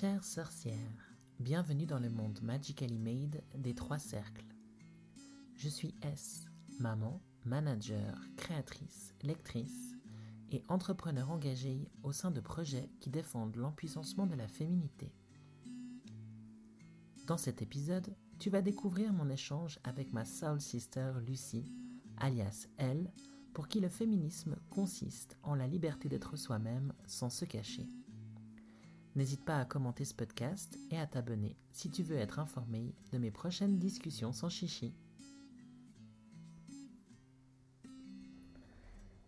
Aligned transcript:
Chères 0.00 0.22
sorcières, 0.22 1.12
bienvenue 1.40 1.84
dans 1.84 1.98
le 1.98 2.08
monde 2.08 2.38
Magically 2.40 3.00
Made 3.00 3.42
des 3.56 3.74
trois 3.74 3.98
cercles. 3.98 4.46
Je 5.56 5.68
suis 5.68 5.92
S, 6.02 6.44
maman, 6.78 7.20
manager, 7.44 8.16
créatrice, 8.36 9.12
lectrice 9.22 9.96
et 10.52 10.62
entrepreneur 10.68 11.28
engagée 11.32 11.90
au 12.04 12.12
sein 12.12 12.30
de 12.30 12.40
projets 12.40 12.88
qui 13.00 13.10
défendent 13.10 13.56
l'empuissancement 13.56 14.28
de 14.28 14.36
la 14.36 14.46
féminité. 14.46 15.12
Dans 17.26 17.36
cet 17.36 17.60
épisode, 17.60 18.14
tu 18.38 18.50
vas 18.50 18.62
découvrir 18.62 19.12
mon 19.12 19.28
échange 19.28 19.80
avec 19.82 20.12
ma 20.12 20.24
soul 20.24 20.60
sister 20.60 21.14
Lucie, 21.26 21.72
alias 22.18 22.68
Elle, 22.76 23.10
pour 23.52 23.66
qui 23.66 23.80
le 23.80 23.88
féminisme 23.88 24.54
consiste 24.70 25.36
en 25.42 25.56
la 25.56 25.66
liberté 25.66 26.08
d'être 26.08 26.36
soi-même 26.36 26.92
sans 27.08 27.30
se 27.30 27.44
cacher. 27.44 27.88
N'hésite 29.18 29.44
pas 29.44 29.58
à 29.58 29.64
commenter 29.64 30.04
ce 30.04 30.14
podcast 30.14 30.78
et 30.92 30.96
à 30.96 31.04
t'abonner 31.04 31.56
si 31.72 31.90
tu 31.90 32.04
veux 32.04 32.18
être 32.18 32.38
informé 32.38 32.94
de 33.12 33.18
mes 33.18 33.32
prochaines 33.32 33.76
discussions 33.76 34.30
sans 34.30 34.48
chichi. 34.48 34.94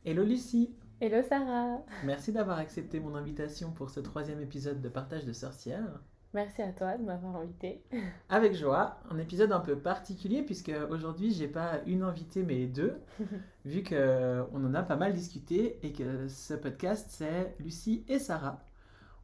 Hello 0.05 0.23
Lucie 0.23 0.73
Hello 1.01 1.21
Sarah 1.29 1.79
Merci 2.05 2.31
d'avoir 2.31 2.59
accepté 2.59 3.01
mon 3.01 3.17
invitation 3.17 3.73
pour 3.73 3.91
ce 3.91 3.99
troisième 3.99 4.41
épisode 4.41 4.81
de 4.81 4.89
Partage 4.89 5.25
de 5.25 5.33
sorcières. 5.33 6.01
Merci 6.35 6.63
à 6.63 6.71
toi 6.71 6.97
de 6.97 7.03
m'avoir 7.03 7.35
invité. 7.35 7.83
Avec 8.29 8.55
joie, 8.55 9.01
un 9.11 9.19
épisode 9.19 9.51
un 9.51 9.59
peu 9.59 9.77
particulier 9.77 10.43
puisque 10.45 10.73
aujourd'hui 10.89 11.33
j'ai 11.33 11.49
pas 11.49 11.81
une 11.87 12.05
invitée 12.05 12.45
mais 12.45 12.69
deux, 12.69 13.01
vu 13.65 13.83
qu'on 13.83 14.65
en 14.65 14.75
a 14.75 14.85
pas 14.85 14.95
mal 14.95 15.15
discuté 15.15 15.85
et 15.85 15.93
que 15.93 16.29
ce 16.29 16.55
podcast 16.55 17.09
c'est 17.11 17.57
Lucie 17.59 18.05
et 18.07 18.21
Sarah. 18.21 18.63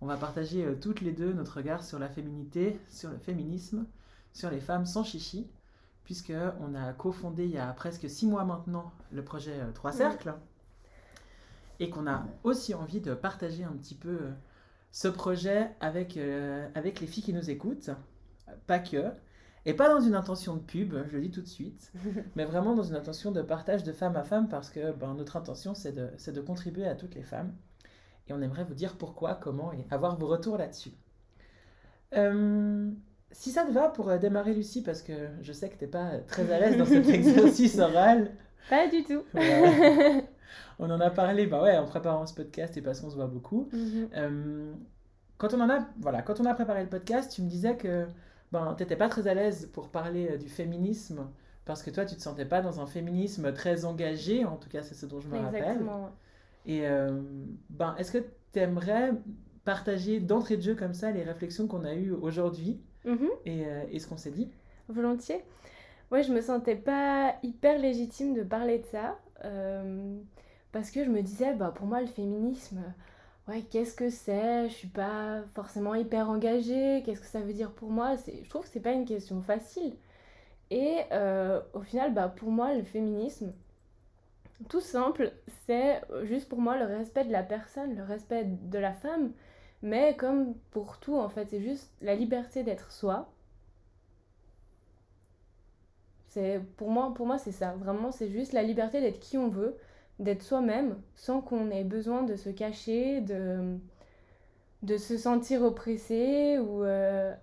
On 0.00 0.06
va 0.06 0.16
partager 0.16 0.64
euh, 0.64 0.75
toutes 0.75 1.00
les 1.00 1.12
deux 1.12 1.33
notre 1.33 1.56
regard 1.56 1.83
sur 1.83 1.98
la 1.98 2.08
féminité, 2.08 2.78
sur 2.91 3.11
le 3.11 3.19
féminisme, 3.19 3.86
sur 4.33 4.50
les 4.50 4.61
femmes 4.61 4.84
sans 4.84 5.05
chichi, 5.05 5.48
puisque 6.05 6.34
on 6.61 6.75
a 6.75 6.92
cofondé 6.92 7.44
il 7.44 7.52
y 7.52 7.58
a 7.58 7.72
presque 7.72 8.08
six 8.08 8.27
mois 8.27 8.44
maintenant 8.44 8.92
le 9.11 9.24
projet 9.24 9.58
euh, 9.58 9.72
Trois 9.72 9.92
Cercles, 9.92 10.34
et 11.80 11.89
qu'on 11.89 12.06
a 12.06 12.27
aussi 12.44 12.74
envie 12.74 13.00
de 13.00 13.14
partager 13.14 13.64
un 13.64 13.72
petit 13.72 13.94
peu 13.94 14.19
euh, 14.20 14.33
ce 14.92 15.08
projet 15.08 15.70
avec, 15.80 16.19
avec 16.74 17.00
les 17.00 17.06
filles 17.06 17.22
qui 17.22 17.34
nous 17.34 17.50
écoutent, 17.50 17.91
pas 18.67 18.78
que, 18.78 19.11
et 19.67 19.74
pas 19.74 19.91
dans 19.91 20.00
une 20.00 20.14
intention 20.14 20.55
de 20.55 20.61
pub, 20.61 20.94
je 21.11 21.17
le 21.17 21.20
dis 21.20 21.30
tout 21.30 21.42
de 21.42 21.48
suite, 21.48 21.92
mais 22.36 22.47
vraiment 22.47 22.74
dans 22.74 22.84
une 22.84 22.94
intention 22.94 23.30
de 23.30 23.42
partage 23.42 23.83
de 23.83 23.92
femme 23.92 24.17
à 24.17 24.22
femme, 24.22 24.48
parce 24.48 24.70
que 24.70 24.92
ben, 24.92 25.12
notre 25.12 25.36
intention 25.36 25.74
c'est 25.74 25.92
de, 25.92 26.30
de 26.30 26.41
contribuer 26.41 26.86
à 26.86 26.94
toutes 26.94 27.14
les 27.14 27.24
femmes 27.24 27.52
et 28.28 28.32
on 28.32 28.41
aimerait 28.42 28.64
vous 28.64 28.74
dire 28.74 28.96
pourquoi, 28.96 29.34
comment 29.34 29.72
et 29.72 29.86
avoir 29.91 30.16
vos 30.19 30.27
retours 30.27 30.58
là-dessus. 30.58 30.92
Euh, 32.14 32.91
si 33.33 33.50
ça 33.50 33.64
te 33.64 33.72
va 33.72 33.88
pour 33.88 34.08
euh, 34.08 34.18
démarrer, 34.18 34.55
Lucie, 34.55 34.83
parce 34.83 35.02
que 35.02 35.12
je 35.42 35.52
sais 35.52 35.68
que 35.68 35.77
tu 35.77 35.84
n'es 35.84 35.91
pas 35.91 36.18
très 36.27 36.50
à 36.52 36.60
l'aise 36.60 36.77
dans 36.77 36.86
cet 36.86 37.08
exercice 37.08 37.78
oral. 37.78 38.33
Pas 38.70 38.88
du 38.88 39.05
tout. 39.05 39.22
On 40.78 40.91
en 40.91 41.00
a 41.00 41.10
parlé 41.10 41.46
bah 41.46 41.62
ouais, 41.62 41.77
en 41.78 41.86
préparant 41.86 42.27
ce 42.27 42.34
podcast 42.34 42.77
et 42.77 42.83
parce 42.83 43.00
qu'on 43.00 43.10
se 43.10 43.16
voit 43.16 43.27
beaucoup. 43.27 43.68
Mhm. 43.72 44.08
Euh, 44.14 44.72
quand, 45.38 45.55
on 45.55 45.61
en 45.61 45.70
a, 45.70 45.86
voilà, 46.00 46.22
quand 46.22 46.40
on 46.40 46.44
a 46.44 46.55
préparé 46.55 46.83
le 46.83 46.88
podcast, 46.88 47.33
tu 47.33 47.42
me 47.42 47.48
disais 47.48 47.77
que 47.77 48.06
ben, 48.52 48.74
tu 48.77 48.83
n'étais 48.83 48.96
pas 48.96 49.08
très 49.08 49.27
à 49.27 49.34
l'aise 49.34 49.70
pour 49.72 49.88
parler 49.88 50.36
du 50.38 50.48
féminisme 50.48 51.27
parce 51.66 51.83
que 51.83 51.90
toi, 51.90 52.05
tu 52.05 52.14
ne 52.14 52.18
te 52.18 52.22
sentais 52.22 52.44
pas 52.44 52.62
dans 52.62 52.80
un 52.80 52.86
féminisme 52.86 53.52
très 53.52 53.84
engagé, 53.84 54.44
en 54.44 54.56
tout 54.56 54.68
cas, 54.68 54.83
c'est 54.83 54.94
ce 54.94 55.05
dont 55.05 55.20
je 55.20 55.28
me 55.28 55.36
Exactement. 55.36 56.02
rappelle. 56.02 56.12
Et 56.67 56.86
euh, 56.86 57.20
ben, 57.70 57.95
est-ce 57.97 58.12
que 58.12 58.25
tu 58.53 58.59
aimerais 58.59 59.12
partager 59.64 60.20
d'entrée 60.20 60.56
de 60.56 60.62
jeu 60.62 60.75
comme 60.75 60.95
ça 60.95 61.11
les 61.11 61.23
réflexions 61.23 61.67
qu'on 61.67 61.84
a 61.84 61.95
eues 61.95 62.12
aujourd'hui 62.12 62.81
mhm. 63.05 63.28
euh, 63.46 63.85
et, 63.90 63.98
ce 63.98 64.07
qu'on 64.07 64.17
s'est 64.17 64.30
dit? 64.33 64.51
Volontiers. 64.89 65.45
Ouais, 66.11 66.23
je 66.23 66.33
me 66.33 66.40
sentais 66.40 66.77
pas 66.77 67.36
hyper 67.42 67.79
légitime 67.79 68.35
de 68.35 68.42
parler 68.42 68.79
de 68.79 68.85
ça 68.86 69.18
euh, 69.45 70.17
parce 70.73 70.90
que 70.90 71.05
je 71.05 71.11
me 71.11 71.23
disais, 71.23 71.55
bah, 71.55 71.73
pour 71.74 71.86
moi, 71.86 72.01
le 72.01 72.07
féminisme, 72.07 72.83
ouais, 73.48 73.63
qu'est-ce 73.63 73.95
que 73.95 74.11
c'est? 74.11 74.69
Je 74.69 74.74
suis 74.74 74.89
pas 74.89 75.42
forcément 75.55 75.95
hyper 75.95 76.29
engagée. 76.30 77.02
Qu'est-ce 77.05 77.20
que 77.20 77.27
ça 77.27 77.40
veut 77.40 77.52
dire 77.52 77.73
pour 77.73 77.90
moi? 77.90 78.14
Je 78.17 78.48
trouve 78.48 78.63
que 78.63 78.69
c'est 78.69 78.80
pas 78.80 78.92
une 78.92 79.05
question 79.05 79.40
facile. 79.42 79.95
Et 80.70 80.98
au 81.74 81.80
final, 81.80 82.13
bah, 82.13 82.29
pour 82.29 82.51
moi, 82.51 82.74
le 82.74 82.83
féminisme, 82.83 83.52
tout 84.68 84.80
simple, 84.80 85.33
c'est 85.67 86.00
juste 86.24 86.48
pour 86.48 86.61
moi 86.61 86.77
le 86.78 86.84
respect 86.86 87.24
de 87.24 87.33
la 87.33 87.42
personne, 87.42 87.94
le 87.96 88.02
respect 88.02 88.44
de 88.44 88.78
la 88.78 88.92
femme, 88.92 89.33
mais 89.83 90.17
comme 90.17 90.55
pour 90.70 90.98
tout 90.98 91.17
en 91.17 91.28
fait, 91.28 91.46
c'est 91.50 91.61
juste 91.62 91.92
la 92.02 92.14
liberté 92.14 92.62
d'être 92.62 92.92
soi. 92.92 93.28
C'est 96.28 96.61
pour 96.77 96.90
moi 96.90 97.14
pour 97.14 97.27
moi 97.27 97.39
c'est 97.39 97.52
ça, 97.52 97.72
vraiment 97.78 98.12
c'est 98.12 98.28
juste 98.28 98.52
la 98.52 98.62
liberté 98.62 99.00
d'être 99.00 99.20
qui 99.20 99.39
on 99.39 99.48
veut, 99.48 99.77
d'être 100.18 100.42
soi-même 100.42 101.00
sans 101.14 101.40
qu'on 101.40 101.70
ait 101.70 101.84
besoin 101.84 102.22
de 102.24 102.36
se 102.36 102.50
cacher, 102.50 103.20
de 103.22 103.78
de 104.83 104.96
se 104.98 105.16
sentir 105.18 105.62
oppressé 105.62 106.58
ou 106.58 106.84
euh, 106.84 107.34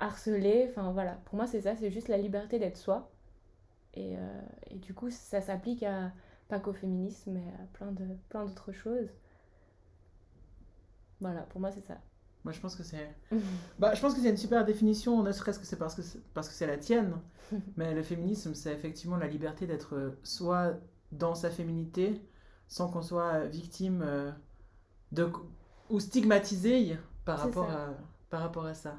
harcelé, 0.00 0.66
enfin 0.70 0.92
voilà, 0.92 1.18
pour 1.26 1.36
moi 1.36 1.46
c'est 1.46 1.62
ça, 1.62 1.76
c'est 1.76 1.90
juste 1.90 2.08
la 2.08 2.18
liberté 2.18 2.58
d'être 2.58 2.76
soi. 2.76 3.10
Et, 3.94 4.16
euh, 4.16 4.40
et 4.70 4.76
du 4.76 4.94
coup 4.94 5.10
ça 5.10 5.40
s'applique 5.40 5.82
à 5.82 6.12
pas 6.48 6.60
qu'au 6.60 6.72
féminisme, 6.72 7.32
mais 7.32 7.52
à 7.62 7.66
plein 7.72 7.92
de 7.92 8.04
plein 8.28 8.44
d'autres 8.44 8.72
choses. 8.72 9.08
Voilà, 11.20 11.42
pour 11.42 11.60
moi 11.60 11.72
c'est 11.72 11.86
ça. 11.86 11.98
Moi 12.44 12.52
je 12.52 12.60
pense 12.60 12.76
que 12.76 12.82
c'est 12.82 13.14
bah, 13.78 13.94
je 13.94 14.00
pense 14.00 14.14
que 14.14 14.20
c'est 14.20 14.30
une 14.30 14.36
super 14.36 14.64
définition, 14.64 15.22
ne 15.22 15.32
serait-ce 15.32 15.58
que 15.58 15.66
c'est 15.66 15.78
parce 15.78 15.94
que 15.94 16.02
c'est, 16.02 16.22
parce 16.34 16.48
que 16.48 16.54
c'est 16.54 16.66
la 16.66 16.78
tienne. 16.78 17.14
mais 17.76 17.94
le 17.94 18.02
féminisme 18.02 18.54
c'est 18.54 18.72
effectivement 18.72 19.16
la 19.16 19.28
liberté 19.28 19.66
d'être 19.66 20.16
soit 20.22 20.74
dans 21.12 21.34
sa 21.34 21.50
féminité 21.50 22.20
sans 22.68 22.88
qu'on 22.88 23.02
soit 23.02 23.44
victime 23.44 24.02
euh, 24.02 24.32
de 25.12 25.30
ou 25.88 26.00
stigmatisé 26.00 26.98
par 27.24 27.38
rapport 27.38 27.70
à 27.70 27.94
par 28.30 28.40
rapport 28.40 28.66
à 28.66 28.74
ça. 28.74 28.96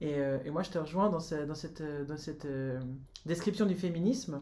Et, 0.00 0.18
euh, 0.18 0.38
et, 0.44 0.50
moi, 0.50 0.62
je 0.62 0.70
te 0.70 0.78
rejoins 0.78 1.08
dans, 1.08 1.20
ce, 1.20 1.34
dans 1.34 1.54
cette, 1.54 1.82
dans 1.82 2.16
cette 2.16 2.44
euh, 2.44 2.80
description 3.26 3.66
du 3.66 3.74
féminisme. 3.74 4.40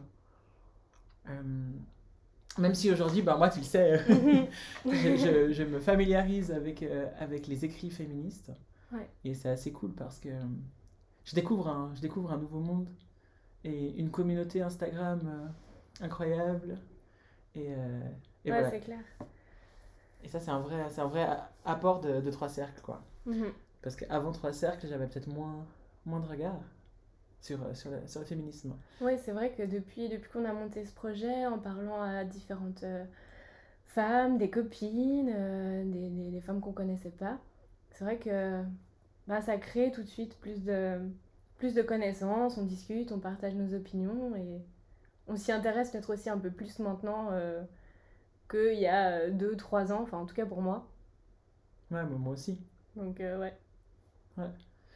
Même 2.57 2.75
si 2.75 2.91
aujourd'hui, 2.91 3.21
bah, 3.21 3.35
moi, 3.35 3.49
tu 3.49 3.59
le 3.59 3.65
sais, 3.65 3.99
mhm. 4.07 4.47
je, 4.85 5.51
je, 5.51 5.63
me 5.63 5.79
familiarise 5.79 6.51
avec, 6.51 6.83
euh, 6.83 7.07
avec 7.19 7.47
les 7.47 7.65
écrits 7.65 7.89
féministes. 7.89 8.51
Et 9.23 9.33
c'est 9.33 9.49
assez 9.49 9.71
cool 9.71 9.91
parce 9.93 10.19
que 10.19 10.29
je 11.23 11.33
découvre 11.33 11.67
un, 11.67 11.91
je 11.95 12.01
découvre 12.01 12.31
un 12.31 12.37
nouveau 12.37 12.59
monde 12.59 12.87
et 13.63 13.99
une 13.99 14.11
communauté 14.11 14.61
Instagram 14.61 15.21
euh, 15.25 16.05
incroyable. 16.05 16.77
Et, 17.55 17.73
euh, 17.73 18.01
et 18.45 18.51
ouais, 18.51 18.69
c'est 18.69 18.81
clair. 18.81 18.99
Et 20.23 20.27
ça, 20.27 20.39
c'est 20.39 20.51
un 20.51 20.59
vrai, 20.59 20.85
c'est 20.91 21.01
un 21.01 21.07
vrai 21.07 21.27
apport 21.65 22.01
de, 22.01 22.21
de 22.21 22.31
trois 22.31 22.49
cercles, 22.49 22.81
quoi. 22.81 23.03
Mhm. 23.25 23.51
Parce 23.81 23.95
qu'avant 23.95 24.31
trois 24.31 24.53
cercles, 24.53 24.87
j'avais 24.87 25.07
peut-être 25.07 25.27
moins, 25.27 25.65
moins 26.05 26.19
de 26.19 26.27
regard 26.27 26.61
sur, 27.43 27.61
euh, 27.61 27.73
sur, 27.73 27.91
le, 27.91 27.97
sur 28.07 28.21
le 28.21 28.25
féminisme. 28.25 28.73
Oui, 29.01 29.13
c'est 29.23 29.33
vrai 29.33 29.51
que 29.51 29.63
depuis, 29.63 30.09
depuis 30.09 30.31
qu'on 30.31 30.45
a 30.45 30.53
monté 30.53 30.85
ce 30.85 30.93
projet, 30.93 31.45
en 31.45 31.59
parlant 31.59 32.01
à 32.01 32.23
différentes 32.23 32.83
euh, 32.83 33.03
femmes, 33.87 34.37
des 34.37 34.49
copines, 34.49 35.31
euh, 35.35 35.83
des, 35.83 36.09
des, 36.31 36.41
femmes 36.41 36.61
qu'on 36.61 36.71
connaissait 36.71 37.11
pas, 37.11 37.37
c'est 37.91 38.05
vrai 38.05 38.17
que 38.17 38.63
bah, 39.27 39.41
ça 39.41 39.57
crée 39.57 39.91
tout 39.91 40.01
de 40.01 40.07
suite 40.07 40.39
plus 40.39 40.63
de, 40.63 40.99
plus 41.57 41.73
de 41.73 41.81
connaissances, 41.81 42.57
on 42.57 42.63
discute, 42.63 43.11
on 43.11 43.19
partage 43.19 43.55
nos 43.55 43.75
opinions 43.75 44.35
et 44.37 44.61
on 45.27 45.35
s'y 45.35 45.51
intéresse 45.51 45.91
peut-être 45.91 46.13
aussi 46.13 46.29
un 46.29 46.37
peu 46.37 46.49
plus 46.49 46.79
maintenant 46.79 47.29
qu'il 48.49 48.79
y 48.79 48.87
a 48.87 49.29
2-3 49.29 49.91
ans, 49.91 50.01
enfin 50.01 50.17
en 50.17 50.25
tout 50.25 50.35
cas 50.35 50.45
pour 50.45 50.61
moi. 50.61 50.87
Ouais, 51.91 52.03
moi 52.05 52.33
aussi. 52.33 52.59
Donc 52.95 53.19
ouais. 53.19 53.53
Ouais. 54.37 54.49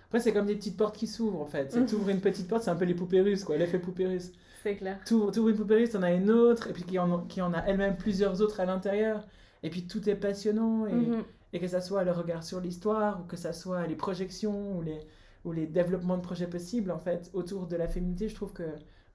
Après, 0.07 0.19
c'est 0.19 0.33
comme 0.33 0.45
des 0.45 0.56
petites 0.56 0.77
portes 0.77 0.95
qui 0.95 1.07
s'ouvrent 1.07 1.42
en 1.42 1.45
fait. 1.45 1.77
Tu 1.86 1.95
ouvres 1.95 2.09
une 2.09 2.21
petite 2.21 2.48
porte, 2.48 2.63
c'est 2.63 2.69
un 2.69 2.75
peu 2.75 2.86
les 2.86 2.94
poupées 2.94 3.21
russes, 3.21 3.44
quoi, 3.44 3.57
l'effet 3.57 3.80
poupée 3.80 4.07
russe. 4.07 4.31
C'est 4.63 4.75
clair. 4.75 5.00
Tu 5.06 5.13
ouvres 5.13 5.50
une 5.50 5.56
poupée 5.56 5.75
russe, 5.75 5.92
t'en 5.92 6.04
as 6.04 6.13
une 6.13 6.30
autre, 6.30 6.69
et 6.69 6.74
puis 6.74 6.83
qui 6.83 6.98
en, 6.98 7.21
qui 7.25 7.42
en 7.42 7.54
a 7.54 7.59
elle-même 7.65 7.98
plusieurs 7.98 8.42
autres 8.42 8.59
à 8.59 8.65
l'intérieur. 8.65 9.27
Et 9.63 9.69
puis 9.69 9.86
tout 9.88 10.09
est 10.09 10.15
passionnant, 10.15 10.86
et, 10.86 10.94
mhm. 10.94 11.24
et 11.54 11.59
que 11.59 11.68
ça 11.68 11.81
soit 11.81 12.04
le 12.04 12.12
regard 12.12 12.44
sur 12.44 12.62
l'histoire, 12.62 13.21
ou 13.21 13.24
que 13.24 13.36
ça 13.38 13.54
soit 13.54 13.86
les 13.88 13.95
projections, 13.95 14.77
ou 14.77 14.81
les, 14.81 15.00
ou 15.44 15.51
les 15.51 15.68
développements 15.68 16.18
de 16.18 16.21
projets 16.21 16.48
possibles, 16.48 16.92
en 16.92 17.00
fait, 17.00 17.30
autour 17.33 17.68
de 17.68 17.75
la 17.75 17.88
féminité, 17.88 18.30
je 18.30 18.36
trouve 18.36 18.53
que 18.53 18.63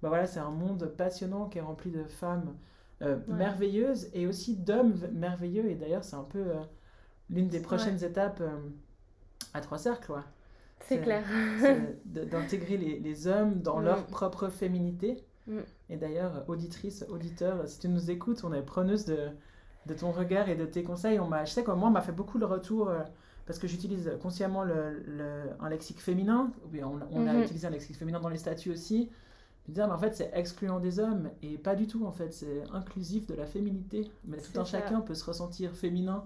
bah 0.03 0.09
voilà, 0.09 0.27
c'est 0.27 0.41
un 0.41 0.51
monde 0.51 0.93
passionnant 0.97 1.49
qui 1.49 1.59
est 1.59 1.63
rempli 1.63 1.91
de 1.91 2.03
femmes 2.05 2.57
euh, 3.03 3.19
merveilleuses 3.29 4.11
et 4.15 4.27
aussi 4.27 4.57
d'hommes 4.57 4.97
merveilleux. 5.13 5.67
Et 5.71 5.77
d'ailleurs, 5.77 6.03
c'est 6.03 6.17
un 6.17 6.25
peu 6.25 6.41
euh, 6.41 6.61
l'une 7.31 7.49
des 7.49 7.61
prochaines 7.61 8.03
étapes 8.03 8.41
euh, 8.41 8.59
à 9.55 9.61
trois 9.61 9.79
cercles. 9.79 10.13
C'est 10.89 11.01
clair. 11.01 11.25
D'intégrer 12.07 12.77
les, 12.77 12.99
les, 13.01 13.27
hommes 13.27 13.61
dans 13.63 13.81
mm. 13.81 13.85
leur 13.85 14.07
propre 14.07 14.49
féminité. 14.49 15.17
Mm. 15.47 15.59
Et 15.91 15.97
d'ailleurs, 15.97 16.45
auditrice, 16.49 17.05
auditeur, 17.11 17.67
si 17.69 17.79
tu 17.81 17.89
nous 17.89 18.11
écoutes, 18.11 18.45
on 18.45 18.53
est 18.53 18.63
preneuse 18.63 19.05
de, 19.05 19.29
de 19.87 19.95
ton 19.95 20.13
regard 20.13 20.49
et 20.49 20.55
de 20.57 20.65
tes 20.67 20.83
conseils. 20.83 21.19
On 21.21 21.31
je 21.45 21.51
sais 21.51 21.65
que 21.65 21.71
moi, 21.73 21.89
on 21.89 21.93
m'a 21.93 22.01
fait 22.03 22.13
beaucoup 22.13 22.39
le 22.39 22.47
retour, 22.47 22.89
euh, 22.89 23.01
parce 23.47 23.59
que 23.59 23.67
j'utilise 23.67 24.11
consciemment 24.23 24.65
le, 24.65 25.03
le- 25.07 25.51
un 25.61 25.69
lexique 25.69 26.01
féminin, 26.01 26.51
oui, 26.73 26.83
on, 26.85 27.01
on 27.11 27.27
a 27.27 27.33
Mhm. 27.33 27.43
utilisé 27.43 27.67
un 27.67 27.71
lexique 27.71 27.97
féminin 27.97 28.21
dans 28.21 28.29
les 28.29 28.39
statuts 28.39 28.71
aussi, 28.71 29.11
je 29.67 29.71
me 29.71 29.75
disais, 29.75 29.87
mais 29.87 29.93
en 29.93 29.99
fait, 29.99 30.15
c'est 30.17 30.31
excluant 30.35 30.81
des 30.81 30.99
hommes, 30.99 31.31
et 31.43 31.59
pas 31.59 31.75
du 31.77 31.87
tout, 31.87 32.05
en 32.07 32.13
fait, 32.13 32.33
c'est 32.33 32.63
inclusif 32.73 33.27
de 33.27 33.35
la 33.35 33.47
féminité. 33.47 34.11
Mais 34.25 34.39
tout 34.39 34.59
un 34.61 34.65
ça. 34.65 34.79
chacun 34.81 35.01
peut 35.01 35.15
se 35.15 35.25
ressentir 35.25 35.73
féminin 35.75 36.25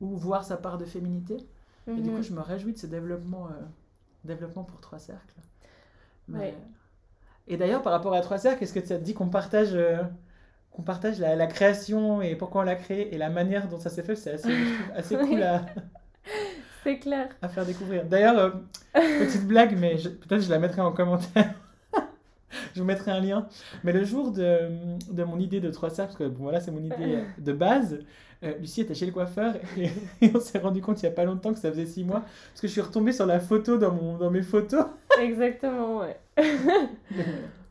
ou 0.00 0.16
voir 0.16 0.44
sa 0.44 0.56
part 0.56 0.78
de 0.78 0.84
féminité. 0.84 1.38
Et 1.96 2.00
du 2.02 2.10
Mhm. 2.10 2.16
coup, 2.16 2.22
je 2.22 2.32
me 2.32 2.40
réjouis 2.40 2.72
de 2.74 2.78
ce 2.78 2.86
développement, 2.86 3.48
euh, 3.48 3.62
développement 4.24 4.64
pour 4.64 4.80
Trois 4.80 4.98
Cercles. 4.98 5.34
Mais- 6.28 6.38
Ouais. 6.38 6.54
Et 7.46 7.56
d'ailleurs, 7.56 7.82
par 7.82 7.92
rapport 7.92 8.14
à 8.14 8.20
Trois 8.20 8.38
Cercles, 8.38 8.62
est-ce 8.64 8.72
que 8.72 8.84
ça 8.84 8.98
te 8.98 9.02
dit 9.04 9.14
qu'on 9.14 9.28
partage, 9.28 9.74
euh, 9.74 10.02
qu'on 10.70 10.82
partage 10.82 11.18
la, 11.18 11.36
la 11.36 11.46
création 11.46 12.22
et 12.22 12.36
pourquoi 12.36 12.62
on 12.62 12.64
l'a 12.64 12.76
créé 12.76 13.14
et 13.14 13.18
la 13.18 13.28
manière 13.30 13.68
dont 13.68 13.78
ça 13.78 13.90
s'est 13.90 14.02
fait? 14.02 14.16
C'est 14.16 14.32
assez, 14.32 14.54
assez 14.94 15.16
cool 15.16 15.42
à, 15.42 15.66
C'est 16.82 16.98
clair. 16.98 17.28
à 17.42 17.48
faire 17.48 17.64
découvrir. 17.66 18.04
D'ailleurs, 18.06 18.38
euh, 18.38 18.50
petite 19.18 19.46
blague, 19.46 19.76
mais 19.78 19.96
peut-être 19.96 20.42
je 20.42 20.50
la 20.50 20.58
mettrai 20.58 20.80
en 20.82 20.92
commentaire. 20.92 21.54
Je 22.74 22.80
vous 22.80 22.86
mettrai 22.86 23.10
un 23.12 23.20
lien. 23.20 23.48
Mais 23.84 23.92
le 23.92 24.04
jour 24.04 24.30
de, 24.32 24.68
de 25.10 25.24
mon 25.24 25.38
idée 25.38 25.60
de 25.60 25.70
trois 25.70 25.88
cercles, 25.90 26.12
parce 26.12 26.18
que 26.18 26.28
bon, 26.28 26.42
voilà, 26.42 26.60
c'est 26.60 26.70
mon 26.70 26.82
idée 26.84 27.20
de 27.38 27.52
base, 27.52 28.00
euh, 28.42 28.52
Lucie 28.58 28.82
était 28.82 28.94
chez 28.94 29.06
le 29.06 29.12
coiffeur 29.12 29.54
et, 29.78 29.90
et 30.20 30.30
on 30.34 30.40
s'est 30.40 30.58
rendu 30.58 30.82
compte 30.82 31.00
il 31.02 31.06
n'y 31.06 31.12
a 31.12 31.14
pas 31.14 31.24
longtemps 31.24 31.54
que 31.54 31.58
ça 31.60 31.70
faisait 31.70 31.86
six 31.86 32.04
mois, 32.04 32.20
parce 32.50 32.60
que 32.60 32.66
je 32.66 32.72
suis 32.72 32.80
retombée 32.82 33.12
sur 33.12 33.24
la 33.26 33.40
photo 33.40 33.78
dans, 33.78 33.92
mon, 33.92 34.18
dans 34.18 34.30
mes 34.30 34.42
photos. 34.42 34.84
Exactement, 35.20 36.00
ouais. 36.00 36.18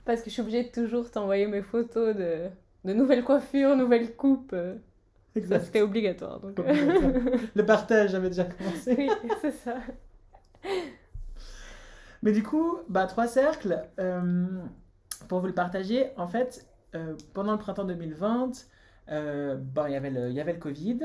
Parce 0.06 0.20
que 0.22 0.26
je 0.30 0.32
suis 0.34 0.42
obligée 0.42 0.64
de 0.64 0.70
toujours 0.70 1.10
t'envoyer 1.12 1.48
mes 1.48 1.62
photos 1.62 2.14
de, 2.16 2.48
de 2.84 2.94
nouvelles 2.94 3.24
coiffures, 3.24 3.76
nouvelles 3.78 4.16
coupes. 4.16 4.52
euh, 4.54 4.76
Ça, 5.48 5.60
c'était 5.62 5.82
obligatoire. 5.82 6.40
Donc, 6.42 6.60
euh. 6.60 7.38
Le 7.56 7.66
partage 7.66 8.14
avait 8.14 8.28
déjà 8.30 8.44
commencé. 8.44 8.96
oui, 8.98 9.10
c'est 9.42 9.52
ça. 9.52 9.76
Mais 12.22 12.32
du 12.32 12.44
coup, 12.44 12.78
bah, 12.90 13.06
trois 13.06 13.28
cercles, 13.28 13.82
euh, 14.00 14.46
pour 15.28 15.40
vous 15.40 15.48
le 15.48 15.54
partager, 15.54 16.12
en 16.18 16.28
fait, 16.28 16.66
euh, 16.96 17.16
pendant 17.34 17.54
le 17.54 17.58
printemps 17.58 17.86
2020, 17.86 18.68
euh, 19.10 19.56
bah, 19.56 19.90
il 19.90 19.94
y 19.94 19.96
avait 19.96 20.12
le, 20.12 20.30
il 20.30 20.36
y 20.36 20.40
avait 20.42 20.54
le 20.54 20.60
Covid 20.60 21.00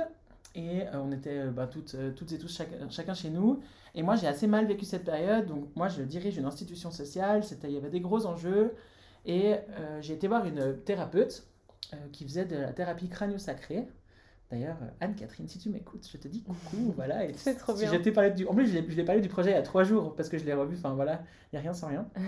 et 0.55 0.83
euh, 0.83 1.01
on 1.03 1.11
était 1.13 1.47
bah, 1.47 1.67
toutes, 1.67 1.97
toutes 2.15 2.33
et 2.33 2.39
tous 2.39 2.55
chacun, 2.55 2.89
chacun 2.91 3.15
chez 3.15 3.31
nous. 3.31 3.61
Et 3.95 4.03
moi, 4.03 4.17
j'ai 4.17 4.27
assez 4.27 4.47
mal 4.47 4.67
vécu 4.67 4.85
cette 4.85 5.05
période. 5.05 5.47
Donc, 5.47 5.75
moi, 5.77 5.89
je 5.89 6.03
dirige 6.03 6.37
une 6.37 6.45
institution 6.45 6.91
sociale. 6.91 7.43
Il 7.65 7.71
y 7.71 7.77
avait 7.77 7.91
des 7.91 8.01
gros 8.01 8.27
enjeux. 8.27 8.75
Et 9.27 9.57
j'ai 10.01 10.15
été 10.15 10.29
voir 10.29 10.47
une 10.47 10.77
thérapeute 10.85 11.47
qui 12.13 12.25
faisait 12.25 12.45
de 12.45 12.57
la 12.57 12.73
thérapie 12.73 13.09
crânio-sacrée. 13.09 13.87
D'ailleurs, 14.51 14.79
Anne-Catherine, 15.01 15.49
si 15.49 15.59
tu 15.59 15.69
m'écoutes, 15.69 16.09
je 16.11 16.17
te 16.17 16.29
dis 16.29 16.43
coucou, 16.43 16.93
voilà. 16.97 17.27
Et 17.27 17.33
C'est 17.35 17.55
trop 17.57 17.77
si 17.77 17.87
bien. 17.87 18.13
parlé 18.13 18.31
du... 18.31 18.47
En 18.47 18.55
plus, 18.55 18.67
je 18.67 18.79
l'ai 18.79 19.05
parlé 19.05 19.21
du 19.21 19.29
projet 19.29 19.51
il 19.51 19.55
y 19.55 19.59
a 19.59 19.63
trois 19.63 19.85
jours 19.85 20.15
parce 20.17 20.29
que 20.29 20.39
je 20.39 20.45
l'ai 20.45 20.55
revu, 20.55 20.77
enfin 20.77 20.95
voilà, 20.95 21.23
il 21.53 21.57
n'y 21.57 21.59
a 21.59 21.63
rien 21.63 21.75
sans 21.75 21.89
rien. 21.89 22.07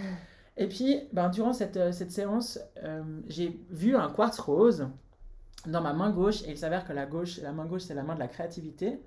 Et 0.60 0.68
puis, 0.68 1.00
ben, 1.12 1.28
durant 1.30 1.52
cette, 1.52 1.76
euh, 1.78 1.90
cette 1.90 2.12
séance, 2.12 2.60
euh, 2.84 3.02
j'ai 3.28 3.58
vu 3.70 3.96
un 3.96 4.08
quartz 4.10 4.38
rose 4.38 4.86
dans 5.66 5.80
ma 5.80 5.92
main 5.94 6.10
gauche, 6.10 6.42
et 6.44 6.50
il 6.50 6.58
s'avère 6.58 6.86
que 6.86 6.92
la, 6.92 7.06
gauche, 7.06 7.40
la 7.40 7.50
main 7.52 7.64
gauche, 7.66 7.82
c'est 7.82 7.94
la 7.94 8.02
main 8.02 8.14
de 8.14 8.20
la 8.20 8.28
créativité. 8.28 9.00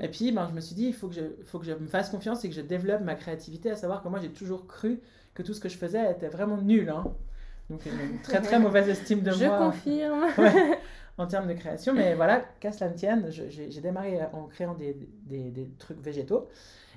Et 0.00 0.08
puis, 0.08 0.32
ben, 0.32 0.46
je 0.48 0.54
me 0.54 0.60
suis 0.62 0.74
dit, 0.74 0.86
il 0.86 0.94
faut 0.94 1.08
que, 1.08 1.14
je, 1.14 1.20
faut 1.44 1.58
que 1.58 1.66
je 1.66 1.72
me 1.72 1.86
fasse 1.86 2.08
confiance 2.08 2.42
et 2.44 2.48
que 2.48 2.54
je 2.54 2.62
développe 2.62 3.02
ma 3.02 3.14
créativité, 3.16 3.70
à 3.70 3.76
savoir 3.76 4.02
que 4.02 4.08
moi, 4.08 4.18
j'ai 4.18 4.30
toujours 4.30 4.66
cru 4.66 4.98
que 5.34 5.42
tout 5.42 5.52
ce 5.52 5.60
que 5.60 5.68
je 5.68 5.76
faisais 5.76 6.10
était 6.10 6.28
vraiment 6.28 6.56
nul. 6.56 6.88
hein. 6.88 7.04
Donc, 7.68 7.84
une 7.84 8.18
très 8.22 8.40
très 8.40 8.58
mauvaise 8.58 8.88
estime 8.88 9.20
de 9.20 9.30
Je 9.30 9.44
moi 9.44 9.58
confirme. 9.58 10.24
Ouais, 10.38 10.78
en 11.18 11.26
termes 11.26 11.46
de 11.48 11.52
création. 11.52 11.92
Mais 11.92 12.14
voilà, 12.14 12.42
qu'à 12.60 12.72
cela 12.72 12.88
ne 12.90 12.94
tienne, 12.94 13.26
je- 13.30 13.48
j'ai 13.50 13.70
j'ai 13.70 13.80
démarré 13.82 14.20
en 14.32 14.44
créant 14.46 14.72
des, 14.74 14.96
des, 15.26 15.50
des 15.50 15.68
trucs 15.78 16.00
végétaux. 16.00 16.48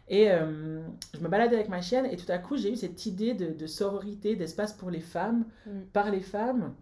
Et 0.10 0.32
euh, 0.32 0.82
je 1.14 1.20
me 1.20 1.28
baladais 1.28 1.56
avec 1.56 1.68
ma 1.70 1.82
chienne 1.82 2.06
et 2.06 2.16
tout 2.16 2.32
à 2.32 2.38
coup, 2.38 2.56
j'ai 2.58 2.72
eu 2.72 2.76
cette 2.78 3.06
idée 3.06 3.34
de, 3.34 3.48
de 3.52 3.68
sororité, 3.68 4.36
d'espace 4.36 4.74
pour 4.74 4.90
les 4.90 5.02
femmes, 5.02 5.46
Mm. 5.66 5.80
par 5.94 6.10
les 6.12 6.22
femmes. 6.22 6.74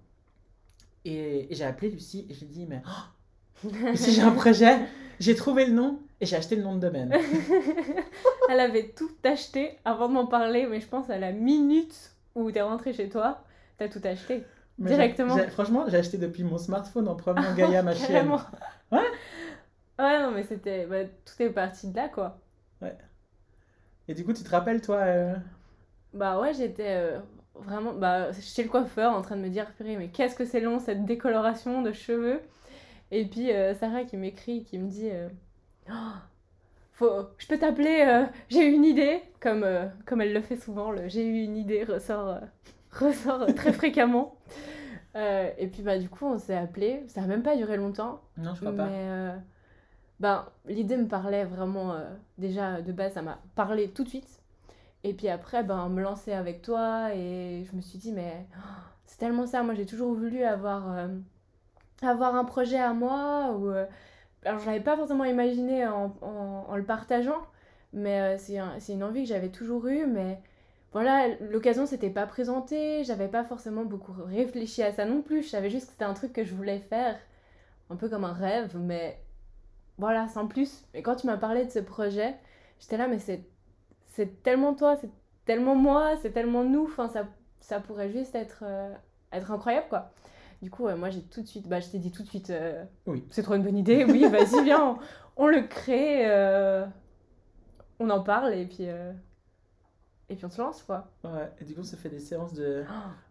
Et, 1.06 1.52
et 1.52 1.56
j'ai 1.56 1.66
appelé 1.66 1.90
Lucie 1.92 2.26
et 2.30 2.34
je 2.34 2.40
lui 2.42 2.46
ai 2.48 2.50
dit, 2.50 2.66
mais 2.68 2.82
oh, 2.88 3.68
si 3.96 4.12
j'ai 4.14 4.22
un 4.22 4.32
projet, 4.32 4.78
j'ai 5.20 5.36
trouvé 5.36 5.66
le 5.66 5.74
nom 5.74 6.00
et 6.22 6.26
j'ai 6.26 6.36
acheté 6.36 6.56
le 6.56 6.64
nom 6.64 6.76
de 6.76 6.80
domaine. 6.82 7.14
Elle 8.50 8.60
avait 8.60 8.90
tout 8.96 9.12
acheté 9.24 9.78
avant 9.86 10.08
de 10.08 10.14
m'en 10.14 10.28
parler, 10.28 10.68
mais 10.68 10.80
je 10.80 10.88
pense 10.88 11.10
à 11.10 11.18
la 11.18 11.32
minute 11.32 12.12
où 12.36 12.52
t'es 12.52 12.62
rentrée 12.62 12.94
chez 12.94 13.10
toi, 13.10 13.44
t'as 13.78 13.88
tout 13.90 14.02
acheté. 14.04 14.44
Mais 14.78 14.92
Directement. 14.92 15.38
franchement, 15.50 15.86
j'ai 15.88 15.98
acheté 15.98 16.18
depuis 16.18 16.44
mon 16.44 16.58
smartphone 16.58 17.08
en 17.08 17.16
promenant 17.16 17.54
Gaïa, 17.56 17.82
ma 17.82 17.96
chienne. 17.96 18.30
Ouais. 18.92 19.00
Ouais, 19.98 20.20
non, 20.22 20.32
mais 20.32 20.44
c'était. 20.44 20.86
bah, 20.86 21.06
tout 21.06 21.42
est 21.42 21.50
parti 21.50 21.88
de 21.90 21.96
là, 21.96 22.10
quoi. 22.10 22.38
Et 24.08 24.14
du 24.14 24.24
coup, 24.24 24.34
tu 24.34 24.44
te 24.44 24.50
rappelles, 24.50 24.82
toi 24.82 24.98
euh, 24.98 25.36
Bah 26.14 26.40
ouais, 26.40 26.54
j'étais 26.54 26.90
euh, 26.90 27.20
vraiment 27.56 27.94
bah, 27.94 28.32
chez 28.34 28.64
le 28.64 28.70
coiffeur 28.70 29.14
en 29.14 29.22
train 29.22 29.36
de 29.36 29.42
me 29.42 29.50
dire, 29.50 29.72
purée, 29.74 29.98
mais 29.98 30.10
qu'est-ce 30.10 30.36
que 30.36 30.46
c'est 30.46 30.60
long 30.60 30.80
cette 30.80 31.06
décoloration 31.06 31.82
de 31.82 31.92
cheveux. 31.92 32.40
Et 33.12 33.26
puis 33.26 33.52
euh, 33.52 33.74
Sarah 33.74 34.04
qui 34.04 34.18
m'écrit, 34.18 34.64
qui 34.64 34.78
me 34.78 34.88
dit, 34.88 35.10
Oh, 35.90 35.94
faut, 36.94 37.28
je 37.38 37.48
peux 37.48 37.58
t'appeler, 37.58 38.26
j'ai 38.50 38.68
eu 38.68 38.72
une 38.72 38.86
idée, 38.86 39.22
comme, 39.40 39.66
comme 40.06 40.22
elle 40.22 40.34
le 40.34 40.42
fait 40.42 40.58
souvent, 40.58 40.92
le 40.92 41.08
j'ai 41.08 41.26
eu 41.26 41.44
une 41.44 41.58
idée 41.58 41.84
ressort, 41.84 42.40
ressort 42.92 43.46
très 43.56 43.74
fréquemment. 43.74 44.36
Et 45.16 45.68
puis 45.72 45.82
bah 45.82 45.98
du 45.98 46.10
coup 46.10 46.26
on 46.26 46.38
s'est 46.38 46.56
appelé, 46.58 47.04
ça 47.08 47.22
a 47.24 47.28
même 47.28 47.44
pas 47.44 47.56
duré 47.56 47.78
longtemps, 47.78 48.22
Non, 48.38 48.54
je 48.54 48.60
crois 48.60 48.72
mais 48.72 48.78
pas. 48.78 49.36
Ben, 50.20 50.46
l'idée 50.68 50.98
me 50.98 51.08
parlait 51.08 51.46
vraiment, 51.46 51.94
euh, 51.94 52.10
déjà 52.38 52.82
de 52.82 52.92
base, 52.92 53.14
ça 53.14 53.22
m'a 53.22 53.40
parlé 53.56 53.90
tout 53.90 54.04
de 54.04 54.10
suite. 54.10 54.42
Et 55.04 55.14
puis 55.14 55.30
après, 55.30 55.64
ben, 55.64 55.90
me 55.90 56.02
lancer 56.04 56.34
avec 56.34 56.62
toi 56.64 57.14
et 57.16 57.66
je 57.70 57.76
me 57.76 57.82
suis 57.82 58.00
dit, 58.00 58.12
mais 58.14 58.48
c'est 59.08 59.20
tellement 59.20 59.48
ça. 59.48 59.64
Moi, 59.64 59.76
j'ai 59.76 59.86
toujours 59.88 60.14
voulu 60.16 60.44
avoir, 60.44 60.92
euh, 60.94 61.08
avoir 62.02 62.36
un 62.36 62.46
projet 62.46 62.80
à 62.80 62.94
moi. 62.94 63.52
Ou, 63.58 63.70
euh, 63.70 63.86
alors, 64.46 64.60
je 64.62 64.66
l'avais 64.68 64.82
pas 64.84 64.98
forcément 64.98 65.26
imaginé 65.26 65.88
en, 65.88 66.16
en- 66.22 66.76
le 66.78 66.84
partageant, 66.86 67.42
mais 67.94 68.38
c'est 68.40 68.94
une 68.94 69.04
envie 69.04 69.24
que 69.24 69.30
j'avais 69.30 69.50
toujours 69.50 69.88
eue. 69.88 70.08
Mais 70.08 70.42
voilà, 70.94 71.30
l'occasion 71.52 71.86
s'était 71.88 72.10
pas 72.10 72.28
présentée. 72.28 73.04
J'avais 73.06 73.28
pas 73.30 73.44
forcément 73.46 73.86
beaucoup 73.86 74.14
réfléchi 74.26 74.84
à 74.84 74.94
ça 74.94 75.06
non 75.06 75.22
plus. 75.24 75.44
Je 75.44 75.50
savais 75.50 75.70
juste 75.72 75.88
que 75.88 75.94
c'était 75.94 76.06
un 76.06 76.14
truc 76.16 76.34
que 76.34 76.44
je 76.46 76.56
voulais 76.56 76.80
faire, 76.80 77.18
un 77.90 77.96
peu 77.96 78.10
comme 78.10 78.26
un 78.26 78.34
rêve, 78.34 78.78
mais 78.80 79.20
voilà, 79.98 80.28
sans 80.28 80.48
plus. 80.48 80.86
Et 80.94 81.02
quand 81.02 81.16
tu 81.16 81.28
m'as 81.28 81.38
parlé 81.38 81.66
de 81.66 81.72
ce 81.72 81.80
projet, 81.80 82.36
j'étais 82.80 82.98
là, 82.98 83.08
mais 83.08 83.20
c'est 83.20 83.44
c'est 84.08 84.44
tellement 84.44 84.74
toi, 84.74 84.96
c'est 84.96 85.10
tellement 85.46 85.76
moi, 85.76 86.16
c'est 86.22 86.32
tellement 86.32 86.64
nous, 86.64 86.86
enfin, 86.86 87.10
ça, 87.10 87.28
ça 87.60 87.80
pourrait 87.80 88.10
juste 88.10 88.34
être, 88.36 88.64
euh, 88.66 88.94
être 89.34 89.52
incroyable, 89.52 89.88
quoi. 89.90 90.12
Du 90.62 90.72
coup, 90.72 90.88
moi, 90.90 91.10
j'ai 91.10 91.22
tout 91.22 91.42
de 91.42 91.48
suite, 91.48 91.68
bah, 91.68 91.80
je 91.82 91.90
t'ai 91.90 92.00
dit 92.00 92.12
tout 92.12 92.24
de 92.24 92.28
suite, 92.30 92.50
euh, 92.50 92.84
Oui. 93.08 93.26
c'est 93.30 93.44
trop 93.44 93.56
une 93.56 93.64
bonne 93.64 93.78
idée, 93.78 94.06
oui, 94.06 94.24
vas-y, 94.30 94.64
viens, 94.64 94.98
on, 95.38 95.44
on 95.44 95.48
le 95.48 95.64
crée, 95.64 96.24
euh, 96.30 96.86
on 98.00 98.10
en 98.10 98.22
parle, 98.22 98.54
et 98.54 98.66
puis, 98.66 98.88
et 100.30 100.36
puis 100.36 100.46
on 100.46 100.50
se 100.50 100.62
lance, 100.62 100.82
quoi. 100.82 101.12
Ouais, 101.24 101.52
et 101.60 101.66
du 101.66 101.74
coup, 101.76 101.82
on 101.82 101.84
se 101.84 101.96
fait 101.96 102.10
des 102.10 102.20
séances 102.20 102.54
de 102.54 102.84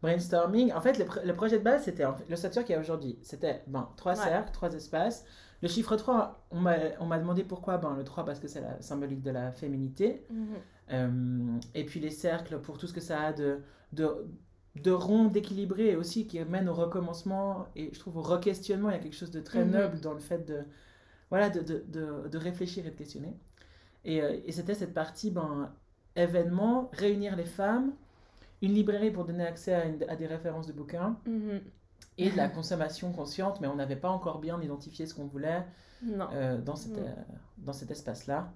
brainstorming. 0.03 0.73
En 0.73 0.81
fait, 0.81 0.99
le, 0.99 1.05
pr- 1.07 1.25
le 1.25 1.35
projet 1.35 1.59
de 1.59 1.65
base, 1.65 1.83
c'était 1.85 2.05
le 2.29 2.37
structure 2.37 2.63
qu'il 2.65 2.75
y 2.75 2.77
a 2.77 2.81
aujourd'hui. 2.81 3.19
C'était 3.23 3.63
ben, 3.67 3.89
trois 3.97 4.13
Ouais. 4.13 4.19
cercles, 4.23 4.53
trois 4.53 4.73
espaces. 4.75 5.25
Le 5.65 5.69
chiffre 5.71 5.97
3, 5.97 6.47
on 6.51 6.61
m'a 6.61 7.19
demandé 7.19 7.43
pourquoi. 7.43 7.79
Ben, 7.79 7.97
le 7.97 8.05
3, 8.05 8.25
parce 8.27 8.39
que 8.39 8.49
c'est 8.49 8.61
la 8.61 8.81
symbolique 8.83 9.23
de 9.23 9.31
la 9.31 9.51
féminité. 9.51 10.23
Euh, 10.91 11.59
et 11.75 11.85
puis 11.87 11.99
les 12.01 12.11
cercles 12.11 12.59
pour 12.59 12.77
tout 12.77 12.87
ce 12.87 12.93
que 12.93 13.01
ça 13.01 13.19
a 13.23 13.33
de, 13.33 13.61
de, 13.95 14.27
de 14.77 14.91
rond, 14.91 15.25
d'équilibré 15.29 15.89
et 15.93 15.97
aussi 15.97 16.27
qui 16.27 16.39
mène 16.45 16.69
au 16.69 16.75
recommencement 16.75 17.67
et 17.77 17.89
je 17.95 17.99
trouve 17.99 18.19
au 18.19 18.23
re-questionnement. 18.23 18.91
Il 18.91 18.93
y 18.93 18.97
a 18.97 18.99
quelque 18.99 19.17
chose 19.17 19.31
de 19.31 19.41
très 19.41 19.65
Mhm. 19.65 19.71
noble 19.71 20.01
dans 20.01 20.13
le 20.13 20.21
fait 20.21 20.45
de, 20.47 20.59
voilà, 21.31 21.49
de, 21.49 21.61
de, 21.61 21.83
de, 21.89 22.29
de 22.29 22.39
réfléchir 22.39 22.87
et 22.87 22.91
de 22.91 22.97
questionner. 22.97 23.33
Et, 24.05 24.21
euh, 24.23 24.37
et 24.45 24.53
c'était 24.53 24.75
cette 24.75 24.93
partie 24.93 25.31
ben, 25.31 25.73
événement, 26.15 26.91
réunir 26.93 27.37
les 27.37 27.47
femmes, 27.47 27.93
une 28.61 28.75
librairie 28.75 29.11
pour 29.11 29.25
donner 29.25 29.47
accès 29.47 29.73
à, 29.73 29.87
une- 29.87 30.05
à 30.11 30.17
des 30.17 30.27
références 30.27 30.67
de 30.67 30.75
bouquins 30.75 31.17
Mhm. 31.27 31.61
Et 32.19 32.31
de 32.31 32.37
la 32.37 32.49
consommation 32.59 33.13
consciente, 33.13 33.61
mais 33.61 33.67
on 33.69 33.77
n'avait 33.77 33.97
pas 33.97 34.11
encore 34.11 34.39
bien 34.41 34.61
identifié 34.63 35.07
ce 35.07 35.15
qu'on 35.15 35.27
voulait 35.27 35.65
euh, 36.33 36.59
dans, 36.61 36.77
cet, 36.77 36.99
euh, 36.99 37.15
dans 37.59 37.73
cet 37.73 37.91
espace-là. 37.91 38.53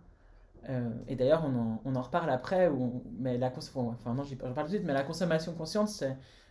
Euh, 0.69 0.91
et 1.09 1.17
d'ailleurs, 1.17 1.45
on 1.45 1.57
en, 1.59 1.83
on 1.85 1.97
en 1.97 2.03
reparle 2.03 2.31
après, 2.31 2.69
où 2.69 2.83
on- 2.83 3.03
mais 3.19 3.39
la, 3.39 3.53
enfin, 3.57 4.15
non, 4.15 4.25
j'en 4.25 4.37
parle 4.37 4.55
tout 4.55 4.63
de 4.73 4.77
suite, 4.79 4.85
mais 4.87 4.93
la 4.95 5.05
consommation 5.05 5.55
consciente, 5.55 5.89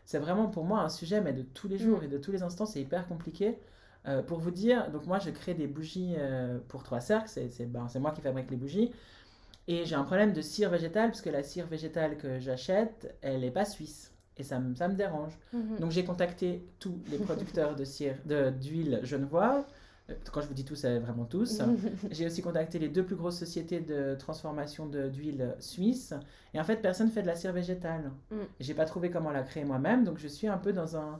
c'est 0.05 0.19
vraiment 0.19 0.47
pour 0.47 0.63
moi 0.65 0.79
un 0.81 0.89
sujet 0.89 1.21
mais 1.21 1.33
de 1.33 1.41
tous 1.43 1.67
les 1.67 1.77
jours 1.77 2.01
Mm. 2.01 2.03
et 2.05 2.07
de 2.07 2.17
tous 2.17 2.31
les 2.31 2.43
instants, 2.43 2.65
c'est 2.65 2.81
hyper 2.81 3.07
compliqué. 3.07 3.57
Pour 4.27 4.39
vous 4.39 4.51
dire, 4.51 4.89
donc 4.91 5.05
moi 5.05 5.19
je 5.19 5.29
crée 5.31 5.53
des 5.53 5.67
bougies 5.67 6.15
pour 6.69 6.83
trois 6.83 7.01
cercles, 7.01 7.27
c'est 7.29 7.65
ben, 7.65 7.89
c'est 7.89 7.99
moi 7.99 8.11
qui 8.11 8.21
fabrique 8.21 8.49
les 8.51 8.55
bougies. 8.57 8.91
Et 9.67 9.85
j'ai 9.85 9.95
un 9.95 10.03
problème 10.03 10.33
de 10.33 10.41
cire 10.41 10.69
végétale, 10.69 11.11
parce 11.11 11.21
que 11.21 11.29
la 11.29 11.43
cire 11.43 11.67
végétale 11.67 12.17
que 12.17 12.39
j'achète, 12.39 13.15
elle 13.21 13.41
n'est 13.41 13.51
pas 13.51 13.65
suisse. 13.65 14.13
Et 14.39 14.43
ça, 14.43 14.59
me- 14.59 14.75
ça 14.75 14.87
me 14.87 14.95
dérange. 14.95 15.33
Mhm. 15.53 15.77
Donc 15.79 15.91
j'ai 15.91 16.03
contacté 16.05 16.63
tous 16.79 16.95
les 17.09 17.17
producteurs 17.17 17.75
de 17.75 17.83
cire, 17.83 18.15
de- 18.25 18.49
d'huile 18.51 18.99
genevoise, 19.03 19.63
Euh, 20.09 20.13
Quand 20.31 20.39
je 20.39 20.47
vous 20.47 20.53
dis 20.53 20.63
tous, 20.63 20.75
c'est 20.75 20.99
vraiment 20.99 21.25
tous. 21.25 21.59
J'ai 22.11 22.25
aussi 22.27 22.41
contacté 22.41 22.79
les 22.79 22.87
deux 22.87 23.03
plus 23.03 23.17
grosses 23.17 23.37
sociétés 23.37 23.81
de 23.81 24.15
transformation 24.15 24.85
de- 24.85 25.09
d'huile 25.09 25.53
suisse. 25.59 26.13
Et 26.53 26.59
en 26.61 26.63
fait, 26.63 26.77
personne 26.77 27.09
fait 27.09 27.23
de 27.23 27.27
la 27.27 27.35
cire 27.35 27.51
végétale. 27.51 28.09
Mm. 28.31 28.35
J'ai 28.61 28.73
pas 28.73 28.85
trouvé 28.85 29.11
comment 29.11 29.31
la 29.31 29.43
créer 29.43 29.65
moi-même, 29.65 30.05
donc 30.05 30.17
je 30.17 30.29
suis 30.29 30.47
un 30.47 30.57
peu 30.57 30.71
dans 30.71 30.95
un. 30.95 31.19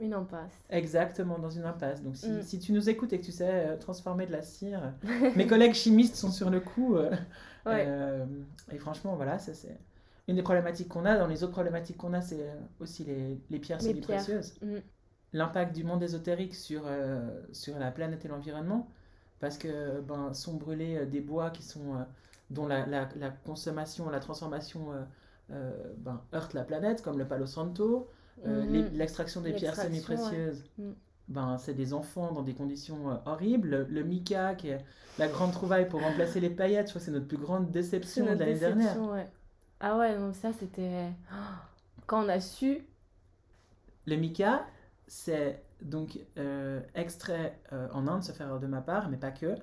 Une 0.00 0.14
impasse. 0.14 0.50
Exactement, 0.70 1.38
dans 1.38 1.50
une 1.50 1.64
impasse. 1.64 2.02
Donc 2.02 2.16
si, 2.16 2.30
Mm. 2.30 2.42
si 2.42 2.58
tu 2.58 2.72
nous 2.72 2.88
écoutes 2.88 3.12
et 3.12 3.20
que 3.20 3.24
tu 3.26 3.32
sais 3.32 3.50
euh, 3.50 3.76
transformer 3.76 4.24
de 4.24 4.32
la 4.32 4.40
cire, 4.40 4.94
mes 5.36 5.46
collègues 5.46 5.74
chimistes 5.74 6.16
sont 6.16 6.30
sur 6.30 6.48
le 6.48 6.60
coup. 6.60 6.96
euh, 6.96 7.10
Ouais. 7.66 7.84
euh, 7.86 8.24
et 8.72 8.78
franchement, 8.78 9.14
voilà, 9.14 9.38
ça 9.38 9.52
c'est 9.52 9.76
une 10.28 10.36
des 10.36 10.42
problématiques 10.42 10.88
qu'on 10.88 11.04
a. 11.04 11.16
Dans 11.18 11.26
les 11.26 11.42
autres 11.42 11.52
problématiques 11.52 11.96
qu'on 11.96 12.12
a, 12.14 12.20
c'est 12.20 12.40
euh, 12.48 12.54
aussi 12.80 13.04
les, 13.04 13.40
les 13.50 13.58
pierres 13.58 13.78
Les 13.82 13.94
pierres. 13.94 14.20
semi-précieuses. 14.20 14.54
Mm. 14.62 14.78
L'impact 15.34 15.74
du 15.74 15.84
monde 15.84 16.02
ésotérique 16.02 16.54
sur, 16.54 16.82
euh, 16.86 17.40
sur 17.52 17.78
la 17.78 17.90
planète 17.90 18.24
et 18.24 18.28
l'environnement, 18.28 18.88
parce 19.40 19.56
que 19.58 20.00
ben, 20.02 20.32
sont 20.34 20.54
brûlés 20.54 20.98
euh, 20.98 21.06
des 21.06 21.20
bois 21.20 21.50
qui 21.50 21.62
sont, 21.62 21.94
euh, 21.94 22.02
dont 22.50 22.66
la, 22.66 22.86
la, 22.86 23.08
la 23.16 23.30
consommation, 23.30 24.10
la 24.10 24.20
transformation 24.20 24.88
euh, 25.50 25.72
ben, 25.98 26.20
heurte 26.34 26.54
la 26.54 26.64
planète, 26.64 27.02
comme 27.02 27.18
le 27.18 27.26
Palo 27.26 27.46
Santo. 27.46 28.08
Les- 28.44 28.88
L'extraction 28.90 29.40
des 29.40 29.52
pierres 29.52 29.76
semi-précieuses, 29.76 30.64
ouais. 30.78 30.84
Mm. 30.86 30.92
ben, 31.28 31.58
c'est 31.58 31.74
des 31.74 31.92
enfants 31.94 32.32
dans 32.32 32.42
des 32.42 32.54
conditions 32.54 33.10
euh, 33.10 33.14
horribles. 33.26 33.68
Le, 33.68 33.84
le 33.84 34.02
mica, 34.04 34.54
qui 34.54 34.68
est 34.68 34.84
la 35.18 35.28
grande 35.28 35.52
trouvaille 35.52 35.88
pour 35.88 36.00
remplacer 36.00 36.40
les 36.40 36.50
paillettes, 36.50 36.86
je 36.88 36.92
crois 36.92 37.00
que 37.00 37.04
c'est 37.06 37.10
notre 37.12 37.28
plus 37.28 37.36
grande 37.38 37.70
déception 37.70 38.24
de 38.24 38.30
l'année 38.30 38.58
dernière. 38.58 39.00
ouais. 39.02 39.26
Ah 39.82 39.98
ouais, 39.98 40.16
non, 40.18 40.32
ça 40.32 40.52
c'était. 40.54 41.10
Oh, 41.30 41.34
Quand 42.06 42.24
on 42.24 42.28
a 42.30 42.40
su. 42.40 42.86
Le 44.06 44.16
mica, 44.16 44.66
c'est 45.06 45.62
donc 45.80 46.18
euh, 46.38 46.80
extrait 46.94 47.58
euh, 47.72 47.88
en 47.92 48.06
Inde, 48.08 48.22
se 48.22 48.32
faire 48.32 48.58
de 48.58 48.66
ma 48.66 48.80
part, 48.80 49.08
mais 49.10 49.16
pas 49.16 49.30
que. 49.30 49.54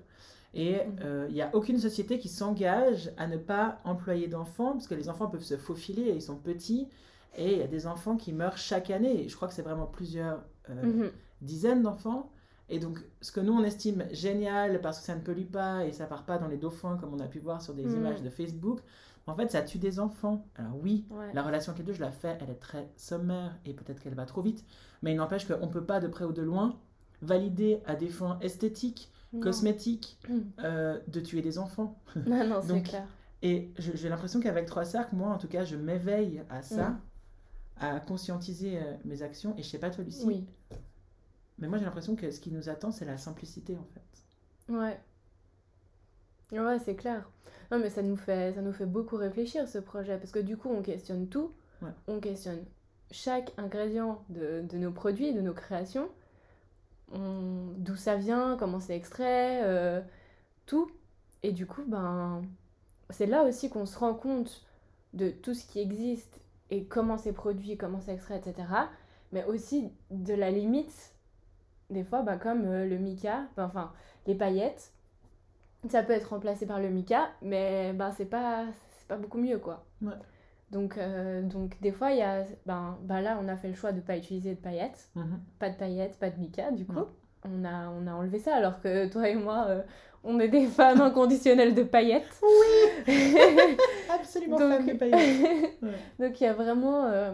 Et 0.53 0.77
Mhm. 0.79 0.99
euh, 1.03 1.25
il 1.29 1.35
n'y 1.35 1.41
a 1.41 1.55
aucune 1.55 1.77
société 1.79 2.19
qui 2.19 2.29
s'engage 2.29 3.11
à 3.17 3.27
ne 3.27 3.37
pas 3.37 3.79
employer 3.85 4.27
d'enfants, 4.27 4.73
parce 4.73 4.87
que 4.87 4.95
les 4.95 5.09
enfants 5.09 5.27
peuvent 5.27 5.43
se 5.43 5.57
faufiler 5.57 6.11
ils 6.15 6.21
sont 6.21 6.37
petits. 6.37 6.87
Et 7.37 7.53
il 7.53 7.59
y 7.59 7.63
a 7.63 7.67
des 7.67 7.87
enfants 7.87 8.17
qui 8.17 8.33
meurent 8.33 8.57
chaque 8.57 8.89
année. 8.89 9.25
Et 9.25 9.29
je 9.29 9.35
crois 9.35 9.47
que 9.47 9.53
c'est 9.53 9.61
vraiment 9.61 9.87
plusieurs 9.87 10.43
euh, 10.69 10.87
Mhm. 10.87 11.11
dizaines 11.41 11.83
d'enfants. 11.83 12.31
Et 12.69 12.79
donc, 12.79 12.99
ce 13.21 13.31
que 13.31 13.39
nous, 13.41 13.53
on 13.53 13.63
estime 13.63 14.05
génial 14.11 14.81
parce 14.81 14.99
que 14.99 15.05
ça 15.05 15.15
ne 15.15 15.21
pollue 15.21 15.45
pas 15.51 15.85
et 15.85 15.91
ça 15.93 16.05
part 16.05 16.23
pas 16.25 16.37
dans 16.37 16.47
les 16.47 16.57
dauphins 16.57 16.97
comme 16.97 17.13
on 17.13 17.19
a 17.19 17.27
pu 17.27 17.39
voir 17.39 17.61
sur 17.61 17.73
des 17.73 17.83
Mhm. 17.83 17.95
images 17.97 18.21
de 18.21 18.29
Facebook, 18.29 18.81
en 19.29 19.35
fait, 19.35 19.51
ça 19.51 19.61
tue 19.61 19.77
des 19.77 19.99
enfants. 19.99 20.45
Alors 20.55 20.75
oui, 20.81 21.05
Ouais. 21.09 21.31
la 21.33 21.43
relation 21.43 21.71
avec 21.71 21.79
les 21.79 21.85
deux, 21.85 21.93
je 21.93 22.01
la 22.01 22.11
fais, 22.11 22.37
elle 22.41 22.49
est 22.49 22.59
très 22.59 22.89
sommaire 22.95 23.57
et 23.65 23.73
peut-être 23.73 23.99
qu'elle 24.01 24.15
va 24.15 24.25
trop 24.25 24.41
vite. 24.41 24.65
Mais 25.01 25.11
il 25.13 25.17
n'empêche 25.17 25.47
qu'on 25.47 25.65
ne 25.67 25.71
peut 25.71 25.85
pas, 25.85 25.99
de 25.99 26.07
près 26.07 26.25
ou 26.25 26.31
de 26.33 26.41
loin, 26.41 26.77
valider 27.21 27.81
à 27.85 27.95
des 27.95 28.07
fins 28.09 28.37
esthétiques, 28.41 29.11
Non. 29.33 29.41
cosmétiques, 29.41 30.17
euh, 30.63 30.99
de 31.07 31.19
tuer 31.19 31.41
des 31.41 31.57
enfants. 31.59 31.99
Non, 32.15 32.45
non, 32.47 32.61
c'est 32.65 32.81
clair. 32.83 33.07
Et 33.41 33.71
j'ai 33.77 34.09
l'impression 34.09 34.39
qu'avec 34.41 34.65
Trois 34.65 34.83
Cercles, 34.85 35.15
moi, 35.15 35.29
en 35.29 35.37
tout 35.37 35.47
cas, 35.47 35.63
je 35.63 35.75
m'éveille 35.77 36.43
à 36.49 36.61
ça, 36.61 36.89
Mm. 36.89 36.99
à 37.81 37.99
conscientiser 38.01 38.77
euh, 38.77 38.93
mes 39.05 39.21
actions. 39.21 39.53
Et 39.57 39.63
je 39.63 39.69
sais 39.69 39.79
pas 39.79 39.89
toi, 39.89 40.03
Lucie, 40.03 40.25
Oui. 40.25 40.45
mais 41.57 41.67
moi, 41.69 41.77
j'ai 41.77 41.85
l'impression 41.85 42.15
que 42.17 42.29
ce 42.31 42.39
qui 42.41 42.51
nous 42.51 42.67
attend, 42.67 42.91
c'est 42.91 43.05
la 43.05 43.17
simplicité, 43.17 43.77
en 43.77 43.85
fait. 43.93 44.73
Ouais. 44.73 44.99
Ouais, 46.51 46.79
c'est 46.79 46.95
clair. 46.95 47.29
Non, 47.71 47.79
mais 47.79 47.89
ça 47.89 48.01
nous 48.01 48.15
fait, 48.15 48.53
ça 48.53 48.61
nous 48.61 48.73
fait 48.73 48.85
beaucoup 48.85 49.15
réfléchir 49.15 49.67
ce 49.67 49.77
projet 49.77 50.17
parce 50.17 50.31
que 50.31 50.39
du 50.39 50.57
coup, 50.57 50.69
on 50.69 50.81
questionne 50.81 51.27
tout. 51.27 51.51
Ouais. 51.81 51.89
On 52.07 52.19
questionne 52.19 52.63
chaque 53.11 53.53
ingrédient 53.57 54.23
de, 54.29 54.61
de 54.61 54.77
nos 54.77 54.91
produits, 54.91 55.33
de 55.33 55.41
nos 55.41 55.53
créations. 55.53 56.09
On- 57.11 57.73
D'où 57.77 57.95
ça 57.95 58.15
vient, 58.15 58.57
comment 58.57 58.79
c'est 58.79 58.95
extrait, 58.95 59.61
euh, 59.63 60.01
tout. 60.65 60.91
Et 61.43 61.51
du 61.53 61.65
coup, 61.67 61.83
ben, 61.87 62.43
c'est 63.11 63.27
là 63.27 63.43
aussi 63.45 63.69
qu'on 63.69 63.85
se 63.85 63.97
rend 63.99 64.13
compte 64.15 64.65
de 65.13 65.29
tout 65.31 65.53
ce 65.55 65.65
qui 65.65 65.79
existe 65.79 66.41
et 66.71 66.85
comment 66.85 67.17
c'est 67.17 67.33
produit, 67.33 67.77
comment 67.77 68.01
c'est 68.01 68.13
extrait, 68.13 68.37
etc. 68.39 68.67
Mais 69.31 69.45
aussi 69.45 69.91
de 70.11 70.33
la 70.33 70.51
limite, 70.51 71.13
des 71.89 72.03
fois, 72.03 72.21
ben, 72.23 72.37
comme 72.37 72.65
euh, 72.65 72.85
le 72.87 72.97
mica, 72.97 73.47
ben, 73.57 73.65
enfin, 73.65 73.93
les 74.27 74.35
paillettes, 74.35 74.93
ça 75.87 76.03
peut 76.03 76.13
être 76.13 76.29
remplacé 76.31 76.65
par 76.65 76.79
le 76.79 76.89
mica, 76.89 77.29
mais 77.41 77.93
ben, 77.93 78.11
c'est 78.11 78.25
pas, 78.25 78.65
c'est 78.97 79.07
pas 79.07 79.15
beaucoup 79.17 79.37
mieux, 79.37 79.59
quoi. 79.59 79.85
Ouais. 80.01 80.11
Donc, 80.71 80.97
euh, 80.97 81.41
donc 81.41 81.79
des 81.81 81.91
fois, 81.91 82.11
il 82.11 82.17
y 82.19 82.21
a, 82.21 82.43
ben, 82.65 82.97
ben 83.03 83.21
là, 83.21 83.39
on 83.41 83.47
a 83.47 83.55
fait 83.55 83.69
le 83.69 83.75
choix 83.75 83.91
de 83.91 84.01
pas 84.01 84.17
utiliser 84.17 84.55
de 84.55 84.59
paillettes, 84.59 85.09
Mhm. 85.15 85.39
pas 85.57 85.69
de 85.69 85.75
paillettes, 85.75 86.17
pas 86.19 86.29
de 86.29 86.39
mica, 86.39 86.71
du 86.71 86.85
coup. 86.85 87.05
On 87.45 87.63
a, 87.65 87.89
on 87.89 88.05
a 88.05 88.11
enlevé 88.13 88.37
ça, 88.39 88.55
alors 88.55 88.81
que 88.81 89.07
toi 89.07 89.29
et 89.29 89.35
moi, 89.35 89.65
euh, 89.69 89.81
on 90.23 90.39
est 90.39 90.49
des 90.49 90.65
fans 90.67 90.99
inconditionnels 90.99 91.73
de 91.73 91.83
paillettes. 91.83 92.39
Absolument 94.09 94.57
Donc- 94.59 94.85
de 94.85 94.93
paillettes. 94.93 95.77
Ouais. 95.81 95.91
Donc 96.27 96.41
il 96.41 96.43
y 96.43 96.47
a 96.47 96.53
vraiment 96.53 97.05
euh, 97.05 97.33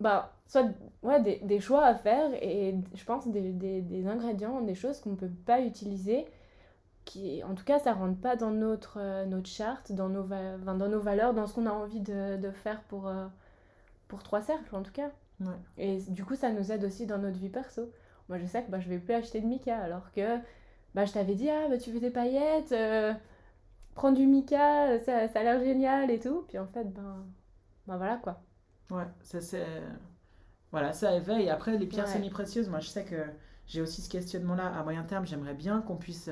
bah, 0.00 0.32
soit 0.46 0.66
ouais, 1.02 1.20
des, 1.22 1.36
des 1.44 1.60
choix 1.60 1.84
à 1.84 1.94
faire 1.94 2.30
et 2.42 2.74
je 2.94 3.04
pense 3.04 3.28
des, 3.28 3.52
des, 3.52 3.80
des 3.82 4.06
ingrédients, 4.08 4.60
des 4.62 4.74
choses 4.74 5.00
qu'on 5.00 5.10
ne 5.10 5.16
peut 5.16 5.30
pas 5.46 5.60
utiliser, 5.60 6.26
qui 7.10 7.42
en 7.44 7.54
tout 7.54 7.64
cas 7.64 7.78
ça 7.78 7.92
rentre 7.94 8.20
pas 8.20 8.36
dans 8.36 8.50
notre, 8.52 8.98
euh, 9.00 9.24
notre 9.26 9.48
charte, 9.48 9.92
dans 9.92 10.08
nos, 10.08 10.22
va- 10.24 10.56
enfin, 10.60 10.74
dans 10.76 10.88
nos 10.88 11.00
valeurs, 11.00 11.34
dans 11.34 11.46
ce 11.46 11.54
qu'on 11.54 11.66
a 11.66 11.70
envie 11.72 12.00
de, 12.00 12.36
de 12.36 12.50
faire 12.50 12.82
pour, 12.84 13.08
euh, 13.08 13.26
pour 14.08 14.22
trois 14.22 14.42
cercles 14.42 14.74
en 14.76 14.82
tout 14.82 14.92
cas. 14.92 15.10
Ouais. 15.40 15.46
Et 15.78 15.98
du 16.08 16.24
coup 16.24 16.36
ça 16.36 16.50
nous 16.52 16.72
aide 16.72 16.84
aussi 16.84 17.06
dans 17.06 17.18
notre 17.18 17.38
vie 17.38 17.48
perso. 17.50 17.92
Moi 18.28 18.38
je 18.38 18.46
sais 18.46 18.62
que 18.64 18.70
bah, 18.70 18.80
je 18.80 18.88
vais 18.88 18.98
plus 18.98 19.14
acheter 19.14 19.40
de 19.40 19.46
mica 19.46 19.78
alors 19.78 20.12
que 20.12 20.38
bah, 20.94 21.04
je 21.06 21.12
t'avais 21.12 21.34
dit 21.36 21.50
ah 21.50 21.68
bah, 21.68 21.78
tu 21.78 21.92
veux 21.92 22.00
des 22.00 22.10
paillettes, 22.10 22.72
euh, 22.72 23.14
prends 23.94 24.12
du 24.12 24.26
mica, 24.26 24.98
ça, 25.00 25.28
ça 25.28 25.40
a 25.40 25.42
l'air 25.44 25.60
génial 25.60 26.10
et 26.10 26.20
tout. 26.20 26.44
Puis 26.48 26.58
en 26.58 26.66
fait 26.68 26.84
ben, 26.92 27.26
ben 27.86 27.96
voilà 27.98 28.16
quoi. 28.18 28.42
Ouais, 28.90 29.06
ça 29.22 29.40
c'est. 29.40 29.66
Voilà, 30.72 30.92
ça 30.92 31.14
éveille. 31.16 31.50
Après, 31.50 31.76
les 31.78 31.86
pierres 31.86 32.06
Ouais. 32.06 32.12
semi-précieuses, 32.12 32.68
moi 32.68 32.80
je 32.80 32.88
sais 32.88 33.04
que 33.04 33.16
j'ai 33.66 33.80
aussi 33.82 34.02
ce 34.02 34.08
questionnement-là 34.10 34.66
à 34.68 34.82
moyen 34.84 35.02
terme. 35.04 35.26
J'aimerais 35.26 35.54
bien 35.54 35.80
qu'on 35.82 35.96
puisse. 35.96 36.28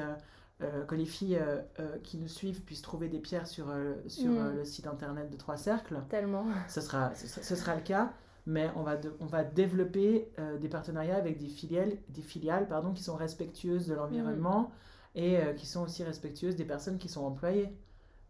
Euh, 0.63 0.85
que 0.85 0.95
les 0.95 1.05
filles 1.07 1.37
euh, 1.37 1.61
euh, 1.81 1.99
qui 2.03 2.17
nous 2.19 2.29
suivent 2.29 2.63
puissent 2.63 2.83
trouver 2.83 3.09
des 3.09 3.21
pierres 3.21 3.47
sur, 3.47 3.67
sur 4.07 4.31
Mm. 4.31 4.57
le 4.57 4.65
site 4.65 4.87
internet 4.87 5.31
de 5.31 5.37
Trois 5.37 5.57
Cercles. 5.57 5.99
Tellement. 6.09 6.45
Ce 6.69 6.81
sera, 6.81 7.15
ce, 7.15 7.27
sera- 7.29 7.43
ce 7.43 7.57
sera 7.57 7.75
le 7.77 7.83
cas, 7.83 8.13
mais 8.47 8.69
on 8.77 8.83
va, 8.83 8.97
de- 8.97 9.15
on 9.21 9.27
va 9.27 9.45
développer 9.45 10.29
des 10.61 10.69
partenariats 10.69 11.17
avec 11.17 11.39
des 11.39 11.49
filiales, 11.49 11.93
des 12.09 12.23
filiales 12.23 12.67
pardon, 12.69 12.93
qui 12.93 13.03
sont 13.03 13.17
respectueuses 13.17 13.87
de 13.87 13.95
l'environnement 13.95 14.71
et 15.15 15.39
euh, 15.39 15.53
qui 15.55 15.67
sont 15.67 15.83
aussi 15.83 16.03
respectueuses 16.05 16.57
des 16.57 16.65
personnes 16.65 16.99
qui 16.99 17.09
sont 17.09 17.25
employées. 17.25 17.73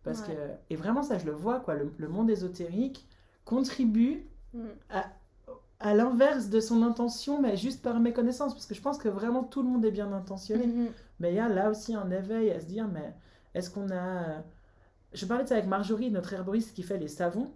Parce 0.05 0.21
Ouais. 0.21 0.35
que, 0.35 0.41
et 0.71 0.77
vraiment, 0.77 1.03
ça, 1.03 1.19
je 1.19 1.27
le 1.27 1.33
vois, 1.33 1.61
quoi, 1.61 1.75
le, 1.75 1.93
le 1.99 2.09
monde 2.09 2.31
ésotérique 2.31 3.07
contribue 3.45 4.27
Mm. 4.55 4.65
à 4.91 5.05
l'inverse 5.81 6.49
de 6.49 6.61
son 6.61 6.83
intention, 6.83 7.41
mais 7.41 7.57
juste 7.57 7.83
par 7.83 8.01
méconnaissance. 8.01 8.55
Parce 8.55 8.67
que 8.67 8.75
je 8.75 8.81
pense 8.83 8.99
que 8.99 9.09
vraiment 9.09 9.45
tout 9.45 9.63
le 9.63 9.69
monde 9.69 9.85
est 9.85 9.91
bien 9.91 10.13
intentionné. 10.13 10.67
Mhm. 10.67 10.89
Mais 11.21 11.33
il 11.33 11.37
y 11.37 11.41
a 11.41 11.49
là 11.49 11.71
aussi 11.71 11.95
un 11.95 12.11
éveil 12.11 12.51
à 12.51 12.61
se 12.61 12.67
dire, 12.67 12.89
mais 12.89 13.15
est-ce 13.55 13.71
qu'on 13.71 13.91
a... 13.91 13.95
euh, 14.29 14.39
Je 15.13 15.25
parlais 15.27 15.45
de 15.45 15.49
ça 15.49 15.55
avec 15.57 15.67
Marjorie, 15.69 16.11
notre 16.11 16.33
herboriste 16.33 16.75
qui 16.75 16.83
fait 16.83 16.99
les 16.99 17.09
savons. 17.09 17.51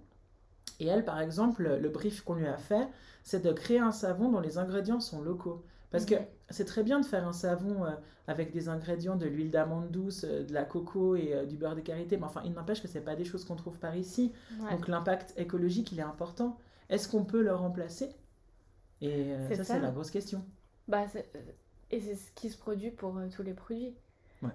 Et 0.80 0.86
elle, 0.86 1.04
par 1.04 1.20
exemple, 1.20 1.78
le 1.80 1.88
brief 1.88 2.22
qu'on 2.22 2.34
lui 2.34 2.46
a 2.46 2.56
fait, 2.56 2.88
c'est 3.24 3.42
de 3.44 3.52
créer 3.52 3.78
un 3.78 3.92
savon 3.92 4.30
dont 4.30 4.40
les 4.40 4.58
ingrédients 4.58 5.00
sont 5.00 5.20
locaux. 5.22 5.62
Parce 5.90 6.06
que 6.06 6.14
Mhm. 6.14 6.26
c'est 6.50 6.64
très 6.64 6.82
bien 6.82 7.00
de 7.00 7.04
faire 7.04 7.26
un 7.28 7.32
savon 7.34 7.84
euh, 7.84 7.90
avec 8.26 8.50
des 8.52 8.68
ingrédients 8.68 9.16
de 9.16 9.26
l'huile 9.26 9.50
d'amande 9.50 9.90
douce, 9.90 10.24
euh, 10.24 10.42
de 10.44 10.52
la 10.54 10.64
coco 10.64 11.16
et 11.16 11.34
euh, 11.34 11.44
du 11.44 11.56
beurre 11.56 11.76
de 11.76 11.80
karité. 11.82 12.16
Mais 12.16 12.24
enfin, 12.24 12.40
il 12.44 12.52
n'empêche 12.52 12.80
que 12.80 12.88
ce 12.88 12.94
n'est 12.98 13.04
pas 13.04 13.14
des 13.16 13.24
choses 13.24 13.44
qu'on 13.44 13.56
trouve 13.56 13.78
par 13.78 13.94
ici. 13.96 14.32
Ouais. 14.60 14.70
Donc 14.70 14.88
l'impact 14.88 15.34
écologique, 15.36 15.92
il 15.92 15.98
est 15.98 16.02
important. 16.02 16.58
Est-ce 16.90 17.08
qu'on 17.08 17.24
peut 17.24 17.42
le 17.42 17.54
remplacer? 17.54 18.14
Et 19.02 19.32
euh, 19.34 19.48
C'est 19.48 19.56
ça, 19.56 19.64
ça. 19.64 19.74
c'est 19.74 19.80
la 19.80 19.90
grosse 19.90 20.10
question. 20.10 20.42
Bah, 20.88 21.08
c'est- 21.08 21.28
et 21.90 22.00
c'est 22.00 22.14
ce 22.14 22.30
qui 22.32 22.50
se 22.50 22.56
produit 22.58 22.90
pour 22.92 23.16
euh, 23.18 23.28
tous 23.28 23.42
les 23.42 23.54
produits. 23.54 23.94
Ouais. 24.42 24.52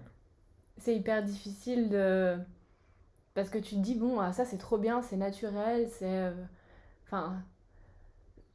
C'est 0.78 0.96
hyper 0.96 1.24
difficile 1.24 1.90
de. 1.90 2.38
Parce 3.36 3.50
que 3.50 3.58
tu 3.60 3.76
te 3.76 3.82
dis, 3.82 3.96
bon, 3.96 4.20
ah, 4.20 4.34
ça 4.34 4.46
c'est 4.46 4.58
trop 4.58 4.78
bien, 4.78 5.02
c'est 5.02 5.18
naturel, 5.18 5.90
c'est. 5.90 6.06
euh, 6.08 6.34
Enfin. 7.08 7.44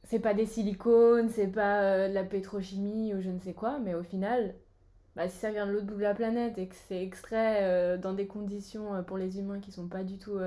C'est 0.03 0.19
pas 0.19 0.33
des 0.33 0.45
silicones, 0.45 1.29
c'est 1.29 1.47
pas 1.47 1.81
euh, 1.83 2.09
de 2.09 2.13
la 2.13 2.23
pétrochimie 2.23 3.13
ou 3.13 3.21
je 3.21 3.29
ne 3.29 3.39
sais 3.39 3.53
quoi, 3.53 3.79
mais 3.79 3.93
au 3.95 4.03
final, 4.03 4.53
bah, 5.15 5.29
si 5.29 5.37
ça 5.37 5.51
vient 5.51 5.67
de 5.67 5.71
l'autre 5.73 5.87
bout 5.87 5.95
de 5.97 6.01
la 6.01 6.15
planète 6.15 6.57
et 6.59 6.67
que 6.69 6.75
c'est 6.87 7.03
extrait 7.03 7.59
euh, 7.63 7.97
dans 7.97 8.13
des 8.13 8.27
conditions 8.27 8.95
euh, 8.95 9.03
pour 9.03 9.17
les 9.17 9.39
humains 9.39 9.59
qui 9.61 9.71
sont 9.71 9.87
pas 9.87 10.03
du 10.03 10.17
tout. 10.19 10.37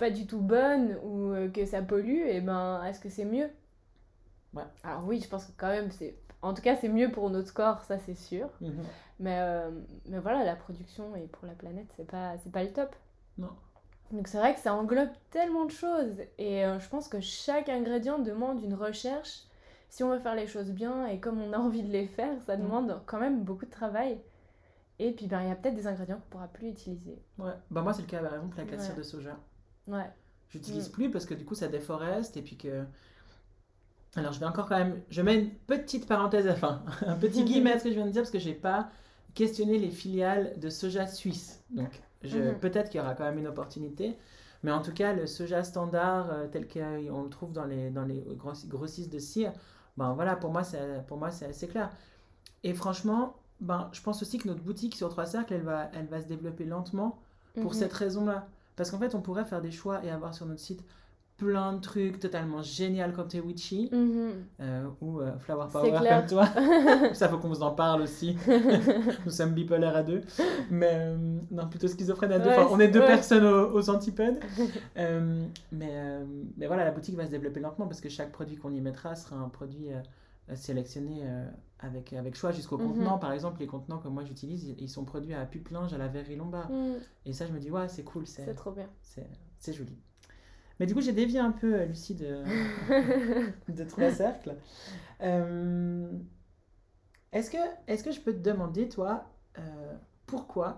Pas 0.00 0.10
du 0.10 0.26
tout 0.26 0.40
bonnes 0.40 0.96
ou 1.04 1.32
euh, 1.32 1.50
que 1.50 1.64
ça 1.66 1.82
pollue, 1.82 2.26
et 2.26 2.40
ben 2.42 2.82
est-ce 2.84 3.00
que 3.00 3.10
c'est 3.10 3.26
mieux? 3.26 3.50
Ouais. 4.54 4.64
Alors 4.82 5.04
oui, 5.06 5.20
je 5.22 5.28
pense 5.28 5.44
que 5.46 5.52
quand 5.56 5.68
même, 5.68 5.90
c'est... 5.90 6.16
En 6.42 6.54
tout 6.54 6.62
cas, 6.62 6.76
c'est 6.76 6.88
mieux 6.88 7.10
pour 7.12 7.28
notre 7.30 7.52
corps, 7.52 7.82
ça 7.84 7.98
c'est 7.98 8.14
sûr. 8.14 8.48
Mhm. 8.60 8.84
Mais, 9.20 9.38
euh, 9.40 9.70
mais 10.06 10.18
voilà, 10.18 10.44
la 10.44 10.56
production 10.56 11.14
et 11.16 11.26
pour 11.26 11.46
la 11.46 11.52
planète, 11.54 11.92
c'est 11.96 12.06
pas, 12.06 12.36
c'est 12.38 12.50
pas 12.52 12.64
le 12.64 12.72
top. 12.72 12.94
Non. 13.38 13.50
Donc 14.12 14.26
c'est 14.28 14.38
vrai 14.38 14.54
que 14.54 14.60
ça 14.60 14.74
englobe 14.74 15.10
tellement 15.30 15.66
de 15.66 15.70
choses. 15.70 16.16
Et 16.38 16.64
euh, 16.64 16.80
je 16.80 16.88
pense 16.88 17.08
que 17.08 17.20
chaque 17.20 17.68
ingrédient 17.68 18.18
demande 18.18 18.62
une 18.62 18.74
recherche 18.74 19.44
si 19.90 20.02
on 20.04 20.10
veut 20.10 20.18
faire 20.20 20.34
les 20.36 20.46
choses 20.46 20.70
bien 20.70 21.06
et 21.06 21.20
comme 21.20 21.40
on 21.42 21.52
a 21.52 21.58
envie 21.66 21.82
de 21.82 21.92
les 21.92 22.06
faire, 22.06 22.40
ça 22.42 22.56
Mm. 22.56 22.62
demande 22.62 23.02
quand 23.06 23.20
même 23.20 23.42
beaucoup 23.44 23.66
de 23.66 23.70
travail. 23.70 24.18
Et 24.98 25.12
puis, 25.12 25.26
ben, 25.26 25.42
il 25.42 25.48
y 25.48 25.52
a 25.52 25.56
peut-être 25.56 25.74
des 25.74 25.86
ingrédients 25.86 26.16
qu'on 26.16 26.30
pourra 26.30 26.48
plus 26.48 26.68
utiliser. 26.68 27.18
Ouais. 27.38 27.52
Bah, 27.70 27.82
moi, 27.82 27.92
c'est 27.94 28.02
le 28.02 28.08
cas, 28.08 28.20
par 28.20 28.34
exemple, 28.34 28.56
la 28.58 28.64
Ouais. 28.64 28.94
de 28.96 29.02
soja. 29.02 29.38
Ouais. 29.88 30.10
J'utilise 30.50 30.88
Mm. 30.88 30.92
plus 30.92 31.10
parce 31.10 31.26
que 31.26 31.34
du 31.34 31.44
coup, 31.44 31.54
ça 31.54 31.68
déforeste 31.68 32.36
et 32.36 32.42
puis 32.42 32.56
que. 32.56 32.84
Alors, 34.16 34.32
je 34.32 34.40
vais 34.40 34.46
encore 34.46 34.66
quand 34.68 34.78
même. 34.78 35.00
Je 35.10 35.22
mets 35.22 35.36
une 35.38 35.50
petite 35.50 36.06
parenthèse 36.08 36.46
à 36.48 36.54
fin, 36.54 36.82
un 37.06 37.16
petit 37.16 37.44
guillemet 37.44 37.72
à 37.72 37.78
ce 37.78 37.84
que 37.84 37.90
je 37.90 37.94
viens 37.94 38.06
de 38.06 38.10
dire 38.10 38.22
parce 38.22 38.32
que 38.32 38.38
j'ai 38.40 38.54
pas 38.54 38.90
questionné 39.34 39.78
les 39.78 39.90
filiales 39.90 40.58
de 40.58 40.68
soja 40.68 41.06
suisse. 41.06 41.62
Donc, 41.70 42.02
je... 42.22 42.38
Mhm. 42.38 42.58
peut-être 42.58 42.90
qu'il 42.90 42.98
y 42.98 43.02
aura 43.02 43.14
quand 43.14 43.24
même 43.24 43.38
une 43.38 43.46
opportunité. 43.46 44.16
Mais 44.62 44.72
en 44.72 44.82
tout 44.82 44.92
cas, 44.92 45.12
le 45.14 45.26
soja 45.26 45.62
standard 45.64 46.30
euh, 46.32 46.46
tel 46.48 46.66
qu'on 46.68 47.22
le 47.22 47.28
trouve 47.30 47.52
dans 47.52 47.64
les, 47.64 47.90
dans 47.90 48.04
les 48.04 48.20
grossi- 48.36 48.66
grossistes 48.68 49.10
de 49.12 49.18
cire, 49.18 49.52
ben 49.96 50.12
voilà, 50.12 50.36
pour 50.36 50.50
moi, 50.50 50.64
c'est, 50.64 51.06
pour 51.06 51.16
moi, 51.16 51.30
c'est 51.30 51.46
assez 51.46 51.66
clair. 51.68 51.90
Et 52.64 52.74
franchement, 52.74 53.36
ben, 53.60 53.88
je 53.92 54.02
pense 54.02 54.20
aussi 54.20 54.36
que 54.38 54.48
notre 54.48 54.62
boutique 54.62 54.96
sur 54.96 55.08
Trois 55.08 55.24
Cercles, 55.26 55.54
elle 55.54 55.62
va, 55.62 55.90
elle 55.94 56.06
va 56.08 56.20
se 56.20 56.26
développer 56.26 56.64
lentement 56.64 57.20
pour 57.54 57.72
Mhm. 57.72 57.78
cette 57.78 57.92
raison-là. 57.92 58.48
Parce 58.80 58.90
qu'en 58.90 58.98
fait, 58.98 59.14
on 59.14 59.20
pourrait 59.20 59.44
faire 59.44 59.60
des 59.60 59.70
choix 59.70 60.02
et 60.02 60.10
avoir 60.10 60.32
sur 60.32 60.46
notre 60.46 60.60
site 60.60 60.82
plein 61.36 61.74
de 61.74 61.80
trucs 61.80 62.18
totalement 62.18 62.62
génial 62.62 63.12
comme 63.12 63.28
t'es 63.28 63.40
witchy 63.40 63.90
Mhm. 63.92 64.32
euh, 64.60 64.86
ou 65.02 65.20
euh, 65.20 65.38
Flower 65.38 65.66
Power 65.70 65.98
clair. 65.98 66.20
comme 66.20 66.28
toi. 66.30 66.48
Ça 67.12 67.28
faut 67.28 67.36
qu'on 67.36 67.48
vous 67.48 67.62
en 67.62 67.72
parle 67.72 68.00
aussi. 68.00 68.38
Nous 69.26 69.30
sommes 69.30 69.52
bipolaires 69.52 69.96
à 69.96 70.02
deux. 70.02 70.22
Mais 70.70 70.92
euh, 70.94 71.38
non, 71.50 71.68
plutôt 71.68 71.88
schizophrènes 71.88 72.32
à 72.32 72.38
deux. 72.38 72.48
Ouais, 72.48 72.56
Enfin, 72.58 72.68
on 72.74 72.80
est 72.80 72.88
deux 72.88 73.00
ouais. 73.00 73.06
personnes 73.06 73.44
aux, 73.44 73.70
aux 73.74 73.90
antipodes. 73.90 74.38
Mais, 74.96 76.20
mais 76.56 76.66
voilà, 76.66 76.84
la 76.86 76.90
boutique 76.90 77.16
va 77.16 77.26
se 77.26 77.30
développer 77.30 77.60
lentement 77.60 77.86
parce 77.86 78.00
que 78.00 78.08
chaque 78.08 78.32
produit 78.32 78.56
qu'on 78.56 78.72
y 78.72 78.80
mettra 78.80 79.14
sera 79.14 79.36
un 79.36 79.50
produit 79.50 79.88
sélectionné 80.54 81.22
avec, 81.80 82.12
avec 82.12 82.34
choix 82.36 82.52
jusqu'au 82.52 82.78
Mhm. 82.78 82.88
contenant. 82.88 83.18
Par 83.18 83.32
exemple, 83.32 83.60
les 83.60 83.66
contenants 83.66 83.98
que 83.98 84.08
moi 84.08 84.22
j'utilise, 84.24 84.74
ils- 84.78 84.88
sont 84.88 85.04
produits 85.04 85.34
à 85.34 85.44
Puplinge, 85.46 85.92
à 85.92 85.98
la 85.98 86.08
Verrerie 86.08 86.36
Lombard. 86.36 86.70
Mhm. 86.70 86.98
Et 87.26 87.32
ça, 87.32 87.46
je 87.46 87.52
me 87.52 87.58
dis, 87.58 87.70
ouais, 87.70 87.88
c'est 87.88 88.04
cool, 88.04 88.26
c'est 88.26 88.54
trop 88.54 88.72
bien. 88.72 88.88
c'est 89.58 89.72
joli. 89.72 89.96
Mais 90.78 90.86
du 90.86 90.94
coup, 90.94 91.02
j'ai 91.02 91.12
dévié 91.12 91.38
un 91.38 91.52
peu, 91.52 91.74
euh, 91.74 91.84
Lucie, 91.84 92.14
de, 92.14 92.42
de 93.68 93.84
trois 93.84 94.10
cercles. 94.10 94.56
Euh, 95.22 96.10
est-ce 97.32 97.50
que, 97.50 97.58
est 97.86 98.02
que 98.02 98.10
je 98.10 98.20
peux 98.20 98.32
te 98.32 98.38
demander, 98.38 98.88
toi, 98.88 99.24
euh, 99.58 99.94
pourquoi 100.26 100.76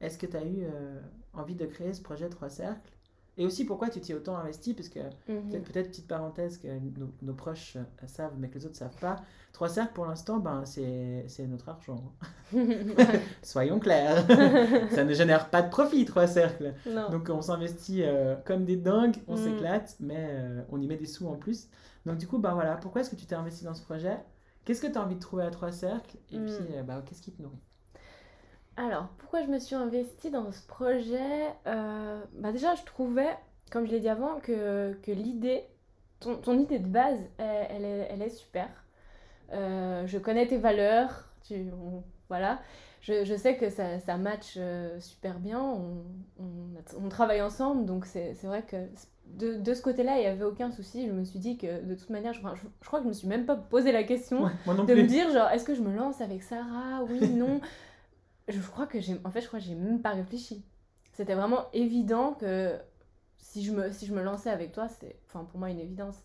est-ce 0.00 0.18
que 0.18 0.26
tu 0.26 0.36
as 0.36 0.44
eu 0.44 0.64
euh, 0.64 1.00
envie 1.34 1.54
de 1.54 1.66
créer 1.66 1.92
ce 1.92 2.00
projet 2.02 2.28
Trois 2.28 2.48
Cercles? 2.48 2.92
Et 3.38 3.46
aussi, 3.46 3.64
pourquoi 3.64 3.88
tu 3.88 3.98
t'y 4.00 4.12
es 4.12 4.14
autant 4.14 4.36
investi 4.36 4.74
Parce 4.74 4.88
que, 4.90 5.00
Mhm. 5.28 5.62
peut-être, 5.62 5.88
petite 5.88 6.06
parenthèse 6.06 6.58
que 6.58 6.68
nos, 6.68 7.10
nos 7.22 7.32
proches 7.34 7.76
euh, 7.76 8.06
savent, 8.06 8.34
mais 8.38 8.48
que 8.48 8.58
les 8.58 8.66
autres 8.66 8.76
savent 8.76 8.96
pas. 9.00 9.16
Trois 9.54 9.68
Cercles, 9.70 9.94
pour 9.94 10.04
l'instant, 10.06 10.38
ben, 10.38 10.64
c'est 10.66 11.24
c'est 11.28 11.46
notre 11.46 11.68
argent. 11.70 12.12
Soyons 13.42 13.78
clairs. 13.78 14.26
Ça 14.90 15.04
ne 15.04 15.14
génère 15.14 15.48
pas 15.50 15.62
de 15.62 15.70
profit, 15.70 16.04
Trois 16.04 16.26
Cercles. 16.26 16.74
non. 16.86 17.10
Donc 17.10 17.28
on 17.30 17.40
s'investit 17.42 18.02
euh, 18.02 18.36
comme 18.44 18.64
des 18.64 18.76
dingues, 18.76 19.16
on 19.28 19.34
Mm. 19.34 19.36
s'éclate, 19.36 19.96
mais 20.00 20.26
euh, 20.30 20.62
on 20.70 20.80
y 20.80 20.86
met 20.86 20.96
des 20.96 21.06
sous 21.06 21.26
en 21.26 21.36
plus. 21.36 21.68
Donc 22.06 22.18
du 22.18 22.26
coup, 22.26 22.38
bah 22.38 22.52
voilà, 22.54 22.76
pourquoi 22.76 23.00
est-ce 23.00 23.10
que 23.10 23.16
tu 23.16 23.26
t'es 23.26 23.34
investi 23.34 23.64
dans 23.64 23.74
ce 23.74 23.82
projet? 23.82 24.18
Qu'est-ce 24.64 24.80
que 24.82 24.86
tu 24.92 24.98
as 24.98 25.02
envie 25.02 25.14
de 25.16 25.20
trouver 25.20 25.44
à 25.44 25.50
Trois 25.50 25.72
Cercles? 25.72 26.18
Et 26.30 26.38
Mm. 26.38 26.46
puis, 26.46 26.82
bah, 26.86 27.02
qu'est-ce 27.06 27.22
qui 27.22 27.32
te 27.32 27.40
nourrit? 27.42 27.58
Alors, 28.76 29.08
pourquoi 29.18 29.42
je 29.42 29.48
me 29.48 29.58
suis 29.58 29.74
investie 29.74 30.30
dans 30.30 30.50
ce 30.50 30.66
projet 30.66 31.20
Euh, 31.66 32.22
bah 32.34 32.52
Déjà, 32.52 32.74
je 32.74 32.82
trouvais, 32.84 33.28
comme 33.70 33.86
je 33.86 33.92
l'ai 33.92 34.00
dit 34.00 34.08
avant, 34.08 34.40
que, 34.40 34.94
que 35.02 35.12
l'idée, 35.12 35.64
ton, 36.20 36.36
ton 36.36 36.58
idée 36.58 36.78
de 36.78 36.86
base, 36.88 37.18
elle, 37.38 37.66
elle 37.70 37.84
est, 37.84 38.08
elle 38.10 38.22
est 38.22 38.30
super. 38.30 38.68
Euh, 39.52 40.06
je 40.06 40.18
connais 40.18 40.46
tes 40.48 40.58
valeurs, 40.58 41.28
tu, 41.46 41.54
on- 41.74 42.02
voilà. 42.28 42.60
Je, 43.02 43.24
je 43.24 43.34
sais 43.36 43.56
que 43.56 43.70
ça, 43.70 44.00
ça 44.00 44.16
match 44.16 44.54
euh, 44.58 45.00
super 45.00 45.38
bien, 45.40 45.60
on, 45.60 46.04
on, 46.40 47.04
on 47.04 47.08
travaille 47.08 47.42
ensemble, 47.42 47.84
donc 47.86 48.06
c'est 48.06 48.34
c'est 48.34 48.46
vrai 48.46 48.62
que 48.62 48.76
de, 49.26 49.54
de 49.56 49.74
ce 49.74 49.82
côté-là, 49.82 50.16
il 50.18 50.20
n'y 50.20 50.26
avait 50.26 50.44
aucun 50.44 50.70
souci. 50.70 51.06
Je 51.06 51.12
me 51.12 51.24
suis 51.24 51.38
dit 51.40 51.58
que 51.58 51.82
de 51.84 51.94
toute 51.94 52.10
manière, 52.10 52.32
je, 52.32 52.40
enfin, 52.40 52.54
je, 52.54 52.62
je 52.82 52.86
crois 52.86 53.00
que 53.00 53.04
je 53.04 53.08
me 53.08 53.14
suis 53.14 53.28
même 53.28 53.46
pas 53.46 53.56
posé 53.56 53.92
la 53.92 54.04
question 54.04 54.44
Ouais, 54.44 54.50
de 54.84 54.94
me 54.94 55.06
dire 55.06 55.30
genre 55.30 55.48
est-ce 55.50 55.64
que 55.64 55.74
je 55.74 55.82
me 55.82 55.94
lance 55.94 56.20
avec 56.20 56.42
Sarah? 56.42 57.02
Oui 57.08 57.30
non 57.30 57.60
je 58.52 58.60
crois 58.70 58.86
que 58.86 59.00
j'ai 59.00 59.18
en 59.24 59.30
fait 59.30 59.40
je 59.40 59.48
crois 59.48 59.58
que 59.58 59.64
j'ai 59.64 59.74
même 59.74 60.00
pas 60.02 60.10
réfléchi. 60.10 60.64
C'était 61.12 61.34
vraiment 61.34 61.66
évident 61.72 62.34
que 62.34 62.78
si 63.38 63.64
je 63.64 63.72
me 63.72 63.92
si 63.92 64.06
je 64.06 64.14
me 64.14 64.22
lançais 64.22 64.50
avec 64.50 64.72
toi 64.72 64.88
c'est 64.88 65.16
enfin 65.26 65.44
pour 65.44 65.58
moi 65.58 65.70
une 65.70 65.80
évidence 65.80 66.16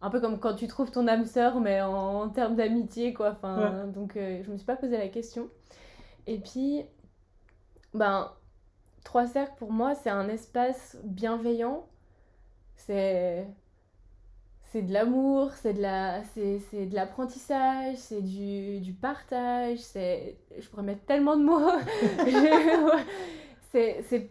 un 0.00 0.10
peu 0.10 0.20
comme 0.20 0.40
quand 0.40 0.54
tu 0.54 0.66
trouves 0.66 0.90
ton 0.90 1.06
âme 1.06 1.26
sœur 1.26 1.60
mais 1.60 1.80
en, 1.82 2.22
en 2.22 2.28
termes 2.28 2.56
d'amitié 2.56 3.12
quoi 3.14 3.30
enfin 3.32 3.86
donc 3.86 4.16
euh, 4.16 4.42
je 4.42 4.50
me 4.50 4.56
suis 4.56 4.66
pas 4.66 4.76
posé 4.76 4.96
la 4.98 5.08
question. 5.08 5.48
Et 6.26 6.38
puis 6.38 6.84
ben 7.94 8.32
trois 9.04 9.26
cercles 9.26 9.54
pour 9.58 9.72
moi 9.72 9.94
c'est 9.94 10.10
un 10.10 10.28
espace 10.28 10.96
bienveillant. 11.04 11.86
C'est 12.76 13.46
c'est 14.72 14.82
de 14.82 14.92
l'amour, 14.92 15.52
c'est 15.54 15.74
de 15.74 15.82
la 15.82 16.22
c'est 16.34 16.60
c'est 16.70 16.86
de 16.86 16.94
l'apprentissage, 16.94 17.96
c'est 17.98 18.22
du, 18.22 18.80
du 18.80 18.92
partage, 18.94 19.78
c'est 19.78 20.38
je 20.58 20.68
pourrais 20.68 20.82
mettre 20.82 21.04
tellement 21.04 21.36
de 21.36 21.44
mots. 21.44 21.60
C'est 23.72 24.02
c'est 24.08 24.30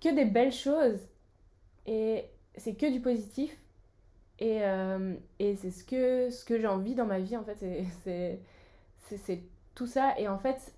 que 0.00 0.14
des 0.14 0.24
belles 0.26 0.52
choses 0.52 1.00
et 1.86 2.26
c'est 2.56 2.74
que 2.74 2.92
du 2.92 3.00
positif 3.00 3.56
et, 4.40 4.62
euh, 4.64 5.14
et 5.40 5.56
c'est 5.56 5.70
ce 5.70 5.84
que 5.84 6.30
ce 6.30 6.44
que 6.44 6.58
j'ai 6.60 6.66
envie 6.68 6.94
dans 6.94 7.06
ma 7.06 7.20
vie 7.20 7.36
en 7.36 7.44
fait 7.44 7.56
c'est 7.60 7.84
c'est 8.04 8.40
c'est- 9.08 9.18
c'est 9.18 9.42
tout 9.74 9.86
ça 9.86 10.18
et 10.18 10.28
en 10.28 10.38
fait 10.38 10.74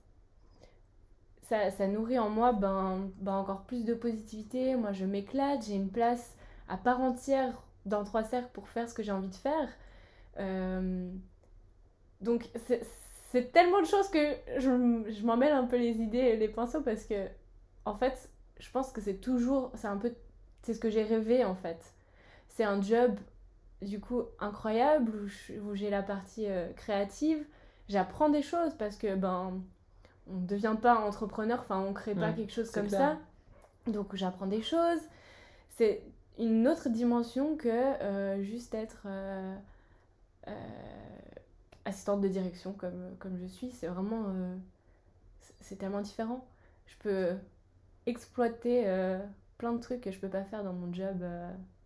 ça, 1.42 1.70
ça 1.70 1.86
nourrit 1.86 2.18
en 2.18 2.30
moi 2.30 2.52
ben, 2.52 3.10
ben 3.20 3.34
encore 3.34 3.62
plus 3.62 3.84
de 3.84 3.94
positivité. 3.94 4.76
Moi, 4.76 4.92
je 4.92 5.04
m'éclate, 5.04 5.64
j'ai 5.66 5.74
une 5.74 5.90
place 5.90 6.34
à 6.68 6.76
part 6.76 7.00
entière 7.00 7.62
dans 7.86 8.04
Trois 8.04 8.24
Cercles 8.24 8.50
pour 8.52 8.68
faire 8.68 8.88
ce 8.88 8.94
que 8.94 9.02
j'ai 9.02 9.12
envie 9.12 9.28
de 9.28 9.34
faire. 9.34 9.68
Euh, 10.38 11.10
donc, 12.20 12.48
c'est 13.32 13.52
tellement 13.52 13.80
de 13.80 13.86
choses 13.86 14.08
que 14.08 14.34
je, 14.58 15.04
je 15.10 15.24
m'en 15.26 15.36
mêle 15.36 15.52
un 15.52 15.64
peu 15.64 15.76
les 15.76 15.92
idées 16.00 16.18
et 16.18 16.36
les 16.36 16.48
pinceaux 16.48 16.82
parce 16.82 17.04
que, 17.04 17.26
en 17.84 17.94
fait, 17.94 18.28
je 18.58 18.70
pense 18.70 18.92
que 18.92 19.00
c'est 19.00 19.14
toujours, 19.20 19.70
c'est 19.74 19.86
un 19.88 19.96
peu, 19.96 20.12
c'est 20.62 20.74
ce 20.74 20.80
que 20.80 20.90
j'ai 20.90 21.02
rêvé 21.02 21.44
en 21.44 21.54
fait. 21.54 21.94
C'est 22.48 22.64
un 22.64 22.82
job, 22.82 23.18
du 23.80 24.00
coup, 24.00 24.24
incroyable 24.38 25.12
où 25.62 25.74
j'ai 25.74 25.88
la 25.90 26.02
partie 26.02 26.46
euh, 26.46 26.70
créative. 26.74 27.44
J'apprends 27.88 28.28
des 28.28 28.42
choses 28.42 28.74
parce 28.78 28.96
que, 28.96 29.14
ben, 29.14 29.62
on 30.28 30.34
ne 30.36 30.46
devient 30.46 30.76
pas 30.80 30.96
entrepreneur, 30.96 31.58
enfin, 31.60 31.80
on 31.80 31.92
crée 31.92 32.14
pas 32.14 32.30
Ouais, 32.30 32.34
quelque 32.34 32.52
chose 32.52 32.70
comme 32.70 32.86
clair. 32.88 33.16
ça. 33.86 33.90
Donc, 33.90 34.14
j'apprends 34.14 34.46
des 34.46 34.62
choses. 34.62 35.00
C'est 35.76 36.02
une 36.40 36.66
autre 36.68 36.88
dimension 36.88 37.56
que 37.56 37.68
euh, 37.68 38.42
juste 38.42 38.74
être 38.74 39.02
euh, 39.06 39.56
euh, 40.48 40.52
assistante 41.84 42.20
de 42.20 42.28
direction 42.28 42.72
comme, 42.72 43.16
comme 43.18 43.38
je 43.38 43.46
suis. 43.46 43.70
C'est 43.72 43.88
vraiment. 43.88 44.26
c'est- 45.60 45.76
tellement 45.76 46.00
différent. 46.02 46.44
Je 46.86 46.96
peux 46.98 47.36
exploiter 48.06 48.84
plein 49.58 49.72
de 49.72 49.80
trucs 49.80 50.00
que 50.02 50.10
je 50.12 50.18
peux 50.20 50.28
pas 50.28 50.44
faire 50.44 50.64
dans 50.64 50.72
mon 50.72 50.92
job 50.92 51.24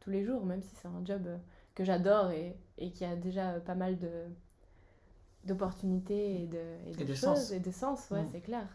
tous 0.01 0.11
les 0.11 0.25
jours, 0.25 0.45
même 0.47 0.63
si 0.63 0.75
c'est 0.77 0.89
un 0.89 1.05
job 1.05 1.29
que 1.75 1.85
j'adore 1.85 2.31
et, 2.33 2.57
et 2.79 2.91
qui 2.93 3.05
a 3.05 3.17
déjà 3.17 3.61
pas 3.61 3.75
mal 3.75 3.99
de 3.99 4.11
d'opportunités 5.45 6.43
et 6.43 6.47
de, 6.47 6.63
et 6.87 6.95
de 6.95 6.99
Et 6.99 7.05
de 7.05 7.15
choses 7.15 7.21
sens. 7.21 7.53
et 7.53 7.61
de 7.61 7.71
sens, 7.71 8.11
ouais, 8.11 8.25
Mm. 8.25 8.27
c'est 8.33 8.41
clair. 8.41 8.67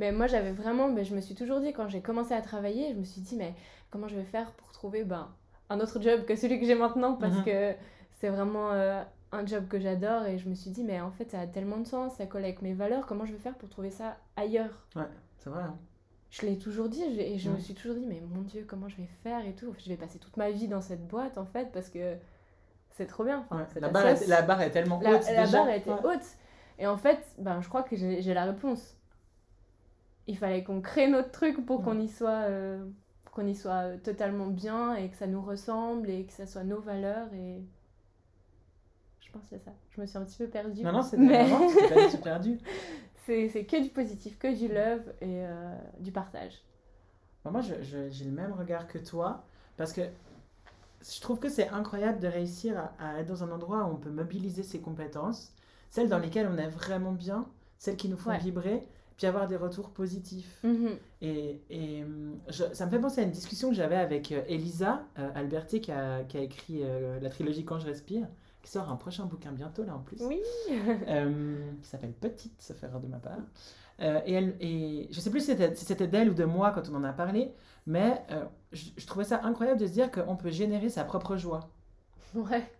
Mais 0.00 0.12
moi, 0.12 0.26
j'avais 0.26 0.52
vraiment, 0.52 0.88
mais 0.88 1.04
je 1.04 1.14
me 1.14 1.20
suis 1.20 1.34
toujours 1.36 1.60
dit, 1.60 1.72
quand 1.72 1.88
j'ai 1.88 2.00
commencé 2.02 2.34
à 2.34 2.40
travailler, 2.42 2.92
je 2.92 2.98
me 2.98 3.04
suis 3.04 3.20
dit, 3.20 3.36
mais 3.36 3.54
comment 3.90 4.08
je 4.08 4.16
vais 4.16 4.24
faire 4.24 4.52
pour 4.54 4.72
trouver 4.72 5.04
ben, 5.04 5.28
un 5.68 5.78
autre 5.80 6.00
job 6.02 6.24
que 6.26 6.34
celui 6.36 6.58
que 6.60 6.66
j'ai 6.66 6.74
maintenant? 6.74 7.14
Parce 7.14 7.36
Mhm. 7.36 7.44
que 7.44 7.74
c'est 8.18 8.30
vraiment 8.30 8.72
euh, 8.72 9.02
un 9.32 9.46
job 9.46 9.68
que 9.68 9.78
j'adore 9.78 10.26
et 10.26 10.38
je 10.38 10.48
me 10.48 10.54
suis 10.54 10.70
dit, 10.70 10.84
mais 10.84 11.00
en 11.00 11.10
fait, 11.12 11.30
ça 11.30 11.40
a 11.40 11.46
tellement 11.46 11.78
de 11.78 11.86
sens, 11.86 12.14
ça 12.14 12.26
colle 12.26 12.44
avec 12.44 12.62
mes 12.62 12.72
valeurs, 12.74 13.06
comment 13.06 13.26
je 13.26 13.32
vais 13.32 13.38
faire 13.38 13.56
pour 13.56 13.68
trouver 13.68 13.90
ça 13.90 14.16
ailleurs? 14.36 14.86
C'est 15.38 15.50
vrai. 15.50 15.62
hein. 15.62 15.76
Je 16.30 16.46
l'ai 16.46 16.58
toujours 16.58 16.88
dit 16.88 17.02
et 17.02 17.38
je 17.38 17.50
me 17.50 17.58
suis 17.58 17.74
toujours 17.74 17.96
dit, 17.96 18.06
mais 18.06 18.20
mon 18.34 18.42
Dieu, 18.42 18.64
comment 18.66 18.88
je 18.88 18.96
vais 18.96 19.08
faire 19.24 19.44
et 19.46 19.52
tout? 19.54 19.74
Je 19.78 19.88
vais 19.88 19.96
passer 19.96 20.18
toute 20.18 20.36
ma 20.36 20.50
vie 20.50 20.68
dans 20.68 20.80
cette 20.80 21.06
boîte 21.08 21.38
en 21.38 21.44
fait 21.46 21.72
parce 21.72 21.88
que 21.90 22.14
c'est 22.96 23.06
trop 23.06 23.24
bien. 23.24 23.44
Enfin, 23.50 23.56
Ouais, 23.74 23.80
La, 23.80 23.88
barre 23.88 24.06
est, 24.06 24.26
la 24.26 24.42
barre 24.42 24.62
est 24.62 24.70
tellement 24.70 25.00
la, 25.02 25.16
haute. 25.16 25.26
la 25.26 25.46
déjà. 25.46 25.58
barre 25.64 25.70
était 25.74 25.90
Ouais. 25.90 25.96
haute. 26.04 26.26
Et 26.78 26.86
en 26.86 26.96
fait, 26.96 27.18
ben, 27.38 27.60
je 27.60 27.68
crois 27.68 27.82
que 27.82 27.96
j'ai 27.96 28.34
la 28.34 28.44
réponse. 28.44 28.96
Il 30.26 30.36
fallait 30.36 30.62
qu'on 30.62 30.80
crée 30.80 31.08
notre 31.08 31.30
truc 31.30 31.64
pour 31.66 31.82
qu'on 31.82 31.98
y 31.98 32.08
soit, 32.08 32.44
euh, 32.48 32.84
qu'on 33.32 33.46
y 33.46 33.54
soit 33.54 33.84
euh, 33.84 33.96
totalement 33.98 34.46
bien 34.46 34.94
et 34.94 35.08
que 35.10 35.16
ça 35.16 35.26
nous 35.26 35.42
ressemble 35.42 36.08
et 36.10 36.24
que 36.24 36.32
ça 36.32 36.46
soit 36.46 36.62
nos 36.64 36.80
valeurs. 36.80 37.32
Et 37.34 37.62
je 39.20 39.30
pense 39.32 39.42
que 39.42 39.48
c'est 39.50 39.64
ça. 39.64 39.72
Je 39.90 40.00
me 40.00 40.06
suis 40.06 40.18
un 40.18 40.24
petit 40.24 40.38
peu 40.38 40.46
perdue. 40.48 40.82
Non, 40.82 40.92
non, 40.92 41.02
c'est 41.10 41.16
Mais- 41.16 41.48
pas 41.50 42.16
perdu. 42.22 42.58
C'est 43.26 43.64
que 43.64 43.80
du 43.82 43.90
positif, 43.90 44.38
que 44.38 44.52
du 44.58 44.66
love 44.66 45.02
et 45.20 45.44
euh, 45.46 45.76
du 46.00 46.10
partage. 46.10 46.60
Moi, 47.44 47.60
j'ai 47.60 48.24
le 48.24 48.30
même 48.32 48.52
regard 48.52 48.88
que 48.88 48.98
toi, 48.98 49.44
parce 49.76 49.92
que 49.92 50.00
je 51.02 51.20
trouve 51.20 51.38
que 51.38 51.48
c'est 51.48 51.68
incroyable 51.68 52.18
de 52.18 52.26
réussir 52.26 52.76
à, 52.78 52.92
à 52.98 53.18
être 53.20 53.28
dans 53.28 53.44
un 53.44 53.50
endroit 53.52 53.84
où 53.84 53.92
on 53.92 53.96
peut 53.96 54.10
mobiliser 54.10 54.62
ses 54.64 54.80
compétences, 54.80 55.54
celles 55.90 56.08
dans 56.08 56.18
lesquelles 56.18 56.48
on 56.52 56.58
est 56.58 56.68
vraiment 56.68 57.12
bien, 57.12 57.46
celles 57.78 57.96
qui 57.96 58.08
nous 58.08 58.16
font 58.18 58.30
Ouais. 58.30 58.38
vibrer, 58.38 58.86
puis 59.20 59.26
avoir 59.26 59.46
des 59.46 59.56
retours 59.56 59.90
positifs. 59.90 60.60
Mhm. 60.64 60.96
Et, 61.20 61.60
et, 61.68 62.04
je- 62.48 62.72
ça 62.72 62.86
me 62.86 62.90
fait 62.90 62.98
penser 62.98 63.20
à 63.20 63.24
une 63.24 63.30
discussion 63.30 63.68
que 63.68 63.74
j'avais 63.74 63.96
avec 63.96 64.32
euh, 64.32 64.40
Elisa 64.48 65.02
euh, 65.18 65.30
Alberti 65.34 65.82
qui 65.82 65.92
a, 65.92 66.24
qui 66.24 66.38
a 66.38 66.40
écrit 66.40 66.80
euh, 66.82 67.20
la 67.20 67.28
trilogie 67.28 67.62
Quand 67.66 67.78
je 67.78 67.84
respire, 67.84 68.26
qui 68.62 68.70
sort 68.70 68.90
un 68.90 68.96
prochain 68.96 69.26
bouquin 69.26 69.52
bientôt 69.52 69.84
là 69.84 69.94
en 69.94 69.98
plus, 69.98 70.22
Oui. 70.22 70.40
euh, 71.06 71.70
qui 71.82 71.86
s'appelle 71.90 72.12
Petite, 72.12 72.62
sauf 72.62 72.82
erreur 72.82 72.98
de 73.00 73.08
ma 73.08 73.18
part. 73.18 73.36
Euh, 74.00 74.20
et, 74.24 74.32
elle, 74.32 74.56
et 74.58 75.08
je 75.10 75.20
sais 75.20 75.28
plus 75.28 75.40
si 75.40 75.46
c'était 75.48 75.74
si 75.74 75.94
d'elle 76.08 76.30
ou 76.30 76.34
de 76.34 76.44
moi 76.44 76.70
quand 76.70 76.88
on 76.90 76.94
en 76.94 77.04
a 77.04 77.12
parlé, 77.12 77.52
mais 77.86 78.22
euh, 78.30 78.44
je, 78.72 78.86
je 78.96 79.06
trouvais 79.06 79.26
ça 79.26 79.42
incroyable 79.44 79.78
de 79.78 79.86
se 79.86 79.92
dire 79.92 80.10
qu'on 80.10 80.34
peut 80.36 80.48
générer 80.50 80.88
sa 80.88 81.04
propre 81.04 81.36
joie. 81.36 81.68
Ouais. 82.34 82.72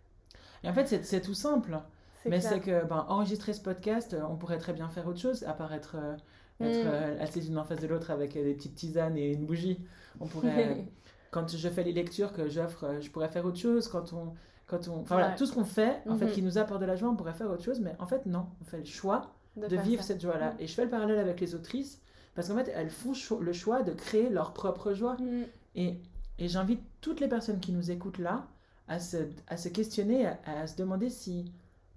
Et 0.65 0.71
en 0.71 0.73
fait, 0.73 0.87
c'est 1.05 1.21
tout 1.21 1.35
simple. 1.35 1.79
Mais 2.27 2.41
c'est 2.41 2.61
que 2.61 2.85
ben, 2.87 3.05
enregistrer 3.09 3.53
ce 3.53 3.61
podcast, 3.61 4.15
euh, 4.15 4.23
on 4.29 4.37
pourrait 4.37 4.59
très 4.59 4.73
bien 4.73 4.89
faire 4.89 5.07
autre 5.07 5.19
chose, 5.21 5.43
à 5.45 5.53
part 5.53 5.73
être, 5.73 5.97
euh, 5.97 6.15
être 6.61 6.85
Mm. 6.85 6.89
euh, 6.89 7.23
assis 7.23 7.41
l'une 7.41 7.59
en 7.59 7.65
face 7.65 7.81
de 7.81 7.87
l'autre 7.87 8.11
avec 8.11 8.35
des 8.35 8.55
petites 8.55 8.75
tisanes 8.75 9.17
et 9.17 9.33
une 9.33 9.47
bougie. 9.47 9.81
On 10.21 10.27
pourrait, 10.27 10.85
quand 11.31 11.49
je 11.57 11.69
fais 11.69 11.83
les 11.83 11.93
lectures 11.93 12.33
que 12.33 12.49
j'offre, 12.49 12.99
je 13.01 13.11
pourrais 13.11 13.29
faire 13.29 13.45
autre 13.47 13.59
chose. 13.59 13.89
Quand 13.89 14.13
on, 14.13 14.35
quand 14.67 14.87
on, 14.89 15.01
enfin 15.01 15.15
voilà, 15.17 15.31
tout 15.33 15.47
ce 15.47 15.53
qu'on 15.55 15.65
fait, 15.65 16.03
en 16.09 16.17
fait, 16.17 16.27
Mhm. 16.27 16.33
qui 16.33 16.43
nous 16.43 16.59
apporte 16.59 16.81
de 16.81 16.87
la 16.87 16.97
joie, 16.97 17.09
on 17.09 17.17
pourrait 17.17 17.33
faire 17.33 17.51
autre 17.51 17.65
chose. 17.65 17.81
Mais 17.81 17.95
en 17.99 18.07
fait, 18.07 18.27
non, 18.27 18.47
on 18.61 18.65
fait 18.65 18.79
le 18.79 18.85
choix 18.85 19.33
de, 19.57 19.75
vivre 19.79 20.03
ça. 20.03 20.09
cette 20.09 20.21
joie-là. 20.21 20.53
Mm. 20.53 20.57
Et 20.61 20.67
je 20.67 20.75
fais 20.75 20.85
le 20.85 20.91
parallèle 20.91 21.19
avec 21.19 21.41
les 21.41 21.55
autrices, 21.55 22.01
parce 22.35 22.49
qu'en 22.49 22.57
fait, 22.57 22.71
elles 22.75 22.91
font 22.91 23.15
cho- 23.15 23.41
le 23.41 23.53
choix 23.53 23.83
de 23.83 23.93
créer 23.93 24.29
leur 24.29 24.53
propre 24.53 24.93
joie. 24.93 25.17
Mhm. 25.19 25.47
Et, 25.77 25.99
et 26.39 26.49
j'invite 26.49 26.83
toutes 27.01 27.21
les 27.21 27.29
personnes 27.29 27.59
qui 27.61 27.73
nous 27.73 27.91
écoutent 27.91 28.19
là 28.19 28.47
à 28.89 28.99
se, 28.99 29.17
à 29.49 29.57
se 29.57 29.69
questionner, 29.69 30.27
à, 30.27 30.39
à 30.45 30.67
se 30.67 30.77
demander 30.77 31.09
si 31.11 31.51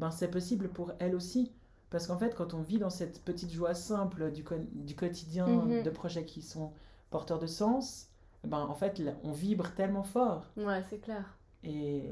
ben, 0.03 0.11
c'est 0.11 0.27
possible 0.27 0.67
pour 0.67 0.91
elles 0.99 1.15
aussi. 1.15 1.49
Parce 1.89 2.07
qu'en 2.07 2.17
fait, 2.17 2.35
quand 2.35 2.53
on 2.53 2.61
vit 2.61 2.77
dans 2.77 2.89
cette 2.89 3.21
petite 3.23 3.51
joie 3.51 3.73
simple 3.73 4.31
du, 4.31 4.43
du 4.73 4.95
quotidien, 4.95 5.47
Mhm. 5.47 5.83
de 5.83 5.89
projets 5.89 6.25
qui 6.25 6.41
sont 6.41 6.71
porteurs 7.09 7.39
de 7.39 7.47
sens, 7.47 8.07
ben, 8.43 8.59
en 8.59 8.73
fait, 8.75 9.01
on 9.23 9.31
vibre 9.31 9.71
tellement 9.75 10.03
fort. 10.03 10.47
Ouais, 10.57 10.83
c'est 10.89 10.97
clair. 10.99 11.23
Et, 11.63 12.03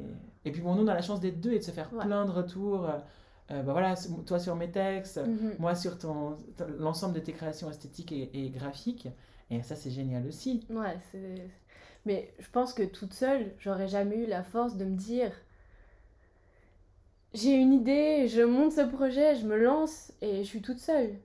et 0.46 0.52
puis, 0.54 0.62
bon, 0.62 0.76
nous, 0.76 0.84
on 0.84 0.88
a 0.88 0.94
la 0.94 1.02
chance 1.02 1.20
d'être 1.20 1.42
deux 1.42 1.52
et 1.52 1.60
de 1.60 1.64
se 1.64 1.72
faire 1.72 1.92
Ouais. 1.94 2.06
plein 2.06 2.24
de 2.26 2.32
retours. 2.32 2.86
Euh, 2.86 3.62
ben 3.64 3.74
voilà, 3.74 3.96
toi 4.26 4.40
sur 4.40 4.56
mes 4.56 4.72
textes, 4.72 5.18
Mhm. 5.18 5.56
moi 5.60 5.76
sur 5.76 5.98
ton, 5.98 6.38
ton- 6.56 6.68
l'ensemble 6.80 7.16
de 7.16 7.20
tes 7.20 7.34
créations 7.34 7.70
esthétiques 7.70 8.14
et, 8.14 8.30
et 8.46 8.50
graphiques. 8.52 9.10
Et 9.50 9.62
ça, 9.64 9.76
c'est 9.76 9.92
génial 9.92 10.26
aussi. 10.26 10.66
Ouais, 10.70 10.98
c'est. 11.12 11.50
Mais 12.06 12.34
je 12.40 12.50
pense 12.50 12.74
que 12.74 12.84
toute 12.84 13.14
seule, 13.14 13.52
j'aurais 13.60 13.90
jamais 13.90 14.16
eu 14.24 14.26
la 14.28 14.44
force 14.44 14.78
de 14.78 14.86
me 14.86 14.96
dire 14.96 15.34
j'ai 17.34 17.54
une 17.54 17.74
idée, 17.74 18.28
je 18.28 18.42
monte 18.42 18.74
ce 18.74 18.82
projet, 18.82 19.36
je 19.36 19.46
me 19.46 19.58
lance 19.58 20.12
et 20.22 20.38
je 20.44 20.48
suis 20.48 20.62
toute 20.62 20.80
seule. 20.80 21.16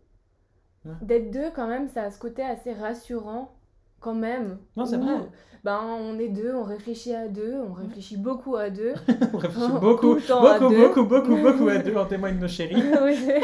Ouais. 0.85 0.93
D'être 1.03 1.31
deux, 1.31 1.51
quand 1.55 1.67
même, 1.67 1.89
ça 1.89 2.05
a 2.05 2.11
ce 2.11 2.19
côté 2.19 2.43
assez 2.43 2.73
rassurant, 2.73 3.53
quand 4.01 4.15
même. 4.15 4.59
Non, 4.77 4.87
c'est 4.87 4.97
vrai. 4.99 5.17
Ben, 5.65 5.81
on 5.83 6.19
est 6.19 6.29
deux, 6.29 6.55
on 6.55 6.63
réfléchit 6.63 7.13
à 7.15 7.27
deux, 7.29 7.57
on 7.69 7.73
réfléchit 7.73 8.17
beaucoup 8.17 8.55
à 8.57 8.71
deux. 8.71 8.95
On 9.33 9.39
réfléchit 9.39 9.67
Tout 9.67 9.79
beaucoup, 9.81 10.17
à 10.31 10.59
beaucoup, 10.59 10.69
deux. 10.69 10.77
beaucoup, 10.89 11.05
beaucoup, 11.05 11.37
beaucoup 11.43 11.69
à 11.69 11.79
deux, 11.79 11.97
en 11.97 12.07
témoignent 12.07 12.39
nos 12.39 12.49
chéris. 12.49 12.83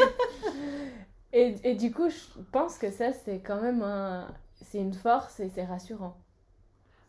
Et, 1.33 1.55
et 1.63 1.75
du 1.75 1.91
coup, 1.91 2.09
je 2.09 2.41
pense 2.51 2.77
que 2.77 2.91
ça, 2.91 3.11
c'est 3.11 3.39
quand 3.39 3.59
même 3.61 3.81
un... 3.81 4.27
C'est 4.61 4.77
une 4.79 4.93
force 4.93 5.39
et 5.39 5.49
c'est 5.49 5.65
rassurant. 5.65 6.15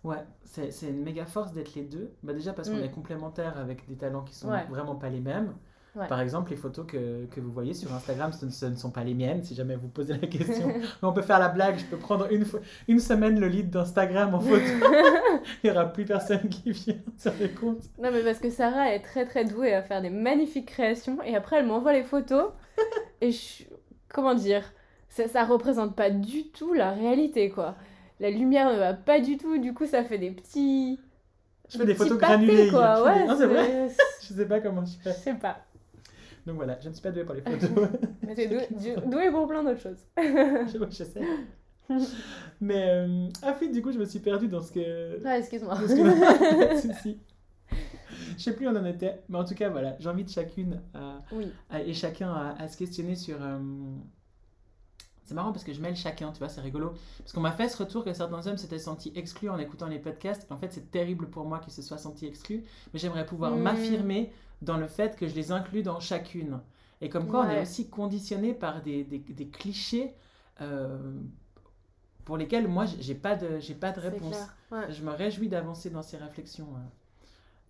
Ouais, 0.04 0.22
c'est 0.44 0.70
c'est 0.70 0.88
une 0.88 1.02
méga 1.02 1.24
force 1.26 1.52
d'être 1.52 1.74
les 1.74 1.82
deux. 1.82 2.12
Bah 2.22 2.32
déjà 2.34 2.52
parce 2.52 2.68
qu'on 2.68 2.76
Mm. 2.76 2.84
est 2.84 2.90
complémentaires 2.90 3.58
avec 3.58 3.88
des 3.88 3.96
talents 3.96 4.22
qui 4.22 4.34
sont 4.34 4.50
Ouais. 4.50 4.64
vraiment 4.68 4.94
pas 4.94 5.08
les 5.08 5.20
mêmes. 5.20 5.54
Ouais. 5.96 6.08
Par 6.08 6.20
exemple, 6.20 6.50
les 6.50 6.56
photos 6.56 6.84
que, 6.88 7.24
que 7.26 7.40
vous 7.40 7.52
voyez 7.52 7.72
sur 7.72 7.94
Instagram, 7.94 8.32
ce 8.32 8.46
ne, 8.46 8.50
ce 8.50 8.66
ne 8.66 8.74
sont 8.74 8.90
pas 8.90 9.04
les 9.04 9.14
miennes, 9.14 9.44
si 9.44 9.54
jamais 9.54 9.76
vous 9.76 9.86
posez 9.86 10.14
la 10.18 10.26
question. 10.26 10.66
Mais 10.76 11.08
on 11.08 11.12
peut 11.12 11.22
faire 11.22 11.38
la 11.38 11.48
blague, 11.48 11.78
je 11.78 11.84
peux 11.84 11.96
prendre 11.96 12.26
une, 12.32 12.44
une 12.88 12.98
semaine 12.98 13.38
le 13.38 13.46
lead 13.46 13.70
d'Instagram 13.70 14.34
en 14.34 14.40
photo. 14.40 14.60
Il 15.62 15.70
n'y 15.70 15.70
aura 15.70 15.86
plus 15.86 16.04
personne 16.04 16.48
qui 16.48 16.72
vient 16.72 16.96
sur 17.16 17.32
les 17.38 17.50
comptes. 17.50 17.84
Non, 18.02 18.10
mais 18.10 18.24
parce 18.24 18.40
que 18.40 18.50
Sarah 18.50 18.92
est 18.92 19.02
très 19.02 19.24
très 19.24 19.44
douée 19.44 19.72
à 19.72 19.82
faire 19.82 20.02
des 20.02 20.10
magnifiques 20.10 20.66
créations 20.66 21.22
et 21.22 21.36
après 21.36 21.58
elle 21.60 21.66
m'envoie 21.66 21.92
les 21.92 22.02
photos 22.02 22.46
et 23.20 23.30
je... 23.30 23.64
Comment 24.12 24.34
dire 24.34 24.64
ça, 25.08 25.28
ça 25.28 25.44
représente 25.44 25.94
pas 25.94 26.10
du 26.10 26.48
tout 26.48 26.72
la 26.74 26.90
réalité 26.90 27.50
quoi. 27.50 27.76
La 28.20 28.30
lumière 28.30 28.72
ne 28.72 28.78
va 28.78 28.94
pas 28.94 29.20
du 29.20 29.36
tout, 29.36 29.58
du 29.58 29.74
coup 29.74 29.86
ça 29.86 30.04
fait 30.04 30.18
des 30.18 30.30
petits. 30.30 30.98
Je 31.68 31.78
fais 31.78 31.86
des 31.86 31.94
photos 31.94 32.18
pâtés, 32.18 32.46
granulées. 32.46 32.68
quoi. 32.70 32.94
je 32.96 33.00
des- 33.00 33.06
Ouais, 33.08 33.26
Non, 33.26 33.36
c'est 33.38 33.46
vrai. 33.46 33.88
Je 34.22 34.32
sais 34.34 34.46
pas 34.46 34.60
comment 34.60 34.84
je 34.84 34.92
Je 34.92 34.98
fais. 34.98 35.12
sais 35.12 35.34
pas. 35.34 35.58
Donc 36.46 36.56
voilà, 36.56 36.78
je 36.80 36.88
ne 36.88 36.94
suis 36.94 37.02
pas 37.02 37.10
douée 37.10 37.24
pour 37.24 37.34
les 37.34 37.40
photos. 37.58 37.88
Mais 38.22 38.34
t'es 38.34 38.46
douée, 39.06 39.30
pour 39.30 39.46
plein 39.48 39.62
d'autres 39.64 39.80
choses. 39.80 39.98
je, 40.18 40.78
je 40.90 41.04
sais. 41.04 41.20
Mais 42.60 42.84
euh, 42.88 43.28
ah 43.42 43.54
oui, 43.60 43.70
du 43.70 43.82
coup, 43.82 43.92
je 43.92 43.98
me 43.98 44.04
suis 44.06 44.18
perdue 44.20 44.48
dans 44.48 44.62
ce 44.62 44.72
que, 44.72 45.22
Ouais, 45.22 45.38
excuse-moi. 45.40 45.74
Que-. 45.76 47.14
Je 48.36 48.42
sais 48.42 48.52
plus 48.54 48.66
où 48.66 48.70
on 48.70 48.76
en 48.76 48.84
était, 48.86 49.20
mais 49.28 49.38
en 49.38 49.44
tout 49.44 49.54
cas, 49.54 49.68
voilà, 49.70 49.96
j'invite 50.00 50.30
chacune 50.30 50.80
à- 50.94 51.22
Oui. 51.32 51.46
à- 51.70 51.80
et 51.82 51.92
chacun 51.92 52.30
à, 52.32 52.54
à 52.58 52.68
se 52.68 52.76
questionner 52.76 53.16
sur. 53.16 53.36
euh, 53.42 53.58
C'est 55.24 55.34
marrant 55.34 55.52
parce 55.52 55.64
que 55.64 55.72
je 55.72 55.80
mêle 55.80 55.96
chacun, 55.96 56.30
tu 56.32 56.38
vois, 56.38 56.48
c'est 56.50 56.60
rigolo. 56.60 56.92
Parce 57.18 57.32
qu'on 57.32 57.40
m'a 57.40 57.52
fait 57.52 57.68
ce 57.68 57.78
retour 57.78 58.04
que 58.04 58.12
certains 58.12 58.46
hommes 58.46 58.58
s'étaient 58.58 58.78
sentis 58.78 59.10
exclus 59.16 59.48
en 59.48 59.58
écoutant 59.58 59.86
les 59.86 59.98
podcasts. 59.98 60.46
En 60.52 60.56
fait, 60.58 60.72
c'est 60.72 60.90
terrible 60.90 61.28
pour 61.28 61.46
moi 61.46 61.58
qu'ils 61.60 61.72
se 61.72 61.80
soient 61.82 61.98
sentis 61.98 62.26
exclus, 62.26 62.62
mais 62.92 62.98
j'aimerais 63.00 63.24
pouvoir 63.26 63.52
Mm. 63.56 63.60
m'affirmer 63.62 64.32
dans 64.62 64.76
le 64.76 64.86
fait 64.86 65.16
que 65.16 65.26
je 65.26 65.34
les 65.34 65.50
inclus 65.50 65.82
dans 65.82 65.98
chacune. 65.98 66.60
Et 67.00 67.08
comme 67.08 67.26
quoi, 67.26 67.46
on 67.46 67.50
est 67.50 67.62
aussi 67.62 67.88
conditionné 67.88 68.54
par 68.54 68.82
des, 68.82 69.02
des, 69.04 69.18
des 69.18 69.48
clichés 69.48 70.14
euh, 70.60 70.98
pour 72.24 72.36
lesquels 72.36 72.68
moi, 72.68 72.84
j'ai- 73.00 73.14
pas 73.14 73.34
de, 73.36 73.58
j'ai 73.60 73.74
pas 73.74 73.92
de 73.92 74.00
réponse. 74.00 74.36
Ouais. 74.72 74.90
Je 74.92 75.02
me 75.02 75.10
réjouis 75.10 75.48
d'avancer 75.48 75.90
dans 75.90 76.02
ces 76.02 76.16
réflexions. 76.16 76.68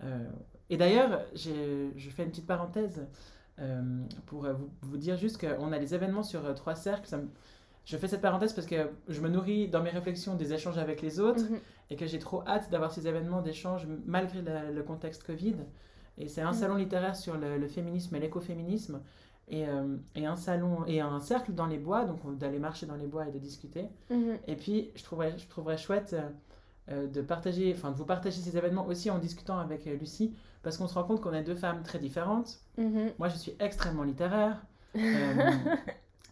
euh. 0.02 0.06
Euh, 0.06 0.30
et 0.70 0.76
d'ailleurs, 0.76 1.20
je 1.34 2.10
fais 2.10 2.24
une 2.24 2.30
petite 2.30 2.46
parenthèse 2.46 3.06
pour 4.26 4.44
euh, 4.46 4.52
vous, 4.52 4.68
vous 4.82 4.96
dire 4.96 5.16
juste 5.16 5.38
qu'on 5.38 5.72
a 5.72 5.78
les 5.78 5.94
événements 5.94 6.22
sur 6.22 6.44
euh, 6.44 6.52
trois 6.54 6.74
cercles. 6.74 7.06
Ça 7.08 7.18
me- 7.18 7.28
Je 7.86 7.96
fais 7.98 8.08
cette 8.08 8.22
parenthèse 8.22 8.54
parce 8.54 8.66
que 8.66 8.88
je 9.08 9.20
me 9.20 9.28
nourris 9.28 9.68
dans 9.68 9.82
mes 9.82 9.90
réflexions 9.90 10.34
des 10.36 10.52
échanges 10.54 10.78
avec 10.78 11.02
les 11.02 11.20
autres 11.20 11.42
Mhm. 11.50 11.58
et 11.90 11.96
que 11.96 12.06
j'ai 12.06 12.18
trop 12.18 12.42
hâte 12.46 12.70
d'avoir 12.70 12.90
ces 12.92 13.06
événements 13.06 13.42
d'échange 13.42 13.86
malgré 14.06 14.40
la- 14.42 14.70
le 14.70 14.82
contexte 14.82 15.22
Covid. 15.24 15.56
Et 16.16 16.28
c'est 16.28 16.40
un 16.40 16.52
Mhm. 16.52 16.58
salon 16.58 16.74
littéraire 16.76 17.14
sur 17.14 17.36
le, 17.36 17.58
le 17.58 17.68
féminisme 17.68 18.14
et 18.16 18.20
l'écoféminisme 18.20 19.00
et, 19.48 19.68
euh, 19.68 19.96
et 20.14 20.24
un 20.24 20.36
salon 20.36 20.86
et 20.86 21.00
un 21.02 21.20
cercle 21.20 21.52
dans 21.52 21.66
les 21.66 21.76
bois, 21.78 22.06
donc 22.06 22.24
on- 22.24 22.32
d'aller 22.32 22.58
marcher 22.58 22.86
dans 22.86 22.96
les 22.96 23.06
bois 23.06 23.28
et 23.28 23.30
de 23.32 23.38
discuter. 23.38 23.84
Mhm. 24.10 24.38
Et 24.48 24.56
puis, 24.56 24.90
je 24.94 25.04
trouverais, 25.04 25.36
je 25.36 25.46
trouverais 25.46 25.76
chouette 25.76 26.14
euh, 26.14 26.28
euh, 26.90 27.06
de 27.06 27.20
partager, 27.20 27.72
enfin 27.76 27.90
de 27.90 27.96
vous 27.96 28.06
partager 28.06 28.40
ces 28.40 28.56
événements 28.56 28.86
aussi 28.86 29.10
en 29.10 29.18
discutant 29.18 29.58
avec 29.58 29.86
euh, 29.86 29.94
Lucie, 29.96 30.34
parce 30.64 30.76
qu'on 30.78 30.88
se 30.88 30.94
rend 30.94 31.04
compte 31.04 31.20
qu'on 31.20 31.32
est 31.32 31.44
deux 31.44 31.54
femmes 31.54 31.82
très 31.82 31.98
différentes. 32.00 32.58
Mhm. 32.78 33.12
Moi, 33.18 33.28
je 33.28 33.36
suis 33.36 33.54
extrêmement 33.60 34.02
littéraire. 34.02 34.64
euh, 34.96 35.50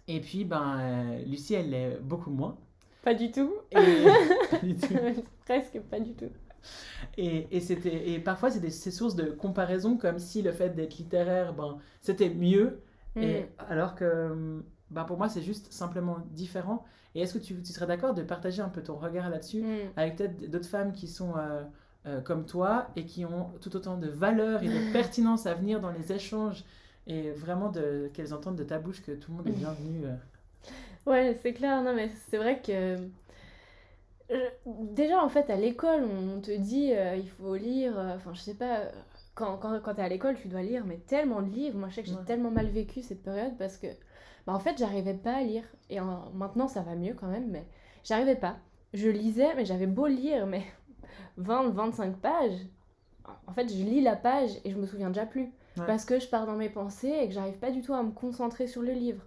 et 0.09 0.21
puis, 0.21 0.45
ben, 0.45 0.79
euh, 0.81 1.23
Lucie, 1.27 1.55
elle 1.55 1.71
l'est 1.71 1.99
beaucoup 2.01 2.31
moins. 2.31 2.57
Pas 3.03 3.14
du 3.14 3.31
tout. 3.31 3.53
Et, 3.71 3.77
pas 4.51 4.59
du 4.59 4.75
tout. 4.77 4.95
Presque 5.45 5.81
pas 5.81 6.01
du 6.01 6.14
tout. 6.14 6.31
et, 7.18 7.49
et 7.57 7.61
c'était, 7.61 8.11
et 8.11 8.18
parfois, 8.21 8.51
c'est 8.51 8.61
des 8.61 8.71
ces 8.71 8.90
sources 8.90 9.16
de 9.16 9.25
comparaison, 9.31 9.97
comme 9.97 10.18
si 10.18 10.42
le 10.42 10.53
fait 10.53 10.71
d'être 10.71 10.97
littéraire, 10.99 11.53
ben, 11.55 11.79
c'était 12.01 12.31
mieux. 12.31 12.81
Et, 13.16 13.40
Mhm. 13.40 13.47
alors 13.68 13.95
que 13.95 14.62
ben, 14.90 15.05
pour 15.05 15.18
moi, 15.18 15.29
c'est 15.29 15.42
juste 15.42 15.73
simplement 15.73 16.18
différent. 16.31 16.85
Et 17.14 17.21
est-ce 17.23 17.35
que 17.35 17.38
tu, 17.38 17.61
tu 17.62 17.73
serais 17.73 17.87
d'accord 17.87 18.14
de 18.14 18.23
partager 18.23 18.62
un 18.62 18.68
peu 18.71 18.83
ton 18.83 18.97
regard 18.97 19.29
là-dessus 19.29 19.62
Mhm. 19.62 19.90
avec 19.97 20.16
peut-être 20.16 20.51
d'autres 20.51 20.68
femmes 20.68 20.92
qui 20.92 21.09
sont 21.09 21.35
euh, 21.37 21.62
euh, 22.07 22.21
comme 22.21 22.47
toi 22.47 22.88
et 22.97 23.07
qui 23.07 23.25
ont 23.25 23.51
tout 23.61 23.75
autant 23.77 23.97
de 23.99 24.09
valeur 24.09 24.62
et 24.62 24.71
de 24.71 24.81
pertinence 24.93 25.47
à 25.47 25.55
venir 25.55 25.81
dans 25.81 25.91
les 25.93 26.12
échanges 26.12 26.65
et 27.07 27.31
vraiment 27.33 27.71
de, 27.71 28.11
qu'elles 28.15 28.35
entendent 28.35 28.57
de 28.57 28.65
ta 28.65 28.79
bouche 28.79 29.03
que 29.03 29.12
tout 29.12 29.31
le 29.33 29.37
monde 29.38 29.49
est 29.49 29.53
bienvenu. 29.53 30.05
euh. 30.07 30.15
Ouais, 31.07 31.37
c'est 31.43 31.53
clair, 31.53 31.83
non 31.83 31.95
mais 31.95 32.11
c'est 32.31 32.37
vrai 32.38 32.61
que 32.62 32.97
je- 34.31 34.37
déjà 34.95 35.23
en 35.23 35.29
fait 35.29 35.51
à 35.51 35.57
l'école 35.57 36.05
on 36.05 36.41
te 36.41 36.51
dit 36.57 36.93
euh, 36.93 37.17
il 37.17 37.29
faut 37.29 37.55
lire, 37.57 37.99
euh, 37.99 38.17
enfin 38.17 38.33
je 38.35 38.41
sais 38.41 38.55
pas, 38.55 38.81
euh, 38.81 38.91
quand, 39.35 39.59
quand, 39.59 39.81
quand 39.81 39.95
t'es 39.95 40.03
à 40.03 40.09
l'école 40.09 40.37
tu 40.37 40.49
dois 40.49 40.62
lire 40.62 40.85
mais 40.87 40.99
tellement 40.99 41.43
de 41.43 41.51
livres, 41.51 41.79
moi 41.79 41.88
je 41.88 41.97
sais 41.97 42.03
que 42.03 42.09
j'ai 42.09 42.17
Ouais. 42.17 42.25
tellement 42.25 42.51
mal 42.51 42.67
vécu 42.69 43.03
cette 43.03 43.23
période 43.23 43.57
parce 43.59 43.77
que 43.77 43.87
bah, 44.47 44.55
en 44.55 44.59
fait 44.61 44.79
j'arrivais 44.79 45.15
pas 45.15 45.37
à 45.37 45.43
lire 45.43 45.65
et 45.91 46.01
en- 46.01 46.31
maintenant 46.35 46.69
ça 46.69 46.83
va 46.83 46.95
mieux 46.95 47.15
quand 47.15 47.29
même 47.29 47.51
mais 47.51 47.67
j'arrivais 48.05 48.37
pas. 48.37 48.57
Je 48.95 49.09
lisais 49.09 49.55
mais 49.57 49.65
j'avais 49.65 49.87
beau 49.87 50.07
lire 50.07 50.47
mais 50.47 50.62
20-25 51.38 52.14
pages, 52.14 52.59
en 53.46 53.53
fait 53.53 53.68
je 53.68 53.83
lis 53.85 54.01
la 54.01 54.16
page 54.16 54.51
et 54.64 54.70
je 54.70 54.77
me 54.77 54.87
souviens 54.87 55.09
déjà 55.09 55.27
plus 55.27 55.51
Ouais. 55.79 55.87
parce 55.87 56.05
que 56.05 56.20
je 56.20 56.29
pars 56.29 56.44
dans 56.46 56.57
mes 56.57 56.68
pensées 56.68 57.09
et 57.22 57.29
que 57.29 57.33
j'arrive 57.35 57.59
pas 57.59 57.70
du 57.70 57.81
tout 57.81 57.94
à 57.94 58.03
me 58.03 58.11
concentrer 58.11 58.66
sur 58.66 58.83
le 58.83 58.92
livre. 58.92 59.22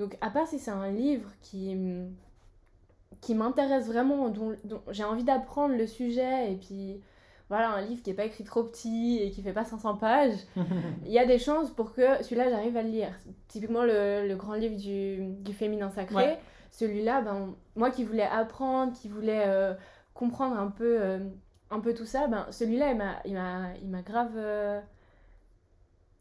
Donc, 0.00 0.16
à 0.20 0.30
part 0.30 0.48
si 0.48 0.58
c'est 0.58 0.72
un 0.72 0.90
livre 0.90 1.30
qui, 1.42 1.70
m- 1.70 2.12
qui 3.20 3.34
m'intéresse 3.34 3.86
vraiment, 3.86 4.28
dont, 4.28 4.56
dont 4.64 4.82
j'ai 4.90 5.04
envie 5.04 5.24
d'apprendre 5.24 5.76
le 5.76 5.86
sujet, 5.86 6.52
et 6.52 6.56
puis 6.56 7.00
voilà, 7.48 7.70
un 7.70 7.80
livre 7.82 8.02
qui 8.02 8.10
n'est 8.10 8.16
pas 8.16 8.24
écrit 8.24 8.42
trop 8.44 8.64
petit 8.64 9.18
et 9.22 9.30
qui 9.30 9.42
fait 9.42 9.52
pas 9.52 9.64
500 9.64 9.96
pages, 9.96 10.34
il 11.06 11.12
y 11.12 11.18
a 11.18 11.24
des 11.24 11.38
chances 11.38 11.70
pour 11.70 11.92
que 11.92 12.22
celui-là, 12.22 12.50
j'arrive 12.50 12.76
à 12.76 12.82
le 12.82 12.88
lire. 12.90 13.12
Typiquement, 13.48 13.84
le, 13.84 14.26
le 14.26 14.34
grand 14.36 14.54
livre 14.54 14.76
du, 14.76 15.18
du 15.42 15.52
féminin 15.52 15.90
sacré, 15.90 16.36
celui-là, 16.72 17.22
ben, 17.22 17.54
moi 17.76 17.90
qui 17.90 18.02
voulais 18.04 18.26
apprendre, 18.26 18.92
qui 18.92 19.08
voulais 19.08 19.44
euh, 19.46 19.72
comprendre 20.16 20.58
un 20.58 20.68
peu, 20.68 21.00
euh, 21.00 21.18
un 21.70 21.80
peu 21.80 21.94
tout 21.94 22.06
ça, 22.06 22.26
ben, 22.26 22.46
celui-là, 22.50 23.20
il 23.24 23.34
m'a, 23.34 24.02
grave... 24.02 24.32
Euh, 24.36 24.80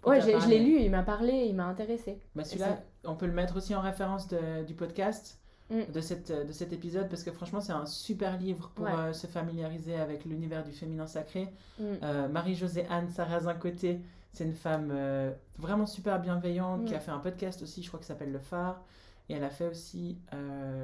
ouais, 0.06 0.22
je 0.22 0.48
l'ai 0.48 0.60
lu, 0.60 0.80
il 0.80 0.92
m'a 0.92 1.04
parlé, 1.04 1.46
il 1.48 1.56
m'a 1.56 1.66
intéressé. 1.66 2.20
Bah, 2.36 2.44
celui-là, 2.44 2.80
on 3.06 3.16
peut 3.16 3.26
le 3.26 3.34
mettre 3.34 3.58
aussi 3.58 3.74
en 3.74 3.82
référence 3.82 4.28
de, 4.28 4.64
du 4.64 4.74
podcast. 4.74 5.40
Mm. 5.72 5.92
de, 5.92 6.00
cette, 6.00 6.32
de 6.32 6.52
cet 6.52 6.74
épisode 6.74 7.10
parce 7.10 7.24
que 7.24 7.32
franchement 7.32 7.60
c'est 7.60 7.72
un 7.72 7.88
super 7.88 8.38
livre 8.38 8.70
pour 8.76 8.88
euh, 8.88 9.14
se 9.14 9.26
familiariser 9.26 9.96
avec 9.96 10.24
l'univers 10.24 10.64
du 10.64 10.72
féminin 10.72 11.08
sacré. 11.08 11.52
Mm. 11.80 11.84
Euh, 12.04 12.28
Marie-Josée 12.28 12.86
Anne 12.88 13.10
Sarrazin 13.10 13.56
Côté, 13.56 14.00
c'est 14.32 14.44
une 14.44 14.54
femme 14.54 14.92
euh, 14.92 15.32
vraiment 15.58 15.88
super 15.88 16.20
bienveillante 16.20 16.86
qui 16.86 16.94
mm. 16.94 16.98
a 16.98 17.00
fait 17.00 17.12
un 17.12 17.18
podcast 17.18 17.64
aussi, 17.64 17.82
je 17.82 17.88
crois 17.88 18.00
que 18.00 18.06
s'appelle 18.06 18.32
Le 18.32 18.38
Phare. 18.38 18.80
Et 19.28 19.34
elle 19.34 19.44
a 19.44 19.50
fait 19.50 19.68
aussi, 19.68 20.20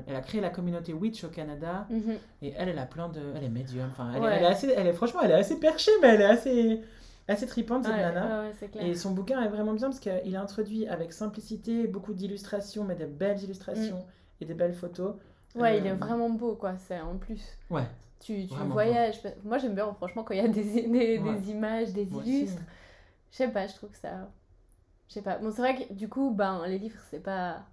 elle 0.07 0.15
a 0.15 0.21
créé 0.21 0.41
la 0.41 0.49
communauté 0.49 0.93
Witch 0.93 1.23
au 1.23 1.29
Canada. 1.29 1.87
Mm-hmm. 1.91 2.17
Et 2.41 2.53
elle, 2.57 2.69
elle 2.69 2.79
a 2.79 2.85
plein 2.85 3.07
de, 3.07 3.21
elle 3.35 3.43
est 3.43 3.49
médium. 3.49 3.87
Enfin, 3.91 4.11
elle, 4.15 4.43
est 4.43 4.45
assez, 4.45 4.73
elle 4.75 4.87
est 4.87 4.93
franchement, 4.93 5.21
elle 5.23 5.31
est 5.31 5.35
assez 5.35 5.59
perchée, 5.59 5.91
mais 6.01 6.09
elle 6.09 6.21
est 6.21 6.25
assez, 6.25 6.81
assez 7.27 7.45
tripante 7.45 7.85
cette 7.85 7.95
nana. 7.95 8.45
Et 8.79 8.95
son 8.95 9.11
bouquin 9.11 9.41
est 9.43 9.47
vraiment 9.47 9.73
bien 9.73 9.89
parce 9.89 9.99
qu'il 9.99 10.35
a 10.35 10.41
introduit 10.41 10.87
avec 10.87 11.13
simplicité 11.13 11.85
beaucoup 11.87 12.13
d'illustrations, 12.13 12.83
mais 12.83 12.95
de 12.95 13.05
belles 13.05 13.43
illustrations 13.43 14.03
et 14.39 14.45
des 14.45 14.55
belles 14.55 14.73
photos. 14.73 15.15
Ouais, 15.53 15.77
il 15.77 15.85
est 15.85 15.91
euh, 15.91 15.95
vraiment 15.95 16.29
beau, 16.29 16.55
quoi, 16.55 16.75
c'est 16.77 16.99
en 16.99 17.17
plus. 17.17 17.43
Ouais. 17.69 17.83
Tu, 18.19 18.47
tu 18.47 18.55
voyages. 18.55 19.19
Moi, 19.43 19.57
j'aime 19.57 19.75
bien, 19.75 19.93
franchement, 19.93 20.23
quand 20.23 20.33
il 20.33 20.37
y 20.37 20.43
a 20.43 20.47
des, 20.47 20.87
des, 20.87 21.17
des 21.19 21.51
images, 21.51 21.91
des 21.91 22.07
illustres. 22.11 22.61
Je 23.31 23.37
sais 23.37 23.47
pas, 23.49 23.67
je 23.67 23.75
trouve 23.75 23.89
que 23.89 23.97
ça. 23.97 24.29
Je 25.07 25.13
sais 25.15 25.21
pas. 25.21 25.37
Bon, 25.37 25.51
c'est 25.51 25.61
vrai 25.61 25.75
que 25.75 25.93
du 25.93 26.07
coup, 26.07 26.31
ben, 26.31 26.63
les 26.67 26.79
livres, 26.79 26.99
c'est 27.09 27.21
pas. 27.21 27.65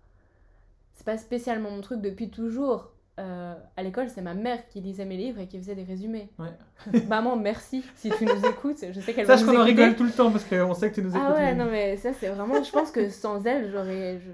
C'est 0.98 1.06
pas 1.06 1.16
spécialement 1.16 1.70
mon 1.70 1.80
truc 1.80 2.00
depuis 2.00 2.28
toujours. 2.28 2.90
Euh, 3.20 3.54
à 3.76 3.82
l'école, 3.84 4.08
c'est 4.10 4.20
ma 4.20 4.34
mère 4.34 4.66
qui 4.66 4.80
lisait 4.80 5.04
mes 5.04 5.16
livres 5.16 5.38
et 5.38 5.46
qui 5.46 5.56
faisait 5.56 5.76
des 5.76 5.84
résumés. 5.84 6.28
Ouais. 6.40 7.00
Maman, 7.08 7.36
merci 7.36 7.84
si 7.94 8.10
tu 8.10 8.24
nous 8.24 8.44
écoutes. 8.44 8.84
Je 8.90 9.00
sais 9.00 9.14
qu'elle 9.14 9.24
Sache 9.24 9.44
qu'on 9.44 9.56
en 9.56 9.64
rigole 9.64 9.94
tout 9.94 10.02
le 10.02 10.10
temps 10.10 10.32
parce 10.32 10.44
qu'on 10.44 10.74
sait 10.74 10.90
que 10.90 10.96
tu 10.96 11.02
nous 11.02 11.10
écoutes. 11.10 11.22
Ah 11.24 11.34
ouais, 11.34 11.54
non, 11.54 11.66
mais 11.66 11.96
ça, 11.98 12.12
c'est 12.14 12.28
vraiment. 12.28 12.60
Je 12.64 12.72
pense 12.72 12.90
que 12.90 13.08
sans 13.10 13.46
elle, 13.46 13.70
j'aurais. 13.70 14.18
Je 14.18 14.30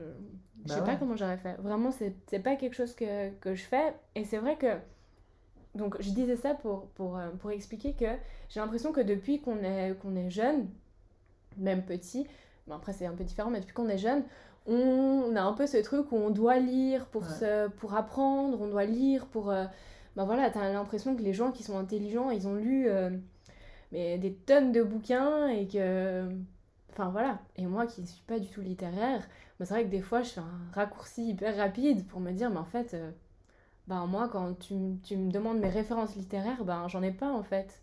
je 0.65 0.69
bah 0.71 0.77
sais 0.77 0.85
pas 0.85 0.97
comment 0.97 1.17
j'aurais 1.17 1.37
fait. 1.37 1.55
Vraiment, 1.59 1.91
c'est 1.91 2.39
pas 2.39 2.57
quelque 2.57 2.75
chose 2.75 2.95
que, 2.95 3.29
que 3.41 3.55
je 3.55 3.63
fais. 3.63 3.95
Et 4.15 4.25
c'est 4.25 4.39
vrai 4.39 4.57
que. 4.57 4.75
Donc, 5.75 6.01
je 6.01 6.11
disais 6.13 6.37
ça 6.37 6.55
pour, 6.55 6.87
pour, 6.95 7.19
euh, 7.19 7.29
pour 7.41 7.51
expliquer 7.51 7.93
que 7.93 8.07
j'ai 8.49 8.61
l'impression 8.61 8.91
que 8.93 9.03
depuis 9.03 9.43
qu'on 9.43 9.59
est, 9.59 9.95
qu'on 10.01 10.17
est 10.17 10.31
jeune, 10.31 10.69
même 11.59 11.85
petit, 11.85 12.27
bon 12.69 12.77
après 12.77 12.93
c'est 12.93 13.07
un 13.07 13.13
peu 13.15 13.25
différent, 13.25 13.51
mais 13.51 13.61
depuis 13.61 13.75
qu'on 13.75 13.89
est 13.89 13.99
jeune, 13.99 14.23
on 14.67 15.37
a 15.37 15.43
un 15.43 15.53
peu 15.53 15.67
ce 15.67 15.77
truc 15.79 16.11
où 16.13 16.17
on 16.17 16.31
doit 16.31 16.59
lire 16.59 17.07
pour, 17.07 17.27
se, 17.27 17.69
pour 17.69 17.95
apprendre, 17.95 18.61
on 18.61 18.69
doit 18.69 18.85
lire 18.85 19.27
pour. 19.27 19.51
Euh, 19.51 19.65
ben 20.17 20.25
voilà, 20.25 20.51
t'as 20.51 20.73
l'impression 20.73 21.17
que 21.17 21.23
les 21.23 21.33
gens 21.33 21.53
qui 21.53 21.63
sont 21.63 21.79
intelligents, 21.79 22.31
ils 22.31 22.47
ont 22.47 22.55
lu 22.55 22.89
euh, 22.89 23.11
mais 23.93 24.19
des 24.19 24.35
tonnes 24.35 24.73
de 24.73 24.83
bouquins 24.83 25.49
et 25.49 25.69
que. 25.69 26.29
Enfin 26.93 27.11
voilà. 27.11 27.41
Et 27.57 27.67
moi 27.67 27.87
qui 27.87 28.03
ne 28.03 28.07
suis 28.07 28.23
pas 28.23 28.39
du 28.39 28.49
tout 28.49 28.61
littéraire, 28.61 29.27
c'est 29.61 29.69
vrai 29.75 29.85
que 29.85 29.91
des 29.91 30.03
fois, 30.03 30.23
je 30.23 30.31
fais 30.31 30.41
un 30.41 30.71
raccourci 30.73 31.29
hyper 31.31 31.57
rapide 31.57 32.07
pour 32.07 32.21
me 32.21 32.33
dire, 32.33 32.51
mais 32.51 32.59
en 32.59 32.65
fait, 32.65 32.95
euh, 32.95 33.11
ben 33.89 34.07
moi, 34.07 34.29
quand 34.29 34.59
tu, 34.59 34.75
tu, 35.03 35.17
me 35.17 35.31
demandes 35.31 35.59
mes 35.59 35.69
références 35.69 36.17
littéraires, 36.17 36.65
ben 36.65 36.89
j'en 36.89 37.03
ai 37.03 37.13
pas 37.13 37.31
en 37.31 37.43
fait. 37.43 37.83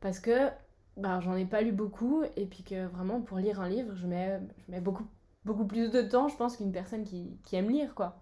Parce 0.00 0.20
que 0.20 0.50
ben, 0.96 1.20
j'en 1.20 1.36
ai 1.36 1.46
pas 1.46 1.62
lu 1.62 1.72
beaucoup, 1.72 2.24
et 2.36 2.46
puis 2.46 2.62
que 2.62 2.86
vraiment, 2.86 3.20
pour 3.20 3.38
lire 3.38 3.60
un 3.60 3.68
livre, 3.68 3.94
je 3.94 4.06
mets, 4.06 4.40
je 4.66 4.72
mets 4.72 4.80
beaucoup, 4.80 5.06
beaucoup 5.44 5.66
plus 5.66 5.90
de 5.90 6.02
temps, 6.02 6.28
je 6.28 6.36
pense, 6.36 6.56
qu'une 6.56 6.72
personne 6.72 7.04
qui, 7.04 7.38
qui 7.44 7.56
aime 7.56 7.70
lire, 7.70 7.94
quoi. 7.94 8.20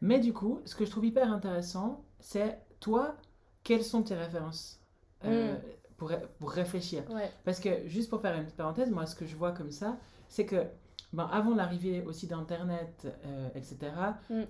Mais 0.00 0.20
du 0.20 0.32
coup, 0.32 0.60
ce 0.64 0.74
que 0.74 0.84
je 0.84 0.90
trouve 0.90 1.06
hyper 1.06 1.32
intéressant, 1.32 2.04
c'est 2.20 2.58
toi, 2.80 3.16
quelles 3.64 3.84
sont 3.84 4.02
tes 4.02 4.14
références 4.14 4.80
euh, 5.24 5.54
mm. 5.54 5.60
pour, 5.96 6.12
pour 6.38 6.50
réfléchir? 6.50 7.02
Parce 7.44 7.60
que, 7.60 7.86
juste 7.88 8.10
pour 8.10 8.20
faire 8.20 8.36
une 8.36 8.44
petite 8.44 8.56
parenthèse, 8.56 8.90
moi, 8.90 9.06
ce 9.06 9.16
que 9.16 9.26
je 9.26 9.34
vois 9.36 9.52
comme 9.52 9.72
ça, 9.72 9.96
c'est 10.28 10.46
que 10.46 10.66
ben, 11.14 11.26
avant 11.32 11.54
l'arrivée 11.54 12.02
aussi 12.06 12.26
d'Internet, 12.26 13.06
euh, 13.24 13.48
etc., 13.54 13.92
mm. 14.28 14.42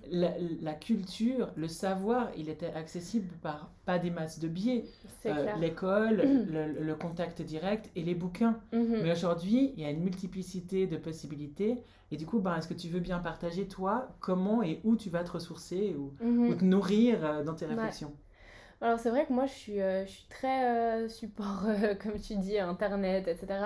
la, 0.61 0.73
culture, 0.73 1.51
le 1.55 1.69
savoir, 1.69 2.27
il 2.35 2.49
était 2.49 2.73
accessible 2.73 3.29
par 3.41 3.71
pas 3.85 3.97
des 3.97 4.09
masses 4.09 4.39
de 4.39 4.49
biais. 4.49 4.83
Euh, 5.25 5.55
l'école, 5.55 6.17
le, 6.49 6.93
contact 6.95 7.41
direct 7.41 7.89
et 7.95 8.03
les 8.03 8.13
bouquins. 8.13 8.59
Mm-hmm. 8.73 9.03
Mais 9.03 9.11
aujourd'hui, 9.13 9.73
il 9.77 9.83
y 9.83 9.85
a 9.85 9.89
une 9.89 10.03
multiplicité 10.03 10.85
de 10.85 10.97
possibilités. 10.97 11.81
Et 12.11 12.17
du 12.17 12.25
coup, 12.25 12.39
ben, 12.39 12.57
est-ce 12.57 12.67
que 12.67 12.73
tu 12.73 12.89
veux 12.89 12.99
bien 12.99 13.19
partager, 13.19 13.65
toi, 13.65 14.09
comment 14.19 14.61
et 14.61 14.81
où 14.83 14.97
tu 14.97 15.09
vas 15.09 15.23
te 15.23 15.31
ressourcer 15.31 15.95
ou, 15.97 16.13
mm-hmm. 16.21 16.57
te 16.57 16.65
nourrir 16.65 17.23
euh, 17.23 17.43
dans 17.43 17.53
tes 17.53 17.67
réflexions? 17.67 18.13
Alors, 18.81 18.99
c'est 18.99 19.11
vrai 19.11 19.25
que 19.25 19.31
moi, 19.31 19.45
je 19.45 19.53
suis, 19.53 19.77
je 19.77 20.07
suis 20.07 20.27
très 20.27 21.07
support, 21.07 21.67
comme 22.03 22.19
tu 22.19 22.35
dis, 22.35 22.59
Internet, 22.59 23.29
etc. 23.29 23.59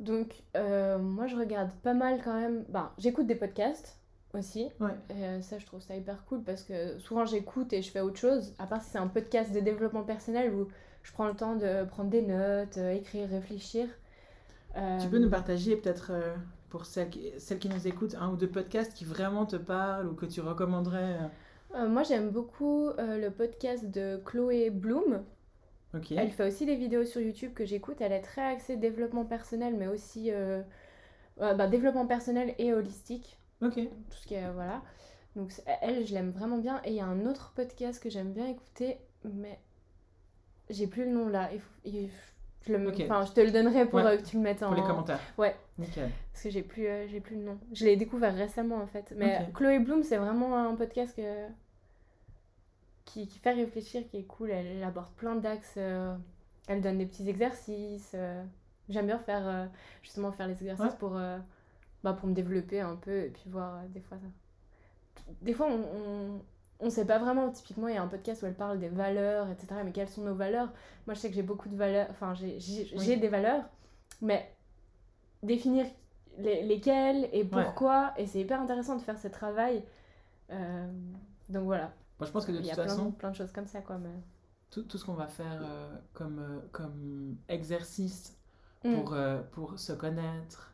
Donc, 0.00 0.42
euh, 0.56 0.98
moi, 0.98 1.26
je 1.26 1.36
regarde 1.36 1.70
pas 1.82 1.94
mal 1.94 2.20
quand 2.22 2.38
même. 2.38 2.64
Ben, 2.68 2.90
j'écoute 2.98 3.26
des 3.26 3.34
podcasts 3.34 3.98
aussi. 4.34 4.68
Ouais. 4.80 4.94
Et 5.10 5.24
euh, 5.24 5.40
ça, 5.40 5.58
je 5.58 5.66
trouve 5.66 5.80
ça 5.80 5.96
hyper 5.96 6.24
cool 6.26 6.42
parce 6.42 6.62
que 6.62 6.98
souvent, 6.98 7.24
j'écoute 7.24 7.72
et 7.72 7.82
je 7.82 7.90
fais 7.90 8.00
autre 8.00 8.18
chose. 8.18 8.54
À 8.58 8.66
part 8.66 8.82
si 8.82 8.90
c'est 8.90 8.98
un 8.98 9.06
podcast 9.06 9.52
de 9.52 9.60
développement 9.60 10.02
personnel 10.02 10.52
où 10.52 10.68
je 11.02 11.12
prends 11.12 11.28
le 11.28 11.34
temps 11.34 11.56
de 11.56 11.84
prendre 11.84 12.10
des 12.10 12.22
notes, 12.22 12.76
euh, 12.76 12.92
écrire, 12.92 13.28
réfléchir. 13.28 13.88
Tu 15.00 15.08
peux 15.08 15.18
nous 15.18 15.30
partager 15.30 15.74
peut-être 15.74 16.12
pour 16.68 16.84
celles 16.84 17.08
qui, 17.08 17.32
celles 17.38 17.58
qui 17.58 17.70
nous 17.70 17.88
écoutent 17.88 18.14
un 18.20 18.28
ou 18.28 18.36
deux 18.36 18.46
podcasts 18.46 18.92
qui 18.92 19.06
vraiment 19.06 19.46
te 19.46 19.56
parlent 19.56 20.06
ou 20.06 20.12
que 20.12 20.26
tu 20.26 20.42
recommanderais 20.42 21.16
Moi, 21.88 22.02
j'aime 22.02 22.28
beaucoup 22.28 22.90
le 22.98 23.30
podcast 23.30 23.90
de 23.90 24.20
Chloé 24.22 24.68
Bloom. 24.68 25.22
Elle 26.10 26.30
fait 26.30 26.46
aussi 26.46 26.66
des 26.66 26.76
vidéos 26.76 27.04
sur 27.04 27.20
YouTube 27.20 27.52
que 27.54 27.64
j'écoute. 27.64 28.00
Elle 28.00 28.12
est 28.12 28.22
très 28.22 28.42
axée 28.42 28.76
développement 28.76 29.24
personnel, 29.24 29.74
mais 29.76 29.86
aussi 29.86 30.30
euh, 30.30 30.62
bah, 31.38 31.66
développement 31.66 32.06
personnel 32.06 32.54
et 32.58 32.72
holistique. 32.72 33.38
Ok. 33.62 33.74
Tout 33.74 34.16
ce 34.16 34.26
qui 34.26 34.34
est. 34.34 34.50
Voilà. 34.52 34.82
Donc, 35.34 35.52
elle, 35.82 36.06
je 36.06 36.14
l'aime 36.14 36.30
vraiment 36.30 36.58
bien. 36.58 36.80
Et 36.84 36.90
il 36.90 36.96
y 36.96 37.00
a 37.00 37.06
un 37.06 37.26
autre 37.26 37.52
podcast 37.54 38.02
que 38.02 38.10
j'aime 38.10 38.32
bien 38.32 38.46
écouter, 38.46 38.98
mais 39.24 39.58
j'ai 40.70 40.86
plus 40.86 41.04
le 41.04 41.10
nom 41.10 41.28
là. 41.28 41.50
Il 41.84 42.08
je, 42.66 42.72
le... 42.72 42.92
je 42.92 43.32
te 43.32 43.40
le 43.40 43.52
donnerai 43.52 43.86
pour 43.86 44.00
euh, 44.00 44.16
que 44.16 44.22
tu 44.22 44.36
le 44.36 44.42
mettes 44.42 44.62
en. 44.62 44.68
Pour 44.68 44.76
les 44.76 44.82
commentaires. 44.82 45.20
Ouais. 45.38 45.54
Nickel. 45.78 46.10
Parce 46.32 46.42
que 46.42 46.50
j'ai 46.50 46.62
plus, 46.62 46.86
euh, 46.86 47.06
j'ai 47.06 47.20
plus 47.20 47.36
le 47.36 47.42
nom. 47.42 47.58
Je 47.72 47.84
l'ai 47.84 47.96
découvert 47.96 48.34
récemment 48.34 48.76
en 48.76 48.86
fait. 48.86 49.12
Mais 49.16 49.46
Chloé 49.54 49.78
Bloom, 49.78 50.02
c'est 50.02 50.16
vraiment 50.16 50.56
un 50.56 50.74
podcast 50.74 51.14
que 51.14 51.22
qui, 53.06 53.26
fait 53.26 53.52
réfléchir, 53.52 54.06
qui 54.10 54.18
est 54.18 54.24
cool. 54.24 54.50
Elle, 54.50 54.82
aborde 54.84 55.10
plein 55.16 55.36
d'axes. 55.36 55.74
Euh, 55.78 56.14
elle 56.68 56.82
donne 56.82 56.98
des 56.98 57.06
petits 57.06 57.28
exercices. 57.28 58.12
Euh. 58.14 58.44
J'aime 58.88 59.06
bien 59.06 59.18
faire, 59.18 59.46
euh, 59.46 59.66
justement, 60.02 60.32
faire 60.32 60.46
les 60.46 60.54
exercices 60.54 60.94
pour, 60.94 61.18
bah, 62.04 62.12
pour 62.12 62.28
me 62.28 62.34
développer 62.34 62.80
un 62.80 62.96
peu 62.96 63.22
et 63.22 63.30
puis 63.30 63.48
voir 63.48 63.82
des 63.88 64.00
fois 64.00 64.18
ça. 64.18 64.26
Des 65.42 65.54
fois, 65.54 65.66
on, 65.68 66.40
on, 66.78 66.90
sait 66.90 67.04
pas 67.04 67.18
vraiment. 67.18 67.50
Typiquement, 67.50 67.88
il 67.88 67.94
y 67.94 67.98
a 67.98 68.02
un 68.02 68.06
podcast 68.06 68.42
où 68.42 68.46
elle 68.46 68.54
parle 68.54 68.78
des 68.78 68.88
valeurs, 68.88 69.50
etc. 69.50 69.80
Mais 69.84 69.90
quelles 69.90 70.08
sont 70.08 70.22
nos 70.22 70.34
valeurs? 70.34 70.72
Moi, 71.06 71.14
je 71.14 71.20
sais 71.20 71.28
que 71.28 71.34
j'ai 71.34 71.42
beaucoup 71.42 71.68
de 71.68 71.76
valeurs. 71.76 72.06
Enfin, 72.10 72.34
j'ai 72.34 73.16
des 73.16 73.28
valeurs. 73.28 73.64
Mais 74.22 74.54
définir 75.42 75.86
les, 76.38 76.62
lesquelles 76.62 77.28
et 77.32 77.44
pourquoi. 77.44 78.12
Et 78.18 78.26
c'est 78.26 78.40
hyper 78.40 78.60
intéressant 78.60 78.94
de 78.94 79.02
faire 79.02 79.18
ce 79.18 79.26
travail. 79.26 79.82
donc 81.48 81.64
voilà. 81.64 81.90
Moi, 82.18 82.26
je 82.26 82.32
pense 82.32 82.46
que 82.46 82.52
de 82.52 82.58
toute 82.58 82.66
façon. 82.68 83.02
Il 83.02 83.04
y 83.04 83.08
a 83.08 83.12
plein, 83.12 83.30
de 83.30 83.36
choses 83.36 83.52
comme 83.52 83.66
ça, 83.66 83.80
quoi. 83.80 83.98
Tout, 84.70 84.82
tout, 84.82 84.98
ce 84.98 85.04
qu'on 85.04 85.14
va 85.14 85.28
faire 85.28 85.60
euh, 85.62 85.94
comme, 86.12 86.38
euh, 86.38 86.58
comme 86.72 87.36
exercice 87.48 88.36
mm. 88.84 88.94
pour, 88.94 89.12
euh, 89.12 89.42
pour 89.52 89.78
se 89.78 89.92
connaître, 89.92 90.72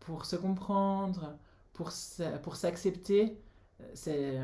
pour 0.00 0.24
se 0.24 0.36
comprendre, 0.36 1.36
pour 1.72 1.90
s'accepter, 1.90 3.40
c'est 3.94 4.38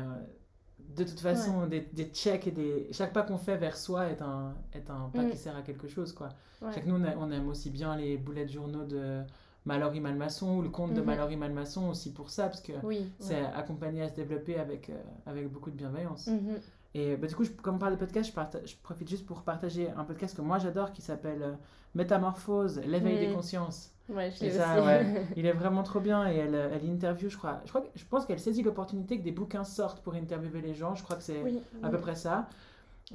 de 0.79 1.03
toute 1.05 1.19
façon 1.19 1.67
des, 1.67 1.81
des, 1.93 2.05
checks 2.05 2.47
et 2.47 2.51
des. 2.51 2.89
Chaque 2.91 3.13
pas 3.13 3.23
qu'on 3.23 3.37
fait 3.37 3.55
vers 3.55 3.77
soi 3.77 4.07
est 4.07 4.21
un, 4.21 4.53
est 4.73 4.89
un 4.89 5.09
pas 5.13 5.23
mm. 5.23 5.31
qui 5.31 5.37
sert 5.37 5.55
à 5.55 5.61
quelque 5.61 5.87
chose, 5.87 6.11
quoi. 6.11 6.29
Chaque 6.59 6.85
nous, 6.85 6.95
on 6.95 7.31
aime 7.31 7.47
aussi 7.47 7.69
bien 7.69 7.95
les 7.95 8.17
boulets 8.17 8.45
de 8.45 8.51
journaux 8.51 8.83
de 8.83 9.23
Mallory 9.65 9.99
Malmaçon 9.99 10.57
ou 10.57 10.61
le 10.61 10.69
conte 10.69 10.93
de 10.93 11.01
mhm. 11.01 11.07
Mallory 11.07 11.37
Malmaçon 11.37 11.89
aussi 11.89 12.11
pour 12.11 12.29
ça, 12.29 12.47
parce 12.47 12.61
que 12.61 12.73
c'est 13.19 13.39
accompagné 13.55 14.01
à 14.01 14.09
se 14.09 14.15
développer 14.15 14.57
avec, 14.57 14.89
euh, 14.89 15.01
avec 15.25 15.51
beaucoup 15.51 15.69
de 15.69 15.75
bienveillance. 15.75 16.27
Mhm. 16.27 16.59
Et 16.93 17.15
bah, 17.15 17.27
du 17.27 17.35
coup, 17.35 17.45
comme 17.61 17.75
on 17.75 17.79
parle 17.79 17.93
de 17.93 17.99
podcast, 17.99 18.33
je, 18.35 18.67
je, 18.67 18.75
profite 18.83 19.09
juste 19.09 19.25
pour 19.25 19.43
partager 19.43 19.89
un 19.91 20.03
podcast 20.03 20.35
que 20.35 20.41
moi 20.41 20.59
j'adore 20.59 20.91
qui 20.91 21.01
s'appelle 21.01 21.41
euh, 21.41 21.53
Métamorphose, 21.95 22.81
l'éveil 22.85 23.27
des 23.27 23.33
consciences. 23.33 23.91
Ouais, 24.09 24.29
je 24.29 24.49
ça, 24.49 24.83
ouais, 24.83 25.25
il 25.37 25.45
est 25.45 25.53
vraiment 25.53 25.83
trop 25.83 26.01
bien 26.01 26.29
et 26.29 26.35
elle, 26.35 26.55
elle 26.55 26.83
interview, 26.83 27.29
je 27.29 27.37
crois, 27.37 27.61
je, 27.63 27.69
crois, 27.69 27.83
je 27.95 28.03
pense 28.03 28.25
qu'elle 28.25 28.39
saisit 28.39 28.61
l'opportunité 28.61 29.17
que 29.17 29.23
des 29.23 29.31
bouquins 29.31 29.63
sortent 29.63 30.01
pour 30.01 30.15
interviewer 30.15 30.59
les 30.59 30.73
gens. 30.73 30.95
Je 30.95 31.03
crois 31.03 31.15
que 31.15 31.23
c'est 31.23 31.41
à 31.81 31.89
peu 31.89 31.97
près 31.97 32.15
ça. 32.15 32.49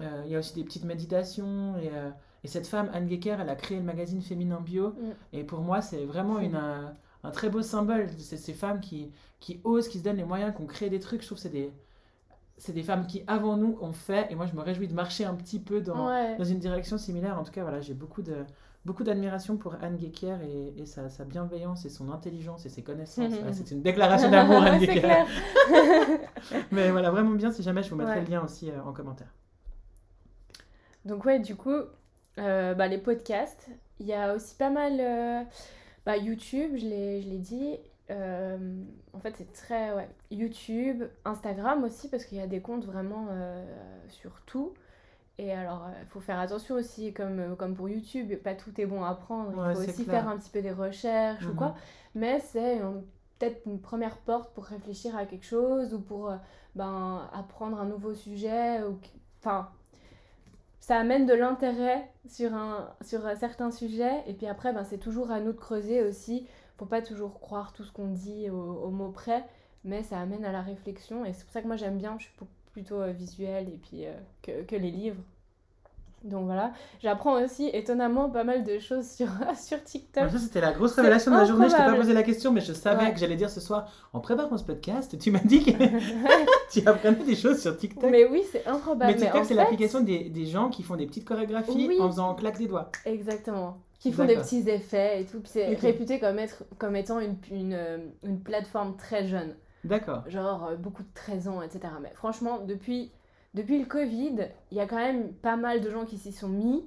Euh, 0.00 0.22
il 0.26 0.32
y 0.32 0.36
a 0.36 0.38
aussi 0.38 0.54
des 0.54 0.64
petites 0.64 0.84
méditations 0.84 1.76
et 1.78 1.90
Et 2.44 2.48
cette 2.48 2.66
femme, 2.66 2.90
Anne 2.92 3.08
Gecker, 3.08 3.36
elle 3.40 3.48
a 3.48 3.56
créé 3.56 3.78
le 3.78 3.84
magazine 3.84 4.20
Féminin 4.22 4.60
Bio. 4.60 4.90
Mm. 4.90 4.94
Et 5.32 5.44
pour 5.44 5.60
moi, 5.60 5.80
c'est 5.80 6.04
vraiment 6.04 6.38
une, 6.38 6.54
un, 6.56 6.94
un 7.24 7.30
très 7.30 7.48
beau 7.50 7.62
symbole. 7.62 8.08
C'est 8.18 8.36
ces 8.36 8.52
femmes 8.54 8.80
qui, 8.80 9.10
qui 9.40 9.60
osent, 9.64 9.88
qui 9.88 9.98
se 9.98 10.04
donnent 10.04 10.16
les 10.18 10.24
moyens, 10.24 10.54
qui 10.54 10.62
ont 10.62 10.66
créé 10.66 10.88
des 10.90 11.00
trucs. 11.00 11.22
Je 11.22 11.26
trouve 11.26 11.38
que 11.38 11.42
c'est 11.42 11.48
des, 11.50 11.72
c'est 12.58 12.72
des 12.72 12.82
femmes 12.84 13.06
qui, 13.06 13.24
avant 13.26 13.56
nous, 13.56 13.76
ont 13.80 13.92
fait. 13.92 14.30
Et 14.30 14.34
moi, 14.36 14.46
je 14.46 14.54
me 14.54 14.60
réjouis 14.60 14.86
de 14.88 14.94
marcher 14.94 15.24
un 15.24 15.34
petit 15.34 15.58
peu 15.58 15.80
dans, 15.80 16.06
Ouais. 16.08 16.36
dans 16.36 16.44
une 16.44 16.58
direction 16.60 16.98
similaire. 16.98 17.38
En 17.38 17.42
tout 17.42 17.52
cas, 17.52 17.62
voilà, 17.62 17.80
j'ai 17.80 17.94
beaucoup 17.94 18.22
de 18.22 18.44
beaucoup 18.84 19.02
d'admiration 19.02 19.56
pour 19.56 19.74
Anne 19.82 19.98
Gecker 19.98 20.36
et, 20.44 20.80
et 20.80 20.86
sa, 20.86 21.08
sa 21.08 21.24
bienveillance 21.24 21.84
et 21.84 21.88
son 21.88 22.08
intelligence 22.12 22.66
et 22.66 22.68
ses 22.68 22.82
connaissances. 22.82 23.32
Voilà, 23.32 23.52
c'est 23.52 23.72
une 23.72 23.82
déclaration 23.82 24.30
d'amour, 24.30 24.62
Anne 24.62 24.78
Gecker. 24.84 25.26
Mais 26.70 26.92
voilà, 26.92 27.10
vraiment 27.10 27.32
bien. 27.32 27.50
Si 27.50 27.64
jamais, 27.64 27.82
je 27.82 27.90
vous 27.90 27.96
mettrai 27.96 28.14
Ouais. 28.20 28.24
le 28.24 28.30
lien 28.30 28.44
aussi 28.44 28.70
euh, 28.70 28.80
en 28.84 28.92
commentaire. 28.92 29.26
Donc 31.04 31.24
ouais, 31.24 31.38
du 31.40 31.56
coup, 31.56 31.70
euh, 31.70 31.86
bah, 32.36 32.88
les 32.88 32.98
podcasts, 32.98 33.68
il 34.00 34.06
y 34.06 34.12
a 34.14 34.34
aussi 34.34 34.54
pas 34.56 34.70
mal... 34.70 34.98
euh, 35.00 35.42
bah, 36.04 36.16
YouTube, 36.16 36.72
je 36.76 36.86
l'ai 36.86 37.38
dit. 37.38 37.76
euh, 38.10 38.82
en 39.12 39.18
fait, 39.20 39.34
c'est 39.36 39.52
très... 39.52 39.92
Ouais, 39.94 40.08
YouTube, 40.30 41.04
Instagram 41.24 41.82
aussi, 41.84 42.08
parce 42.08 42.24
qu'il 42.24 42.38
y 42.38 42.40
a 42.40 42.46
des 42.46 42.60
comptes 42.60 42.84
vraiment 42.84 43.26
euh, 43.30 43.64
sur 44.08 44.40
tout. 44.46 44.74
Et 45.38 45.52
alors, 45.52 45.88
il 46.02 46.06
faut 46.08 46.20
faire 46.20 46.38
attention 46.40 46.76
aussi, 46.76 47.12
comme, 47.12 47.38
euh, 47.40 47.54
comme 47.56 47.74
pour 47.74 47.88
YouTube, 47.88 48.32
pas 48.42 48.54
tout 48.54 48.78
est 48.80 48.86
bon 48.86 49.04
à 49.04 49.14
prendre. 49.14 49.56
Ouais, 49.56 49.74
il 49.74 49.74
faut 49.74 49.80
aussi 49.80 50.04
clair. 50.06 50.22
faire 50.22 50.28
un 50.28 50.38
petit 50.38 50.50
peu 50.50 50.62
des 50.62 50.72
recherches 50.72 51.48
ou 51.48 51.52
Mhm. 51.52 51.56
quoi. 51.56 51.74
Mais 52.14 52.40
c'est 52.40 52.80
euh, 52.80 52.92
peut-être 53.38 53.66
une 53.66 53.80
première 53.80 54.16
porte 54.18 54.54
pour 54.54 54.64
réfléchir 54.64 55.16
à 55.16 55.26
quelque 55.26 55.44
chose 55.44 55.92
ou 55.94 56.00
pour 56.00 56.30
euh, 56.30 56.36
ben, 56.74 57.28
apprendre 57.34 57.78
un 57.80 57.84
nouveau 57.86 58.14
sujet. 58.14 58.82
Ou... 58.84 58.98
Enfin, 59.40 59.68
ça 60.86 61.00
amène 61.00 61.26
de 61.26 61.34
l'intérêt 61.34 62.08
sur, 62.28 62.54
un, 62.54 62.88
sur 63.04 63.26
euh, 63.26 63.34
certains 63.34 63.72
sujets. 63.72 64.22
Et 64.28 64.34
puis 64.34 64.46
après, 64.46 64.72
ben, 64.72 64.84
c'est 64.84 64.98
toujours 64.98 65.32
à 65.32 65.40
nous 65.40 65.50
de 65.50 65.58
creuser 65.58 66.04
aussi. 66.04 66.46
Faut 66.78 66.86
pas 66.86 67.02
toujours 67.02 67.40
croire 67.40 67.72
tout 67.72 67.82
ce 67.82 67.90
qu'on 67.90 68.06
dit 68.06 68.48
au, 68.50 68.90
mot 68.90 69.10
près, 69.10 69.44
mais 69.82 70.04
ça 70.04 70.20
amène 70.20 70.44
à 70.44 70.52
la 70.52 70.62
réflexion. 70.62 71.24
Et 71.24 71.32
c'est 71.32 71.42
pour 71.42 71.52
ça 71.52 71.60
que 71.60 71.66
moi 71.66 71.74
j'aime 71.74 71.98
bien, 71.98 72.16
je 72.20 72.26
suis 72.26 72.34
plutôt 72.70 73.00
euh, 73.00 73.10
visuelle 73.10 73.68
et 73.68 74.06
euh, 74.06 74.62
que 74.62 74.76
les 74.76 74.92
livres. 74.92 75.20
Donc 76.26 76.46
voilà, 76.46 76.72
j'apprends 77.00 77.42
aussi 77.42 77.68
étonnamment 77.72 78.28
pas 78.30 78.44
mal 78.44 78.64
de 78.64 78.78
choses 78.78 79.08
sur, 79.08 79.28
sur 79.56 79.82
TikTok. 79.82 80.30
Ça, 80.30 80.38
c'était 80.38 80.60
la 80.60 80.72
grosse 80.72 80.94
révélation 80.94 81.30
de 81.32 81.36
la 81.36 81.44
journée. 81.44 81.68
Je 81.68 81.74
t'ai 81.76 81.82
pas 81.84 81.94
posé 81.94 82.12
la 82.12 82.22
question, 82.22 82.52
mais 82.52 82.60
je 82.60 82.72
savais 82.72 83.04
Ouais. 83.06 83.12
que 83.12 83.18
j'allais 83.18 83.36
dire 83.36 83.50
ce 83.50 83.60
soir 83.60 83.86
en 84.12 84.20
préparant 84.20 84.56
ce 84.56 84.64
podcast. 84.64 85.16
Tu 85.18 85.30
m'as 85.30 85.38
dit 85.40 85.62
que 85.64 85.70
tu 86.72 86.86
apprenais 86.86 87.24
des 87.24 87.36
choses 87.36 87.60
sur 87.60 87.76
TikTok. 87.76 88.10
mais 88.10 88.24
oui, 88.26 88.42
c'est 88.50 88.66
improbable. 88.66 89.12
Mais 89.12 89.16
TikTok, 89.16 89.42
c'est 89.44 89.48
fait- 89.48 89.54
l'application 89.54 90.00
des, 90.00 90.28
des 90.28 90.46
gens 90.46 90.68
qui 90.68 90.82
font 90.82 90.96
des 90.96 91.06
petites 91.06 91.26
chorégraphies 91.26 91.86
Oui. 91.88 91.98
en 92.00 92.08
faisant 92.10 92.34
claque 92.34 92.58
des 92.58 92.66
doigts. 92.66 92.90
Exactement. 93.04 93.78
Qui 93.98 94.12
font 94.12 94.24
des 94.24 94.36
petits 94.36 94.68
effets 94.68 95.22
et 95.22 95.24
tout. 95.24 95.40
Puis 95.40 95.50
c'est 95.52 95.66
réputé 95.74 96.18
comme, 96.20 96.38
être, 96.38 96.64
comme 96.78 96.96
étant 96.96 97.18
une, 97.20 97.36
une, 97.50 97.72
euh, 97.72 97.98
une 98.24 98.40
plateforme 98.40 98.96
très 98.96 99.26
jeune. 99.26 99.54
D'accord. 99.84 100.24
genre 100.28 100.64
euh, 100.70 100.76
beaucoup 100.76 101.02
de 101.02 101.08
13 101.14 101.46
ans, 101.48 101.62
etc. 101.62 101.80
Mais 102.02 102.10
franchement, 102.14 102.58
depuis, 102.66 103.12
depuis 103.56 103.78
le 103.78 103.86
Covid, 103.86 104.50
il 104.70 104.76
y 104.76 104.80
a 104.80 104.86
quand 104.86 104.96
même 104.96 105.32
pas 105.32 105.56
mal 105.56 105.80
de 105.80 105.90
gens 105.90 106.04
qui 106.04 106.18
s'y 106.18 106.30
sont 106.30 106.48
mis, 106.48 106.84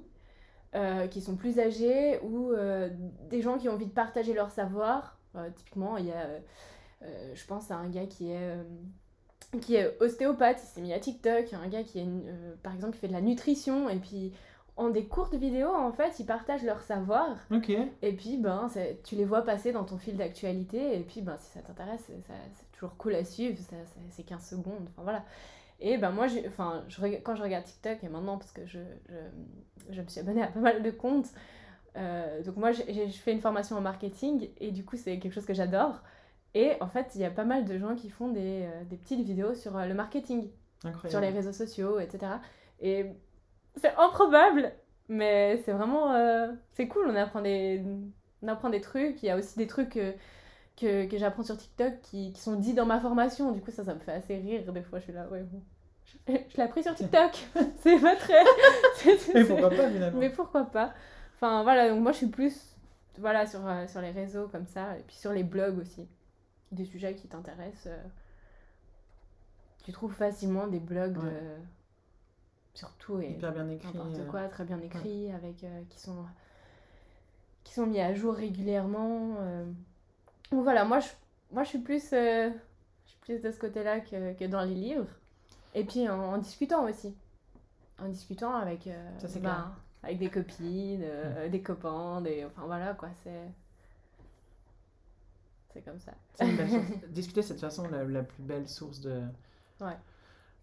euh, 0.76 1.08
qui 1.08 1.20
sont 1.20 1.34
plus 1.34 1.58
âgés, 1.58 2.20
ou 2.22 2.52
euh, 2.52 2.88
des 3.28 3.42
gens 3.42 3.58
qui 3.58 3.68
ont 3.68 3.72
envie 3.72 3.86
de 3.86 3.92
partager 3.92 4.32
leur 4.32 4.52
savoir. 4.52 5.18
Euh, 5.34 5.50
typiquement, 5.56 5.96
il 5.96 6.06
y 6.06 6.12
a, 6.12 6.28
je 7.34 7.44
pense 7.46 7.72
à 7.72 7.76
un 7.76 7.88
gars 7.88 8.06
qui 8.06 8.30
est, 8.30 8.54
qui 9.60 9.74
est 9.74 10.00
ostéopathe, 10.00 10.60
il 10.62 10.66
s'est 10.66 10.80
mis 10.80 10.92
à 10.92 11.00
TikTok, 11.00 11.52
un 11.54 11.66
gars 11.66 11.82
qui 11.82 11.98
est, 11.98 12.08
par 12.62 12.72
exemple, 12.72 12.94
qui 12.94 13.00
fait 13.00 13.08
de 13.08 13.14
la 13.14 13.20
nutrition, 13.20 13.88
et 13.88 13.96
puis 13.96 14.32
en 14.76 14.90
des 14.90 15.06
courtes 15.06 15.34
vidéos, 15.34 15.74
en 15.74 15.90
fait, 15.90 16.20
ils 16.20 16.24
partagent 16.24 16.62
leur 16.62 16.82
savoir. 16.82 17.36
Ok. 17.50 17.70
Et 18.02 18.12
puis, 18.12 18.36
ben, 18.36 18.70
tu 19.02 19.16
les 19.16 19.24
vois 19.24 19.42
passer 19.42 19.72
dans 19.72 19.84
ton 19.84 19.98
fil 19.98 20.16
d'actualité. 20.16 20.96
Et 20.96 21.00
puis, 21.00 21.20
ben, 21.20 21.36
si 21.38 21.50
ça 21.50 21.60
t'intéresse, 21.60 22.00
c'est 22.06 22.72
toujours 22.72 22.96
cool 22.96 23.16
à 23.16 23.24
suivre. 23.24 23.58
C'est 24.10 24.22
15 24.22 24.48
secondes. 24.48 24.88
Enfin, 24.90 25.02
voilà. 25.02 25.24
Et 25.80 25.96
ben, 25.98 26.10
moi, 26.10 26.26
enfin, 26.46 26.84
je, 26.88 27.00
quand 27.18 27.34
je 27.34 27.42
regarde 27.42 27.64
TikTok, 27.64 28.04
et 28.04 28.08
maintenant, 28.08 28.36
parce 28.38 28.52
que 28.52 28.66
je, 28.66 28.78
je, 29.08 29.94
je 29.94 30.02
me 30.02 30.06
suis 30.08 30.20
abonnée 30.20 30.42
à 30.42 30.48
pas 30.48 30.60
mal 30.60 30.82
de 30.82 30.90
comptes, 30.90 31.28
euh, 31.96 32.42
donc 32.42 32.56
moi, 32.56 32.72
j'ai- 32.72 33.08
fais 33.08 33.32
une 33.32 33.40
formation 33.40 33.76
en 33.76 33.80
marketing. 33.80 34.50
Et 34.58 34.70
du 34.72 34.84
coup, 34.84 34.96
c'est 34.96 35.18
quelque 35.18 35.32
chose 35.32 35.46
que 35.46 35.54
j'adore. 35.54 36.02
Et 36.54 36.72
en 36.80 36.88
fait, 36.88 37.12
il 37.14 37.20
y 37.20 37.24
a 37.24 37.30
pas 37.30 37.44
mal 37.44 37.64
de 37.64 37.78
gens 37.78 37.94
qui 37.94 38.10
font 38.10 38.28
des, 38.28 38.64
euh, 38.64 38.84
des 38.84 38.96
petites 38.96 39.24
vidéos 39.24 39.54
sur 39.54 39.76
euh, 39.76 39.86
le 39.86 39.94
marketing 39.94 40.50
Incroyable. 40.84 41.10
sur 41.10 41.20
les 41.20 41.30
réseaux 41.30 41.52
sociaux, 41.52 41.98
etc. 42.00 42.32
Et 42.80 43.06
c'est 43.76 43.94
improbable, 43.96 44.72
mais 45.08 45.58
c'est 45.64 45.72
vraiment... 45.72 46.12
euh, 46.14 46.52
c'est 46.72 46.88
cool, 46.88 47.06
on 47.08 47.14
apprend, 47.16 47.40
des, 47.42 47.82
on 48.42 48.48
apprend 48.48 48.68
des 48.70 48.80
trucs. 48.80 49.22
Il 49.22 49.26
y 49.26 49.30
a 49.30 49.36
aussi 49.36 49.56
des 49.58 49.66
trucs 49.66 49.98
que, 50.80 51.06
que 51.06 51.18
j'apprends 51.18 51.42
sur 51.42 51.56
TikTok 51.56 52.00
qui, 52.02 52.32
qui 52.32 52.40
sont 52.40 52.56
dits 52.56 52.74
dans 52.74 52.86
ma 52.86 53.00
formation. 53.00 53.52
Du 53.52 53.60
coup, 53.60 53.70
ça, 53.70 53.84
ça 53.84 53.94
me 53.94 54.00
fait 54.00 54.12
assez 54.12 54.36
rire. 54.36 54.72
Des 54.72 54.82
fois, 54.82 54.98
je 54.98 55.04
suis 55.04 55.12
là, 55.12 55.28
ouais, 55.28 55.42
bon. 55.42 55.62
Je, 56.04 56.32
je 56.48 56.56
l'ai 56.56 56.62
appris 56.62 56.82
sur 56.82 56.94
TikTok. 56.94 57.32
c'est 57.80 57.98
pas 58.00 58.16
très... 58.16 58.42
Mais 59.34 59.44
pourquoi 59.44 59.70
pas 59.70 59.90
finalement 59.90 60.18
mais 60.18 60.30
pourquoi 60.30 60.64
pas 60.64 60.94
Enfin, 61.36 61.62
voilà, 61.62 61.88
donc 61.88 62.00
moi, 62.02 62.12
je 62.12 62.18
suis 62.18 62.26
plus 62.26 62.76
voilà, 63.18 63.46
sur, 63.46 63.66
euh, 63.66 63.86
sur 63.86 64.00
les 64.00 64.10
réseaux 64.10 64.48
comme 64.48 64.66
ça, 64.66 64.96
et 64.98 65.02
puis 65.02 65.16
sur 65.16 65.32
les 65.32 65.42
blogs 65.44 65.78
aussi. 65.78 66.08
Des 66.72 66.84
sujets 66.84 67.14
qui 67.14 67.28
t'intéressent. 67.28 67.86
euh, 67.86 68.02
tu 69.84 69.92
trouves 69.92 70.12
facilement 70.14 70.66
des 70.66 70.78
blogs 70.80 71.14
de... 71.14 71.20
Ouais. 71.28 71.58
sur 72.74 72.92
tout 72.94 73.20
et 73.20 73.30
Hyper 73.30 73.52
bien 73.52 73.68
écrit. 73.68 73.88
n'importe 73.96 74.18
euh, 74.18 74.26
quoi, 74.30 74.48
très 74.48 74.64
bien 74.64 74.80
écrit, 74.80 75.32
avec, 75.32 75.64
euh, 75.64 75.82
qui, 75.88 75.98
sont, 76.00 76.24
qui 77.64 77.72
sont 77.74 77.86
mis 77.86 78.00
à 78.00 78.14
jour 78.14 78.34
régulièrement. 78.34 79.36
Donc 80.50 80.62
voilà, 80.64 80.84
moi 80.84 81.00
je, 81.00 81.08
moi, 81.52 81.62
je 81.64 81.68
suis 81.70 81.78
plus... 81.78 82.12
euh, 82.12 82.50
je 83.04 83.10
suis 83.10 83.18
plus 83.20 83.40
de 83.42 83.50
ce 83.50 83.58
côté-là 83.58 84.00
que, 84.00 84.32
que 84.34 84.44
dans 84.46 84.62
les 84.62 84.74
livres. 84.74 85.06
Et 85.74 85.84
puis 85.84 86.08
en, 86.08 86.18
en 86.34 86.38
discutant 86.38 86.88
aussi. 86.88 87.14
En 88.02 88.08
discutant 88.08 88.54
avec, 88.54 88.86
euh, 88.86 89.18
Ça, 89.18 89.26
ben, 89.34 89.40
clair. 89.40 89.70
avec 90.02 90.18
des 90.18 90.30
copines, 90.30 91.02
euh, 91.04 91.48
des 91.48 91.60
copains, 91.62 92.20
des... 92.22 92.44
Enfin 92.44 92.62
voilà 92.66 92.94
quoi, 92.94 93.08
c'est... 93.22 93.48
C'est 95.72 95.82
comme 95.82 96.00
ça. 96.00 96.12
Discuter, 97.10 97.42
c'est 97.42 97.54
de 97.54 97.60
toute 97.60 97.68
façon 97.68 97.86
la, 97.88 98.02
la 98.02 98.24
plus 98.24 98.42
belle 98.42 98.68
source 98.68 99.00
de. 99.00 99.22
Ouais. 99.80 99.96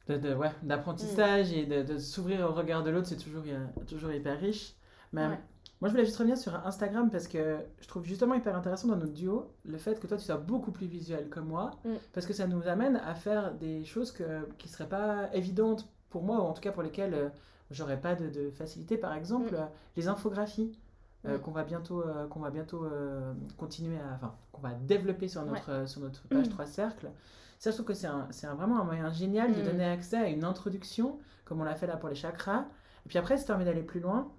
de- 0.09 0.17
de- 0.17 0.33
ouais, 0.35 0.51
d'apprentissage 0.63 1.53
et 1.53 1.65
de, 1.65 1.81
de 1.83 1.97
s'ouvrir 1.97 2.41
au 2.49 2.53
regard 2.53 2.83
de 2.83 2.89
l'autre, 2.89 3.07
c'est 3.07 3.15
toujours, 3.15 3.43
toujours 3.87 4.11
hyper 4.11 4.37
riche. 4.37 4.73
Mais 5.13 5.27
Ouais. 5.27 5.39
Moi, 5.81 5.89
je 5.89 5.93
voulais 5.93 6.05
juste 6.05 6.17
revenir 6.17 6.37
sur 6.37 6.55
Instagram 6.65 7.09
parce 7.11 7.27
que 7.27 7.57
je 7.79 7.87
trouve 7.87 8.03
justement 8.03 8.33
hyper 8.33 8.55
intéressant 8.55 8.87
dans 8.87 8.95
notre 8.97 9.13
duo 9.13 9.51
le 9.65 9.77
fait 9.77 9.99
que 9.99 10.07
toi, 10.07 10.17
tu 10.17 10.23
sois 10.25 10.37
beaucoup 10.37 10.71
plus 10.71 10.87
visuel 10.87 11.29
que 11.29 11.39
moi 11.39 11.71
Mm. 11.85 11.89
parce 12.13 12.25
que 12.25 12.33
ça 12.33 12.47
nous 12.47 12.67
amène 12.67 12.95
à 12.97 13.13
faire 13.15 13.53
des 13.53 13.85
choses 13.85 14.11
que, 14.11 14.47
qui 14.57 14.67
ne 14.67 14.71
seraient 14.73 14.89
pas 14.89 15.29
évidentes 15.33 15.87
pour 16.09 16.23
moi 16.23 16.37
ou 16.37 16.47
en 16.47 16.53
tout 16.53 16.61
cas 16.61 16.71
pour 16.71 16.81
lesquelles 16.83 17.13
euh, 17.13 17.29
j'aurais 17.69 17.99
pas 18.01 18.15
de, 18.15 18.27
de 18.29 18.49
facilité. 18.49 18.97
Par 18.97 19.13
exemple, 19.13 19.51
Mm. 19.53 19.57
euh, 19.57 19.65
les 19.95 20.07
infographies. 20.07 20.77
euh, 21.25 21.37
Mm. 21.37 21.41
qu'on 21.41 21.51
va 21.51 21.63
bientôt, 21.63 22.01
euh, 22.03 22.27
qu'on 22.27 22.39
va 22.39 22.51
bientôt 22.51 22.85
euh, 22.85 23.33
continuer 23.57 23.97
à, 23.97 24.13
enfin, 24.15 24.33
qu'on 24.51 24.61
va 24.61 24.73
développer 24.73 25.27
sur 25.27 25.43
notre, 25.45 25.87
sur 25.89 25.99
notre 25.99 26.21
page 26.27 26.45
Mm. 26.47 26.49
3 26.51 26.65
cercles. 26.67 27.09
Ça, 27.59 27.71
je 27.71 27.75
trouve 27.75 27.87
que 27.87 27.93
c'est 27.95 28.05
un, 28.07 28.27
c'est 28.29 28.45
un- 28.47 28.53
vraiment 28.53 28.79
un 28.79 28.83
moyen 28.83 29.09
génial 29.11 29.51
de 29.53 29.61
donner 29.63 29.83
accès 29.85 30.15
à 30.17 30.27
une 30.29 30.43
introduction, 30.43 31.17
comme 31.43 31.59
on 31.59 31.63
l'a 31.63 31.73
fait 31.75 31.87
là 31.87 31.97
pour 31.97 32.07
les 32.09 32.15
chakras. 32.15 32.65
Et 33.05 33.09
puis 33.09 33.17
après, 33.17 33.35
si 33.37 33.45
tu 33.45 33.51
as 33.51 33.55
envie 33.55 33.65
d'aller 33.65 33.81
plus 33.81 33.99
loin, 33.99 34.31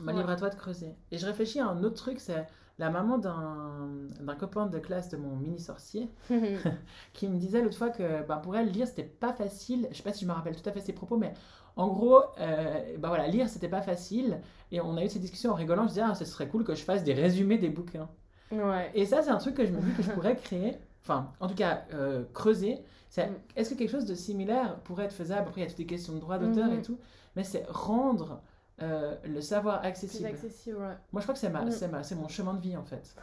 bah, 0.00 0.12
Ouais. 0.12 0.18
libre 0.18 0.30
à 0.30 0.36
toi 0.36 0.48
de 0.50 0.54
creuser. 0.54 0.94
Et 1.10 1.18
je 1.18 1.26
réfléchis 1.26 1.60
à 1.60 1.66
un 1.68 1.82
autre 1.84 1.96
truc, 1.96 2.20
c'est 2.20 2.46
la 2.78 2.90
maman 2.90 3.18
d'un 3.18 4.34
copain 4.38 4.66
de 4.66 4.78
classe 4.78 5.08
de 5.08 5.16
mon 5.16 5.34
mini-sorcier 5.36 6.08
qui 7.12 7.28
me 7.28 7.36
disait 7.38 7.62
l'autre 7.62 7.76
fois 7.78 7.90
que 7.90 8.22
bah, 8.26 8.36
pour 8.42 8.56
elle, 8.56 8.70
lire, 8.70 8.86
c'était 8.86 9.02
pas 9.02 9.32
facile. 9.32 9.88
Je 9.90 9.96
sais 9.96 10.02
pas 10.02 10.12
si 10.12 10.24
je 10.24 10.28
me 10.28 10.34
rappelle 10.34 10.54
tout 10.60 10.68
à 10.68 10.72
fait 10.72 10.80
ses 10.80 10.92
propos, 10.92 11.16
mais 11.16 11.32
en 11.76 11.88
gros, 11.88 12.22
euh, 12.40 12.96
bah 12.98 13.08
voilà, 13.08 13.26
lire, 13.28 13.48
c'était 13.48 13.68
pas 13.68 13.82
facile. 13.82 14.40
Et 14.72 14.80
on 14.80 14.96
a 14.96 15.04
eu 15.04 15.08
cette 15.08 15.22
discussion 15.22 15.52
en 15.52 15.54
rigolant. 15.54 15.84
Je 15.84 15.88
disais, 15.88 16.02
ah, 16.04 16.14
ce 16.14 16.24
serait 16.24 16.48
cool 16.48 16.64
que 16.64 16.74
je 16.74 16.82
fasse 16.82 17.04
des 17.04 17.14
résumés 17.14 17.58
des 17.58 17.68
bouquins. 17.70 18.08
ouais. 18.52 18.90
Et 18.94 19.06
ça, 19.06 19.22
c'est 19.22 19.30
un 19.30 19.38
truc 19.38 19.54
que 19.54 19.64
je 19.66 19.72
me 19.72 19.80
dis 19.80 19.92
que 19.92 20.02
je 20.02 20.10
pourrais 20.10 20.36
créer, 20.36 20.76
enfin, 21.02 21.32
en 21.40 21.46
tout 21.48 21.54
cas, 21.54 21.82
euh, 21.94 22.24
creuser. 22.34 22.78
Mm. 23.16 23.20
Est-ce 23.56 23.70
que 23.70 23.74
quelque 23.78 23.90
chose 23.90 24.06
de 24.06 24.14
similaire 24.14 24.76
pourrait 24.84 25.06
être 25.06 25.12
faisable? 25.12 25.48
Après, 25.48 25.60
il 25.60 25.64
y 25.64 25.66
a 25.66 25.70
toutes 25.70 25.78
les 25.78 25.86
questions 25.86 26.12
de 26.14 26.20
droit 26.20 26.38
d'auteur 26.38 26.66
Mhm. 26.66 26.78
et 26.78 26.82
tout, 26.82 26.98
mais 27.36 27.42
c'est 27.44 27.64
rendre 27.68 28.40
euh, 28.82 29.16
le 29.24 29.40
savoir 29.40 29.84
accessible. 29.84 30.26
accessible, 30.26 30.78
ouais. 30.78 30.94
Moi, 31.12 31.20
je 31.20 31.24
crois 31.26 31.34
que 31.34 31.40
c'est, 31.40 31.50
ma, 31.50 31.64
Mm. 31.64 31.70
c'est, 31.70 31.88
ma, 31.88 32.02
c'est 32.02 32.14
mon 32.14 32.28
chemin 32.28 32.54
de 32.54 32.60
vie, 32.60 32.76
en 32.76 32.84
fait. 32.84 33.14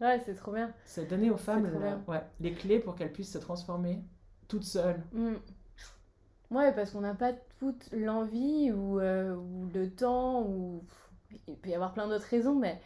Ouais, 0.00 0.20
c'est 0.24 0.34
trop 0.34 0.52
bien. 0.52 0.72
C'est 0.84 1.06
donner 1.06 1.30
aux 1.30 1.36
femmes 1.36 1.68
ouais, 2.08 2.22
les 2.40 2.52
clés 2.52 2.80
pour 2.80 2.94
qu'elles 2.96 3.12
puissent 3.12 3.32
se 3.32 3.38
transformer 3.38 4.02
toutes 4.48 4.64
seules. 4.64 5.00
Mm. 5.12 5.34
Ouais, 6.50 6.72
parce 6.72 6.90
qu'on 6.90 7.00
n'a 7.00 7.14
pas 7.14 7.32
toute 7.58 7.90
l'envie 7.92 8.70
ou, 8.72 9.00
euh, 9.00 9.34
ou 9.34 9.68
le 9.74 9.90
temps, 9.90 10.42
ou 10.42 10.84
il 11.48 11.56
peut 11.56 11.70
y 11.70 11.74
avoir 11.74 11.92
plein 11.92 12.06
d'autres 12.06 12.26
raisons, 12.28 12.54
mais 12.54 12.80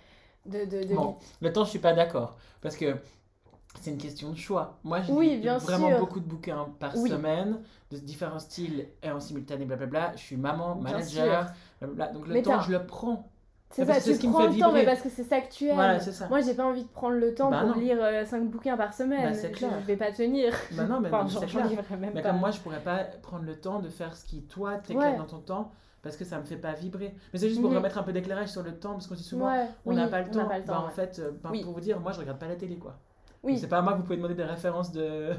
de... 0.47 0.65
de, 0.65 0.85
de... 0.85 0.95
Bon, 0.95 1.17
le 1.41 1.53
temps, 1.53 1.65
je 1.65 1.71
suis 1.71 1.79
pas 1.79 1.93
d'accord. 1.93 2.39
Parce 2.63 2.77
que 2.77 2.97
c'est 3.81 3.91
une 3.91 3.99
question 3.99 4.31
de 4.31 4.37
choix. 4.37 4.79
Moi, 4.85 5.01
je 5.03 5.13
Oui, 5.13 5.31
lis 5.31 5.37
bien 5.39 5.59
vraiment 5.59 5.89
sûr. 5.89 5.99
beaucoup 6.01 6.21
de 6.21 6.25
bouquins 6.27 6.67
par 6.79 6.97
Oui. 6.97 7.09
semaine, 7.11 7.59
de 7.91 7.97
différents 7.99 8.39
styles 8.39 8.89
et 9.03 9.11
en 9.11 9.21
simultané, 9.21 9.65
blablabla. 9.65 10.13
Je 10.17 10.21
suis 10.23 10.37
maman, 10.37 10.75
manager, 10.77 11.47
blablabla. 11.81 12.13
Donc 12.13 12.27
le 12.29 12.35
Mais 12.35 12.43
temps, 12.43 12.61
je 12.61 12.73
le 12.73 12.85
prends. 12.87 13.29
C'est 13.71 13.83
ça, 13.83 13.93
parce 13.93 13.99
que 14.05 14.13
c'est 14.15 14.19
tu 14.19 14.27
ce 14.29 14.33
prends 14.33 14.47
le 14.47 14.59
temps, 14.59 14.73
mais 14.73 14.87
parce 14.87 15.03
que 15.03 15.11
c'est 15.11 15.25
ça 15.25 15.43
que 15.43 15.53
tu 15.53 15.67
aimes. 15.67 15.75
Voilà, 15.75 16.01
c'est 16.01 16.13
ça. 16.13 16.27
Moi, 16.29 16.41
j'ai 16.41 16.55
pas 16.55 16.65
envie 16.65 16.85
de 16.85 16.89
prendre 16.89 17.17
le 17.17 17.35
temps 17.35 17.51
Bah 17.51 17.61
pour 17.61 17.77
non. 17.77 17.81
lire 17.81 17.99
5 18.27 18.49
bouquins 18.49 18.79
par 18.79 18.95
semaine. 18.95 19.31
Bah, 19.35 19.49
clair. 19.51 19.71
je 19.83 19.87
vais 19.87 19.97
pas 19.97 20.11
tenir. 20.11 20.55
Bah 20.73 20.85
non, 20.85 21.01
mais 21.01 21.11
enfin, 21.13 21.45
clair. 21.47 21.67
même 22.01 22.15
pas. 22.15 22.23
comme 22.23 22.39
moi, 22.39 22.51
je 22.51 22.61
pourrais 22.61 22.81
pas 22.81 23.05
prendre 23.21 23.45
le 23.45 23.57
temps 23.61 23.81
de 23.81 23.91
faire 23.91 24.17
ce 24.17 24.25
qui, 24.25 24.41
toi, 24.45 24.77
t'éclate 24.79 25.13
Ouais. 25.13 25.19
dans 25.19 25.27
ton 25.27 25.39
temps 25.41 25.73
parce 26.01 26.17
que 26.17 26.25
ça 26.25 26.39
me 26.39 26.45
fait 26.45 26.57
pas 26.57 26.73
vibrer. 26.73 27.15
Mais 27.35 27.39
c'est 27.39 27.51
juste 27.51 27.61
pour 27.61 27.71
Mhm. 27.71 27.77
remettre 27.77 27.99
un 27.99 28.03
peu 28.05 28.13
d'éclairage 28.15 28.49
sur 28.49 28.63
le 28.63 28.73
temps 28.75 28.93
parce 28.93 29.07
qu'on 29.07 29.15
dit 29.17 29.23
souvent 29.23 29.49
Ouais, 29.53 29.67
on 29.85 29.91
oui, 29.91 29.97
n'a 29.97 30.09
pas 30.09 30.23
le 30.23 30.29
on 30.29 30.33
temps. 30.33 30.39
n'a 30.39 30.45
pas 30.47 30.59
le 30.59 30.65
Bah, 30.65 30.73
temps, 30.75 30.87
en 30.87 30.91
fait, 30.91 31.19
euh, 31.19 31.33
bah, 31.43 31.51
Oui. 31.53 31.63
pour 31.63 31.75
vous 31.75 31.81
dire, 31.81 32.01
moi, 32.01 32.13
je 32.13 32.21
regarde 32.21 32.39
pas 32.39 32.49
la 32.49 32.57
télé, 32.57 32.79
quoi. 32.79 32.97
Oui. 33.43 33.59
C'est 33.59 33.69
pas 33.69 33.79
à 33.79 33.83
moi 33.83 33.93
que 33.93 33.99
vous 33.99 34.05
pouvez 34.05 34.17
demander 34.17 34.35
des 34.35 34.45
références 34.45 34.93
de, 34.93 35.33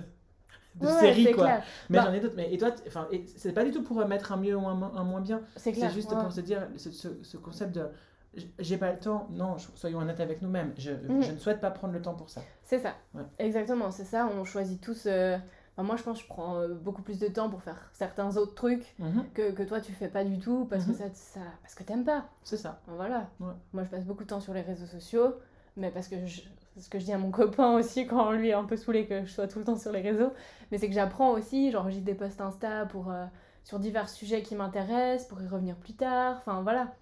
de 0.76 0.86
Ouais, 0.88 1.00
séries, 1.00 1.26
c'est 1.26 1.34
quoi. 1.34 1.43
clair. 1.45 1.64
Mais 1.89 1.97
Bah- 1.97 2.06
j'en 2.08 2.14
ai 2.14 2.20
d'autres. 2.20 2.36
Mais 2.38 2.54
et 2.54 2.58
toi, 2.58 2.70
enfin, 2.88 3.08
c'est 3.36 3.54
pas 3.54 3.64
du 3.66 3.72
tout 3.72 3.84
pour 3.84 4.06
mettre 4.08 4.32
un 4.32 4.38
mieux 4.38 4.56
ou 4.56 4.68
un, 4.68 4.76
mo- 4.76 4.91
un 4.95 5.04
moins 5.04 5.22
bien. 5.22 5.41
C'est 5.56 5.74
juste 5.91 6.12
ouais. 6.12 6.18
pour 6.22 6.32
se 6.32 6.41
dire 6.41 6.68
ce, 6.78 6.91
ce- 6.91 7.24
ce 7.24 7.38
concept 7.38 7.74
de 7.76 7.88
j'ai 8.60 8.78
pas 8.78 8.91
le 8.91 9.00
temps. 9.00 9.28
Non, 9.32 9.58
soyons 9.76 10.00
honnêtes 10.00 10.20
avec 10.20 10.41
nous-mêmes. 10.43 10.74
Je, 10.78 10.91
Mhm. 10.91 11.24
je 11.24 11.32
ne 11.32 11.38
souhaite 11.38 11.60
pas 11.60 11.72
prendre 11.72 11.93
le 11.93 12.02
temps 12.02 12.14
pour 12.14 12.30
ça. 12.30 12.41
C'est 12.64 12.80
ça. 12.80 12.93
Ouais. 13.16 13.24
Exactement, 13.39 13.89
c'est 13.91 14.04
ça. 14.06 14.30
On 14.39 14.43
choisit 14.45 14.80
tous. 14.80 15.08
euh, 15.08 15.36
enfin, 15.76 15.84
moi, 15.86 15.95
je 15.97 16.04
pense 16.04 16.20
que 16.20 16.24
je 16.24 16.28
prends 16.30 16.58
euh, 16.60 16.76
beaucoup 16.76 17.02
plus 17.02 17.18
de 17.20 17.28
temps 17.28 17.50
pour 17.50 17.64
faire 17.64 17.89
certains 17.91 18.38
autres 18.38 18.54
trucs 18.54 18.93
Mhm. 19.00 19.26
que, 19.34 19.52
que 19.52 19.64
toi, 19.64 19.82
tu 19.82 19.93
fais 19.93 20.10
pas 20.10 20.24
du 20.24 20.38
tout 20.38 20.66
parce 20.70 20.86
Mhm. 20.86 20.93
que 20.93 20.97
ça, 21.00 21.06
ça, 21.14 21.39
parce 21.64 21.74
que 21.74 21.82
t'aimes 21.84 22.06
pas. 22.06 22.26
C'est 22.43 22.56
ça. 22.58 22.80
Voilà. 22.88 23.30
Ouais. 23.39 23.52
Moi, 23.74 23.84
je 23.84 23.89
passe 23.89 24.06
beaucoup 24.06 24.24
de 24.24 24.30
temps 24.30 24.39
sur 24.39 24.54
les 24.54 24.62
réseaux 24.62 24.86
sociaux, 24.86 25.34
mais 25.76 25.89
parce 25.89 26.08
que 26.08 26.24
je- 26.28 26.43
c'est 26.80 26.86
ce 26.86 26.89
que 26.89 26.99
je 26.99 27.05
dis 27.05 27.13
à 27.13 27.17
mon 27.17 27.32
copain 27.32 27.73
aussi 27.75 28.07
quand 28.07 28.32
lui 28.32 28.49
est 28.49 28.53
un 28.53 28.63
peu 28.63 28.77
saoulé 28.77 29.05
que 29.05 29.25
je 29.25 29.32
sois 29.32 29.47
tout 29.47 29.59
le 29.59 29.65
temps 29.65 29.77
sur 29.77 29.91
les 29.91 30.01
réseaux. 30.01 30.32
Mais 30.71 30.77
c'est 30.77 30.88
que 30.88 30.93
j'apprends 30.93 31.32
aussi, 31.32 31.71
j'enregistre 31.71 32.05
des 32.05 32.15
posts 32.15 32.39
Insta 32.41 32.86
pour, 32.86 33.11
euh, 33.11 33.25
sur 33.65 33.80
divers 33.80 34.09
sujets 34.09 34.41
qui 34.41 34.55
m'intéressent, 34.55 35.27
pour 35.27 35.41
y 35.41 35.47
revenir 35.47 35.75
plus 35.75 35.93
tard. 35.93 36.38
Enfin, 36.38 36.61
voilà. 36.61 36.95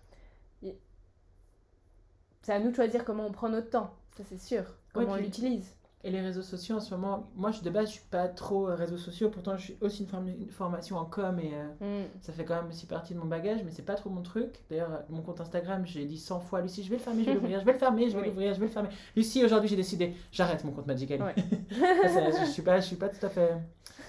C'est 2.42 2.54
à 2.54 2.60
nous 2.60 2.72
de 2.72 2.76
choisir 2.76 3.04
comment 3.06 3.26
on 3.28 3.32
prend 3.32 3.50
notre 3.50 3.70
temps, 3.70 3.94
ça 4.16 4.24
c'est 4.24 4.40
sûr. 4.40 4.64
Comment 4.94 5.12
on 5.12 5.16
puis- 5.16 5.26
l'utilise. 5.26 5.77
Et 6.04 6.12
les 6.12 6.22
réseaux 6.22 6.44
sociaux 6.44 6.76
en 6.78 6.80
ce 6.80 6.94
moment, 6.94 7.28
moi 7.36 7.52
je, 7.52 7.62
de 7.64 7.70
base 7.72 7.88
je 7.88 7.94
suis 7.94 8.06
pas 8.12 8.28
trop 8.28 8.70
euh, 8.70 8.76
réseaux 8.76 8.98
sociaux, 8.98 9.30
pourtant 9.30 9.58
je 9.58 9.64
suis 9.64 9.78
aussi 9.82 10.04
une, 10.04 10.08
form- 10.10 10.28
une 10.40 10.52
formation 10.52 10.96
en 10.98 11.06
com 11.06 11.40
et 11.40 11.52
euh, 11.54 12.04
Mm. 12.04 12.06
ça 12.22 12.32
fait 12.34 12.46
quand 12.46 12.56
même 12.56 12.70
aussi 12.70 12.86
partie 12.86 13.16
de 13.16 13.20
mon 13.20 13.26
bagage, 13.26 13.62
mais 13.66 13.72
c'est 13.72 13.82
pas 13.82 13.96
trop 13.96 14.10
mon 14.12 14.22
truc. 14.22 14.64
D'ailleurs, 14.70 14.92
euh, 14.92 14.98
mon 15.10 15.22
compte 15.24 15.42
Instagram, 15.42 15.86
j'ai 15.88 16.06
dit 16.06 16.20
100 16.20 16.40
fois 16.40 16.62
Lucie, 16.62 16.84
je 16.84 16.90
vais 16.92 16.98
le 16.98 17.02
fermer, 17.02 17.24
je 17.24 17.30
vais 17.30 17.36
l'ouvrir, 17.36 17.60
je 17.60 17.66
vais 17.66 17.74
le 17.74 17.80
fermer, 17.80 18.10
je 18.10 18.16
vais 18.16 18.22
Oui. 18.22 18.28
l'ouvrir, 18.28 18.54
je 18.54 18.60
vais 18.60 18.68
le 18.68 18.72
fermer. 18.72 18.90
Lucie, 19.16 19.44
aujourd'hui 19.44 19.70
j'ai 19.70 19.76
décidé, 19.76 20.14
j'arrête 20.32 20.64
mon 20.64 20.72
compte 20.72 20.86
Magical. 20.86 21.22
Ouais. 21.22 21.36
Je 21.72 22.46
suis 22.52 22.62
pas, 22.62 22.80
je 22.80 22.86
suis 22.86 22.96
pas 22.96 23.10
tout 23.10 23.26
à 23.26 23.30
fait 23.30 23.54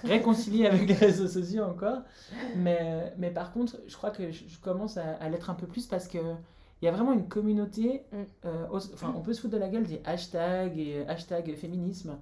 réconciliée 0.03 0.67
avec 0.67 0.87
les 0.87 0.93
réseaux 0.93 1.27
sociaux 1.27 1.63
encore, 1.63 1.99
mais, 2.55 3.13
mais 3.17 3.31
par 3.31 3.51
contre, 3.51 3.77
je 3.87 3.95
crois 3.97 4.11
que 4.11 4.31
je, 4.31 4.43
je 4.47 4.59
commence 4.59 4.97
à, 4.97 5.15
à 5.19 5.27
l'être 5.29 5.49
un 5.49 5.55
peu 5.55 5.67
plus 5.67 5.87
parce 5.87 6.07
que 6.07 6.19
il 6.81 6.85
y 6.85 6.87
a 6.87 6.91
vraiment 6.91 7.13
une 7.13 7.27
communauté. 7.27 8.03
Mm. 8.11 8.17
euh, 8.45 8.65
enfin, 8.71 9.13
on 9.15 9.21
peut 9.21 9.33
se 9.33 9.41
foutre 9.41 9.53
de 9.53 9.59
la 9.59 9.69
gueule 9.69 9.85
des 9.85 10.01
hashtags 10.05 10.77
et 10.77 10.99
euh, 10.99 11.11
hashtag 11.11 11.53
féminisme, 11.55 12.17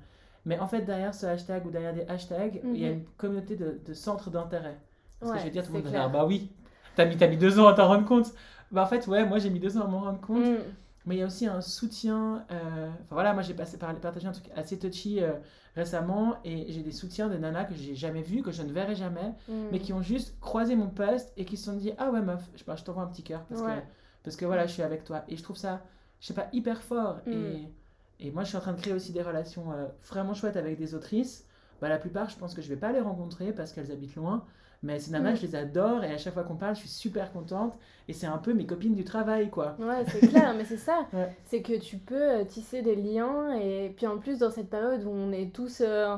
mais 0.46 0.60
en 0.60 0.68
fait 0.68 0.82
derrière 0.82 1.14
ce 1.14 1.26
hashtag 1.26 1.66
ou 1.66 1.72
derrière 1.72 1.94
des 1.94 2.06
hashtags, 2.08 2.62
il 2.64 2.80
y 2.80 2.86
a 2.86 2.90
Mhm. 2.90 2.98
une 3.00 3.06
communauté 3.18 3.56
de, 3.56 3.80
de 3.86 3.94
centres 3.94 4.30
d'intérêt. 4.30 4.78
Parce 5.20 5.32
que 5.34 5.40
je 5.40 5.44
veux 5.46 5.50
dire, 5.52 5.64
tout 5.64 5.72
le 5.72 5.78
monde 5.80 5.84
va 5.86 5.90
dire, 5.92 6.00
clair. 6.00 6.12
bah 6.12 6.26
oui, 6.26 6.52
t'as 6.96 7.06
mis, 7.06 7.16
mis 7.16 7.38
deux 7.38 7.60
ans 7.60 7.68
à 7.68 7.74
t'en 7.74 7.88
rendre 7.88 8.06
compte. 8.06 8.34
Bah 8.72 8.84
en 8.84 8.88
fait, 8.88 9.08
ouais, 9.08 9.26
moi 9.26 9.40
j'ai 9.40 9.50
mis 9.50 9.60
deux 9.60 9.78
ans 9.78 9.84
à 9.86 9.88
m'en 9.88 10.00
rendre 10.02 10.22
compte. 10.22 10.44
Mm. 10.46 10.58
Mais 11.06 11.16
il 11.16 11.20
y 11.20 11.22
a 11.24 11.26
aussi 11.26 11.48
un 11.48 11.62
soutien. 11.62 12.46
euh, 12.52 12.88
Enfin 12.90 13.16
voilà, 13.16 13.34
moi 13.34 13.42
j'ai 13.42 13.54
partagé 13.54 14.28
un 14.28 14.32
truc 14.34 14.50
assez 14.56 14.78
touchy 14.78 15.22
euh, 15.24 15.32
récemment 15.76 16.36
et 16.44 16.66
j'ai 16.72 16.82
des 16.82 16.92
soutiens 16.92 17.30
de 17.30 17.38
nanas 17.38 17.64
que 17.66 17.74
j'ai 17.76 17.96
jamais 17.96 18.22
vus, 18.22 18.42
que 18.44 18.52
je 18.52 18.62
ne 18.62 18.72
verrai 18.74 18.96
jamais, 18.96 19.34
Mm. 19.48 19.54
mais 19.72 19.80
qui 19.80 19.94
ont 19.94 20.02
juste 20.02 20.38
croisé 20.42 20.76
mon 20.76 20.88
post 20.90 21.32
et 21.38 21.46
qui 21.46 21.56
se 21.58 21.66
sont 21.66 21.74
dit 21.78 21.92
Ah 21.98 22.12
ouais, 22.12 22.22
meuf, 22.22 22.44
je, 22.56 22.64
bah, 22.66 22.76
je 22.76 22.84
t'envoie 22.84 23.04
un 23.04 23.08
petit 23.08 23.24
cœur 23.24 23.42
parce, 23.48 23.62
que, 23.62 23.66
Ouais. 23.68 23.84
Parce 24.28 24.36
que 24.36 24.46
voilà, 24.46 24.68
je 24.68 24.74
suis 24.74 24.84
avec 24.84 25.06
toi. 25.06 25.24
Et 25.30 25.38
je 25.38 25.44
trouve 25.44 25.56
ça, 25.56 25.82
je 26.20 26.28
sais 26.28 26.34
pas, 26.34 26.48
hyper 26.52 26.82
fort. 26.82 27.22
Mm. 27.26 27.32
Et, 27.32 28.28
et 28.28 28.32
moi 28.32 28.44
je 28.44 28.50
suis 28.50 28.58
en 28.58 28.62
train 28.62 28.74
de 28.74 28.82
créer 28.82 28.92
aussi 28.94 29.14
des 29.14 29.22
relations 29.22 29.72
euh, 29.72 29.86
vraiment 30.10 30.34
chouettes 30.34 30.58
avec 30.58 30.78
des 30.78 30.94
autrices. 30.96 31.46
Bah, 31.80 31.88
la 31.88 31.98
plupart, 31.98 32.30
je 32.30 32.38
pense 32.38 32.54
que 32.54 32.62
je 32.62 32.68
vais 32.68 32.76
pas 32.76 32.92
les 32.92 33.00
rencontrer 33.00 33.54
parce 33.54 33.72
qu'elles 33.72 33.92
habitent 33.92 34.16
loin. 34.16 34.44
Mais 34.84 35.00
ces 35.00 35.12
nanas, 35.12 35.32
Mm. 35.32 35.36
je 35.38 35.42
les 35.44 35.56
adore 35.56 36.04
et 36.04 36.14
à 36.14 36.18
chaque 36.18 36.34
fois 36.34 36.44
qu'on 36.44 36.56
parle, 36.58 36.76
je 36.76 36.82
suis 36.82 36.90
super 36.90 37.32
contente. 37.32 37.78
Et 38.10 38.14
c'est 38.14 38.28
un 38.28 38.38
peu 38.38 38.54
mes 38.54 38.66
copines 38.66 38.96
du 38.96 39.04
travail, 39.06 39.50
quoi. 39.50 39.76
Ouais, 39.80 40.04
c'est 40.08 40.28
clair, 40.28 40.54
mais 40.58 40.66
c'est 40.66 40.78
ça. 40.78 41.08
Ouais. 41.14 41.36
C'est 41.46 41.62
que 41.62 41.80
tu 41.80 41.98
peux 41.98 42.42
euh, 42.42 42.44
tisser 42.44 42.82
des 42.82 42.96
liens 42.96 43.54
et 43.56 43.94
puis 43.96 44.06
en 44.08 44.18
plus 44.20 44.40
dans 44.40 44.52
cette 44.52 44.70
période 44.70 45.04
où 45.06 45.10
on 45.10 45.32
est 45.32 45.54
tous 45.56 45.82
euh, 45.82 46.16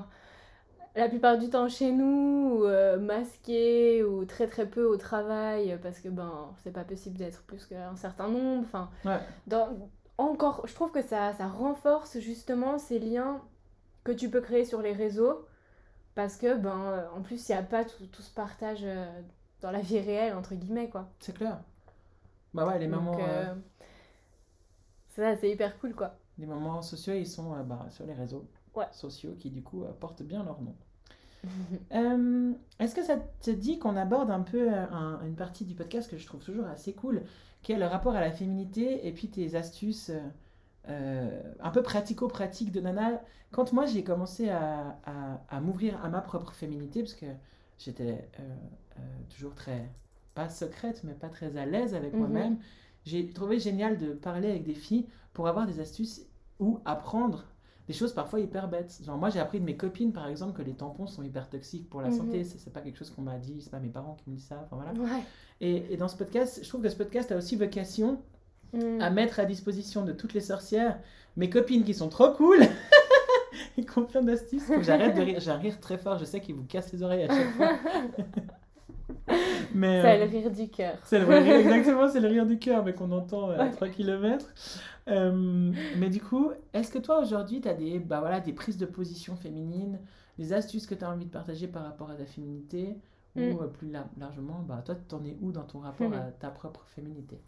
la 0.95 1.07
plupart 1.09 1.37
du 1.37 1.49
temps 1.49 1.69
chez 1.69 1.91
nous, 1.91 2.59
ou, 2.61 2.65
euh, 2.65 2.99
masqués 2.99 4.03
ou 4.03 4.25
très 4.25 4.47
très 4.47 4.67
peu 4.69 4.85
au 4.85 4.97
travail 4.97 5.77
parce 5.81 5.99
que 5.99 6.09
ben 6.09 6.51
c'est 6.63 6.71
pas 6.71 6.83
possible 6.83 7.17
d'être 7.17 7.43
plus 7.43 7.65
qu'un 7.65 7.95
certain 7.95 8.27
nombre. 8.29 8.63
Enfin, 8.65 8.89
Ouais. 9.05 9.19
dans- 9.47 9.89
encore, 10.17 10.67
je 10.67 10.75
trouve 10.75 10.91
que 10.91 11.01
ça, 11.03 11.33
ça 11.33 11.47
renforce 11.47 12.19
justement 12.19 12.77
ces 12.79 12.99
liens 12.99 13.41
que 14.05 14.11
tu 14.13 14.29
peux 14.29 14.41
créer 14.41 14.65
sur 14.65 14.81
les 14.81 14.93
réseaux 14.93 15.45
parce 16.15 16.37
que 16.37 16.55
ben 16.57 16.81
euh, 16.93 17.07
en 17.15 17.21
plus 17.21 17.49
il 17.49 17.53
n'y 17.53 17.57
a 17.59 17.63
pas 17.63 17.85
tout, 17.85 18.05
tout 18.07 18.21
ce 18.23 18.33
partage 18.33 18.81
euh, 18.83 19.07
dans 19.61 19.71
la 19.71 19.81
vie 19.81 19.99
réelle 19.99 20.35
entre 20.35 20.55
guillemets 20.55 20.89
quoi. 20.89 21.09
C'est 21.19 21.33
clair. 21.35 21.59
Bah 22.53 22.65
ouais, 22.67 22.79
les 22.79 22.87
moments, 22.87 23.27
euh, 23.27 23.45
euh, 23.51 23.55
ça, 25.09 25.35
c'est 25.37 25.49
hyper 25.51 25.77
cool 25.79 25.93
quoi. 25.93 26.15
les 26.37 26.45
moments 26.45 26.81
sociaux, 26.81 27.13
ils 27.13 27.27
sont 27.27 27.51
bah, 27.63 27.85
sur 27.89 28.05
les 28.05 28.13
réseaux 28.13 28.47
Ouais. 28.79 28.87
sociaux 28.91 29.35
qui, 29.39 29.49
du 29.49 29.61
coup, 29.63 29.83
portent 29.99 30.23
bien 30.23 30.43
leur 30.43 30.61
nom. 30.61 30.75
Euh, 31.93 32.51
Est-ce 32.79 32.95
que 32.95 33.03
ça 33.03 33.17
te 33.41 33.51
dit 33.51 33.79
qu'on 33.79 33.95
aborde 33.95 34.29
un 34.31 34.41
peu 34.41 34.71
euh, 34.73 34.85
un- 34.91 35.21
une 35.25 35.35
partie 35.35 35.65
du 35.65 35.73
podcast 35.75 36.09
que 36.09 36.17
je 36.17 36.25
trouve 36.25 36.43
toujours 36.43 36.65
assez 36.67 36.93
cool, 36.93 37.23
qui 37.61 37.71
est 37.71 37.77
le 37.79 37.85
rapport 37.85 38.15
à 38.15 38.21
la 38.21 38.31
féminité 38.31 39.07
et 39.07 39.11
puis 39.13 39.29
tes 39.29 39.55
astuces 39.55 40.11
euh, 40.89 41.41
un 41.59 41.69
peu 41.71 41.81
pratico-pratiques 41.81 42.71
de 42.71 42.81
Nana? 42.81 43.21
Quand 43.51 43.73
moi 43.73 43.85
j'ai 43.85 44.03
commencé 44.03 44.49
à, 44.49 44.97
à- 45.05 45.41
à 45.49 45.61
m'ouvrir 45.61 46.03
à 46.03 46.09
ma 46.09 46.21
propre 46.21 46.51
féminité, 46.53 47.01
parce 47.01 47.15
que 47.15 47.25
j'étais 47.77 48.29
euh, 48.39 48.55
toujours 49.35 49.55
très, 49.55 49.89
pas 50.35 50.49
secrète, 50.49 51.03
mais 51.03 51.13
pas 51.13 51.29
très 51.29 51.57
à 51.57 51.65
l'aise 51.65 51.95
avec 51.95 52.13
Mhm. 52.13 52.19
moi-même, 52.19 52.57
j'ai 53.05 53.27
trouvé 53.29 53.59
génial 53.59 53.97
de 53.97 54.13
parler 54.13 54.49
avec 54.49 54.63
des 54.65 54.73
filles 54.75 55.07
pour 55.33 55.47
avoir 55.47 55.65
des 55.65 55.79
astuces 55.79 56.25
ou 56.59 56.79
apprendre 56.85 57.45
des 57.89 57.93
choses 57.95 58.13
parfois 58.13 58.39
hyper 58.39 58.67
bêtes. 58.69 59.01
Genre 59.03 59.17
moi 59.17 59.29
j'ai 59.31 59.39
appris 59.39 59.59
de 59.59 59.65
mes 59.65 59.75
copines 59.75 60.13
par 60.13 60.27
exemple 60.27 60.53
que 60.55 60.61
les 60.61 60.73
tampons 60.75 61.07
sont 61.07 61.23
hyper 61.23 61.49
toxiques 61.49 61.89
pour 61.89 62.01
la 62.01 62.09
Mhm. 62.09 62.17
santé, 62.17 62.43
c'est 62.45 62.57
c'est 62.59 62.71
pas 62.71 62.81
quelque 62.81 62.97
chose 62.97 63.09
qu'on 63.09 63.23
m'a 63.23 63.37
dit, 63.37 63.59
c'est 63.61 63.71
pas 63.71 63.79
mes 63.79 63.89
parents 63.89 64.15
qui 64.23 64.29
me 64.29 64.35
disent 64.35 64.45
ça, 64.45 64.61
enfin 64.71 64.81
voilà. 64.81 64.93
Ouais. 65.15 65.23
Et, 65.59 65.91
et 65.93 65.97
dans 65.97 66.07
ce 66.07 66.15
podcast, 66.15 66.59
je 66.63 66.69
trouve 66.69 66.81
que 66.83 66.89
ce 66.89 66.95
podcast 66.95 67.31
a 67.31 67.35
aussi 67.35 67.55
vocation 67.57 68.21
Mm. 68.71 69.01
à 69.01 69.09
mettre 69.09 69.39
à 69.39 69.45
disposition 69.45 70.05
de 70.05 70.11
toutes 70.13 70.35
les 70.35 70.41
sorcières 70.41 70.99
mes 71.35 71.49
copines 71.49 71.83
qui 71.83 71.95
sont 71.95 72.07
trop 72.07 72.31
cool 72.33 72.59
et 73.79 73.83
qui 73.83 73.97
ont 73.97 74.05
plein 74.05 74.21
d'astuces. 74.21 74.61
J'arrête 74.81 75.15
de 75.15 75.21
rire, 75.23 75.39
j'ai 75.43 75.49
un 75.49 75.57
rire 75.57 75.79
très 75.79 75.97
fort, 75.97 76.19
je 76.19 76.25
sais 76.25 76.39
qu'il 76.39 76.53
vous 76.53 76.65
casse 76.65 76.93
les 76.93 77.01
oreilles 77.01 77.23
à 77.23 77.29
chaque 77.35 77.53
fois. 77.55 77.71
Mais, 79.73 80.01
C'est 80.01 80.17
euh, 80.17 80.25
le 80.25 80.31
rire 80.31 80.51
du 80.51 80.69
cœur. 80.69 80.97
c'est 81.03 81.19
le 81.19 81.25
exactement, 81.59 82.07
c'est 82.07 82.19
le 82.19 82.27
rire 82.27 82.45
du 82.45 82.57
cœur, 82.59 82.83
mais 82.83 82.93
qu'on 82.93 83.11
entend 83.11 83.49
à 83.49 83.69
3 83.69 83.89
km. 83.89 84.45
mais 85.95 86.09
du 86.09 86.21
coup, 86.21 86.51
est-ce 86.73 86.91
que 86.91 86.99
toi 86.99 87.19
aujourd'hui, 87.21 87.61
tu 87.61 87.67
as 87.67 87.73
des, 87.73 87.99
bah 87.99 88.19
voilà, 88.19 88.39
des 88.39 88.53
prises 88.53 88.77
de 88.77 88.85
position 88.85 89.35
féminines, 89.35 89.99
des 90.37 90.53
astuces 90.53 90.87
que 90.87 90.95
tu 90.95 91.03
as 91.03 91.09
envie 91.11 91.25
de 91.25 91.31
partager 91.31 91.67
par 91.67 91.83
rapport 91.83 92.09
à 92.09 92.15
ta 92.15 92.25
féminité 92.25 92.97
Ou 93.35 93.41
Mm. 93.41 93.61
euh, 93.61 93.67
plus 93.67 93.89
lar- 93.91 94.09
largement, 94.19 94.61
bah, 94.67 94.81
toi, 94.85 94.95
t'en 94.95 95.23
es 95.23 95.37
où 95.41 95.51
dans 95.51 95.63
ton 95.63 95.79
rapport 95.79 96.09
Mhm. 96.09 96.13
à 96.13 96.31
ta 96.31 96.49
propre 96.49 96.83
féminité? 96.87 97.39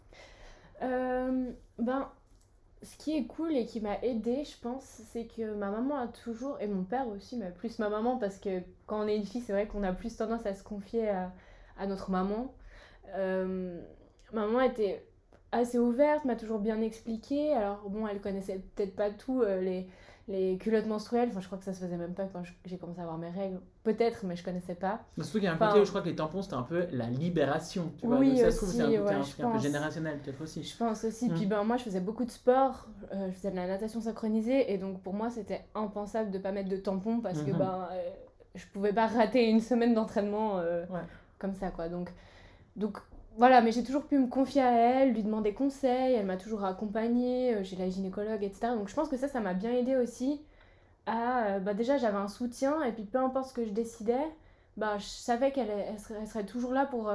Euh, 0.82 1.50
ben, 1.78 2.08
ce 2.82 2.96
qui 2.98 3.16
est 3.16 3.26
cool 3.26 3.52
et 3.56 3.66
qui 3.66 3.80
m'a 3.80 3.98
aidée, 4.02 4.44
je 4.44 4.58
pense, 4.60 4.84
c'est 5.12 5.26
que 5.26 5.54
ma 5.54 5.70
maman 5.70 5.98
a 5.98 6.08
toujours, 6.08 6.58
et 6.60 6.66
mon 6.68 6.84
père 6.84 7.08
aussi, 7.08 7.36
mais 7.36 7.50
plus 7.52 7.78
ma 7.78 7.88
maman, 7.88 8.18
parce 8.18 8.38
que 8.38 8.60
quand 8.86 9.04
on 9.04 9.08
est 9.08 9.16
une 9.16 9.26
fille, 9.26 9.42
c'est 9.42 9.52
vrai 9.52 9.66
qu'on 9.68 9.82
a 9.84 9.92
plus 9.92 10.16
tendance 10.16 10.46
à 10.46 10.54
se 10.54 10.64
confier 10.64 11.08
à, 11.10 11.32
à 11.78 11.86
notre 11.86 12.10
maman. 12.10 12.52
Euh, 13.16 13.80
ma 14.32 14.46
maman 14.46 14.60
était 14.60 15.04
assez 15.50 15.78
ouverte, 15.78 16.24
m'a 16.24 16.36
toujours 16.36 16.58
bien 16.60 16.80
expliqué. 16.80 17.52
Alors, 17.52 17.82
bon, 17.88 18.06
elle 18.06 18.20
connaissait 18.20 18.60
peut-être 18.74 18.96
pas 18.96 19.10
tout, 19.10 19.42
euh, 19.42 19.60
les, 19.60 19.86
les 20.28 20.56
culottes 20.56 20.86
menstruelles. 20.86 21.28
Enfin, 21.30 21.40
je 21.40 21.46
crois 21.46 21.58
que 21.58 21.64
ça 21.64 21.74
se 21.74 21.80
faisait 21.80 21.98
même 21.98 22.14
pas 22.14 22.24
quand 22.32 22.42
j'ai 22.64 22.78
commencé 22.78 23.00
à 23.00 23.02
avoir 23.02 23.18
mes 23.18 23.28
règles. 23.28 23.60
Peut-être, 23.82 24.24
mais 24.24 24.34
je 24.36 24.44
connaissais 24.44 24.74
pas. 24.76 25.00
Surtout 25.18 25.32
qu'il 25.32 25.42
y 25.44 25.46
a 25.48 25.52
un 25.52 25.56
Enfin- 25.56 25.68
côté 25.68 25.80
où 25.80 25.84
je 25.84 25.90
crois 25.90 26.00
que 26.00 26.08
les 26.08 26.14
tampons 26.16 26.40
c'était 26.40 26.54
un 26.54 26.62
peu 26.62 26.86
la 26.92 27.06
libération, 27.10 27.92
tu 27.98 28.06
vois. 28.06 28.16
Oui, 28.18 28.38
ça 28.38 28.50
se 28.50 28.56
trouve, 28.58 28.68
aussi, 28.70 28.78
c'est 28.78 28.84
un, 28.96 29.02
ouais, 29.04 29.14
un 29.42 29.50
peu 29.50 29.58
générationnel 29.58 30.18
peut-être 30.20 30.40
aussi. 30.40 30.62
Je 30.62 30.76
pense 30.76 31.04
aussi. 31.04 31.28
Mm. 31.28 31.34
Puis 31.34 31.46
ben, 31.46 31.64
moi, 31.64 31.76
je 31.76 31.82
faisais 31.82 32.00
beaucoup 32.00 32.24
de 32.24 32.30
sport. 32.30 32.86
euh, 33.12 33.26
je 33.28 33.32
faisais 33.32 33.50
de 33.50 33.56
la 33.56 33.66
natation 33.66 34.00
synchronisée. 34.00 34.72
Et 34.72 34.78
donc, 34.78 35.02
pour 35.02 35.12
moi, 35.12 35.28
c'était 35.28 35.64
impensable 35.74 36.30
de 36.30 36.38
pas 36.38 36.52
mettre 36.52 36.70
de 36.70 36.76
tampon 36.76 37.20
parce 37.20 37.42
que 37.42 37.50
Mhm. 37.50 37.58
ben, 37.58 37.88
euh, 37.92 38.10
je 38.54 38.64
pouvais 38.72 38.92
pas 38.94 39.06
rater 39.08 39.50
une 39.50 39.60
semaine 39.60 39.92
d'entraînement 39.92 40.54
Ouais. 40.56 40.84
Comme 41.42 41.54
ça, 41.54 41.70
quoi. 41.70 41.88
Donc, 41.88 42.10
donc 42.76 42.98
voilà, 43.36 43.60
mais 43.62 43.72
j'ai 43.72 43.84
toujours 43.84 44.04
pu 44.06 44.18
me 44.18 44.28
confier 44.28 44.62
à 44.62 44.72
elle, 44.72 45.12
lui 45.12 45.22
demander 45.22 45.54
conseil. 45.54 46.14
Elle 46.14 46.26
m'a 46.26 46.36
toujours 46.36 46.64
accompagnée. 46.64 47.54
euh, 47.56 47.64
j'ai 47.64 47.76
la 47.76 47.90
gynécologue, 47.90 48.42
etc. 48.42 48.74
Donc, 48.76 48.88
je 48.88 48.94
pense 48.94 49.08
que 49.08 49.16
ça, 49.16 49.28
ça 49.28 49.40
m'a 49.40 49.54
bien 49.54 49.72
aidé 49.72 49.96
aussi 49.96 50.40
à. 51.06 51.58
bah, 51.60 51.74
déjà, 51.74 51.98
j'avais 51.98 52.18
un 52.18 52.28
soutien, 52.28 52.82
et 52.84 52.92
puis 52.92 53.04
peu 53.04 53.18
importe 53.18 53.50
ce 53.50 53.54
que 53.54 53.64
je 53.64 53.70
décidais, 53.70 54.24
bah, 54.76 54.98
je 54.98 55.04
savais 55.06 55.52
qu'elle 55.52 55.70
elle 55.70 56.26
serait, 56.26 56.46
toujours 56.46 56.72
là 56.72 56.86
pour 56.86 57.12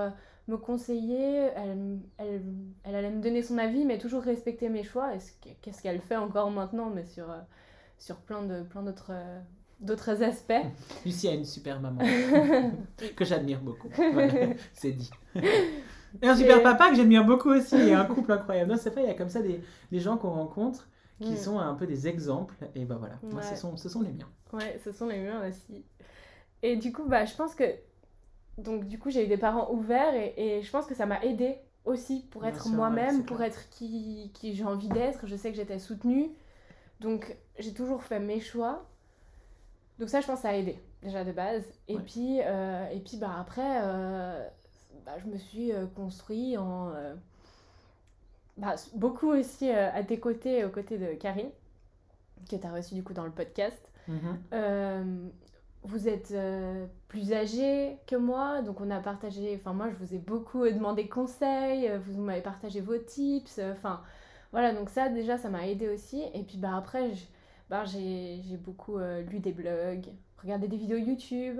me 0.47 0.57
conseiller, 0.57 1.49
elle, 1.55 1.99
elle, 2.17 2.41
elle, 2.83 2.95
allait 2.95 3.11
me 3.11 3.21
donner 3.21 3.41
son 3.43 3.57
avis, 3.57 3.85
mais 3.85 3.97
toujours 3.97 4.23
respecter 4.23 4.69
mes 4.69 4.83
choix. 4.83 5.11
Qu'est-ce 5.61 5.81
qu'elle 5.81 6.01
fait 6.01 6.17
encore 6.17 6.51
maintenant, 6.51 6.89
mais 6.89 7.05
sur, 7.05 7.27
sur 7.99 8.17
plein 8.17 8.43
d'autres 8.43 8.69
plein 8.69 8.83
d'autres 8.83 9.11
aspects. 10.21 10.53
Lucie 11.05 11.27
a 11.27 11.33
une 11.33 11.45
super 11.45 11.79
maman 11.79 12.01
que 13.15 13.25
j'admire 13.25 13.61
beaucoup. 13.61 13.89
c'est 14.73 14.91
dit. 14.91 15.09
Et 16.21 16.27
un 16.27 16.35
super 16.35 16.63
papa 16.63 16.89
que 16.89 16.95
j'admire 16.95 17.25
beaucoup 17.25 17.49
aussi, 17.49 17.75
et 17.75 17.93
un 17.93 18.05
couple 18.05 18.31
incroyable. 18.31 18.71
Non, 18.71 18.77
c'est 18.77 18.89
vrai, 18.89 19.03
il 19.03 19.07
y 19.07 19.11
a 19.11 19.13
comme 19.13 19.29
ça 19.29 19.41
des, 19.41 19.61
des 19.91 19.99
gens 19.99 20.17
qu'on 20.17 20.31
rencontre 20.31 20.87
qui 21.19 21.35
sont 21.35 21.57
un 21.57 21.73
peu 21.73 21.87
des 21.87 22.07
exemples, 22.07 22.53
et 22.75 22.85
ben 22.85 22.97
voilà, 22.97 23.15
moi, 23.23 23.41
ce, 23.41 23.55
sont, 23.55 23.75
ce 23.75 23.89
sont 23.89 24.01
les 24.01 24.11
miens. 24.11 24.29
Ouais, 24.53 24.79
ce 24.83 24.91
sont 24.91 25.07
les 25.07 25.19
miens 25.19 25.47
aussi. 25.47 25.83
Et 26.61 26.75
du 26.75 26.91
coup, 26.91 27.05
bah, 27.05 27.25
je 27.25 27.35
pense 27.35 27.55
que. 27.55 27.63
Donc, 28.57 28.85
du 28.85 28.97
coup, 28.97 29.09
j'ai 29.09 29.25
eu 29.25 29.27
des 29.27 29.37
parents 29.37 29.71
ouverts, 29.71 30.15
et, 30.15 30.33
et 30.37 30.61
je 30.61 30.71
pense 30.71 30.85
que 30.85 30.95
ça 30.95 31.05
m'a 31.05 31.23
aidé 31.23 31.57
aussi 31.85 32.25
pour 32.31 32.45
être 32.45 32.69
moi-même, 32.69 33.23
pour 33.25 33.41
être 33.41 33.69
qui, 33.69 34.31
qui 34.33 34.53
j'ai 34.53 34.63
envie 34.63 34.89
d'être. 34.89 35.25
Je 35.25 35.35
sais 35.35 35.51
que 35.51 35.57
j'étais 35.57 35.79
soutenue. 35.79 36.29
Donc, 36.99 37.35
j'ai 37.59 37.73
toujours 37.73 38.03
fait 38.03 38.19
mes 38.19 38.39
choix. 38.39 38.87
Donc 39.99 40.09
ça, 40.09 40.21
je 40.21 40.27
pense 40.27 40.41
ça 40.41 40.49
a 40.49 40.53
aidé 40.53 40.79
déjà 41.01 41.23
de 41.23 41.31
base. 41.31 41.63
Et 41.87 41.97
puis, 41.97 42.39
euh, 42.41 42.89
et 42.89 42.99
puis 42.99 43.17
bah, 43.17 43.35
après, 43.39 43.81
euh, 43.81 44.47
bah, 45.05 45.13
je 45.23 45.27
me 45.27 45.37
suis 45.37 45.71
euh, 45.71 45.85
construit 45.87 46.57
en... 46.57 46.91
Bah, 48.57 48.75
beaucoup 48.95 49.29
aussi 49.29 49.69
à 49.69 50.03
tes 50.03 50.19
côtés, 50.19 50.65
aux 50.65 50.69
côtés 50.69 50.97
de 50.97 51.13
Karine, 51.13 51.51
que 52.49 52.55
tu 52.55 52.65
as 52.65 52.73
reçu 52.73 52.95
du 52.95 53.03
coup 53.03 53.13
dans 53.13 53.25
le 53.25 53.31
podcast. 53.31 53.91
Mhm. 54.07 55.31
vous 55.83 56.07
êtes 56.07 56.33
plus 57.09 57.33
âgé 57.33 57.97
que 58.07 58.15
moi, 58.15 58.61
donc 58.61 58.79
on 58.81 58.89
a 58.89 58.99
partagé, 58.99 59.55
enfin 59.59 59.73
moi 59.73 59.89
je 59.89 59.95
vous 60.03 60.15
ai 60.15 60.17
beaucoup 60.17 60.65
demandé 60.65 61.07
conseils, 61.09 61.91
vous 62.05 62.21
m'avez 62.21 62.41
partagé 62.41 62.79
vos 62.79 62.97
tips, 62.97 63.59
enfin 63.73 64.01
voilà, 64.53 64.73
donc 64.73 64.89
ça 64.89 65.09
déjà 65.09 65.37
ça 65.37 65.49
m'a 65.49 65.67
aidé 65.67 65.89
aussi. 65.89 66.23
Et 66.33 66.43
puis 66.43 66.57
bah 66.57 66.75
après, 66.75 67.11
bah, 67.69 67.83
j'ai 67.85 68.57
beaucoup 68.57 68.97
euh, 68.97 69.21
lu 69.23 69.39
des 69.39 69.51
blogs, 69.51 70.07
regardé 70.41 70.67
des 70.67 70.77
vidéos 70.77 70.97
YouTube. 70.97 71.59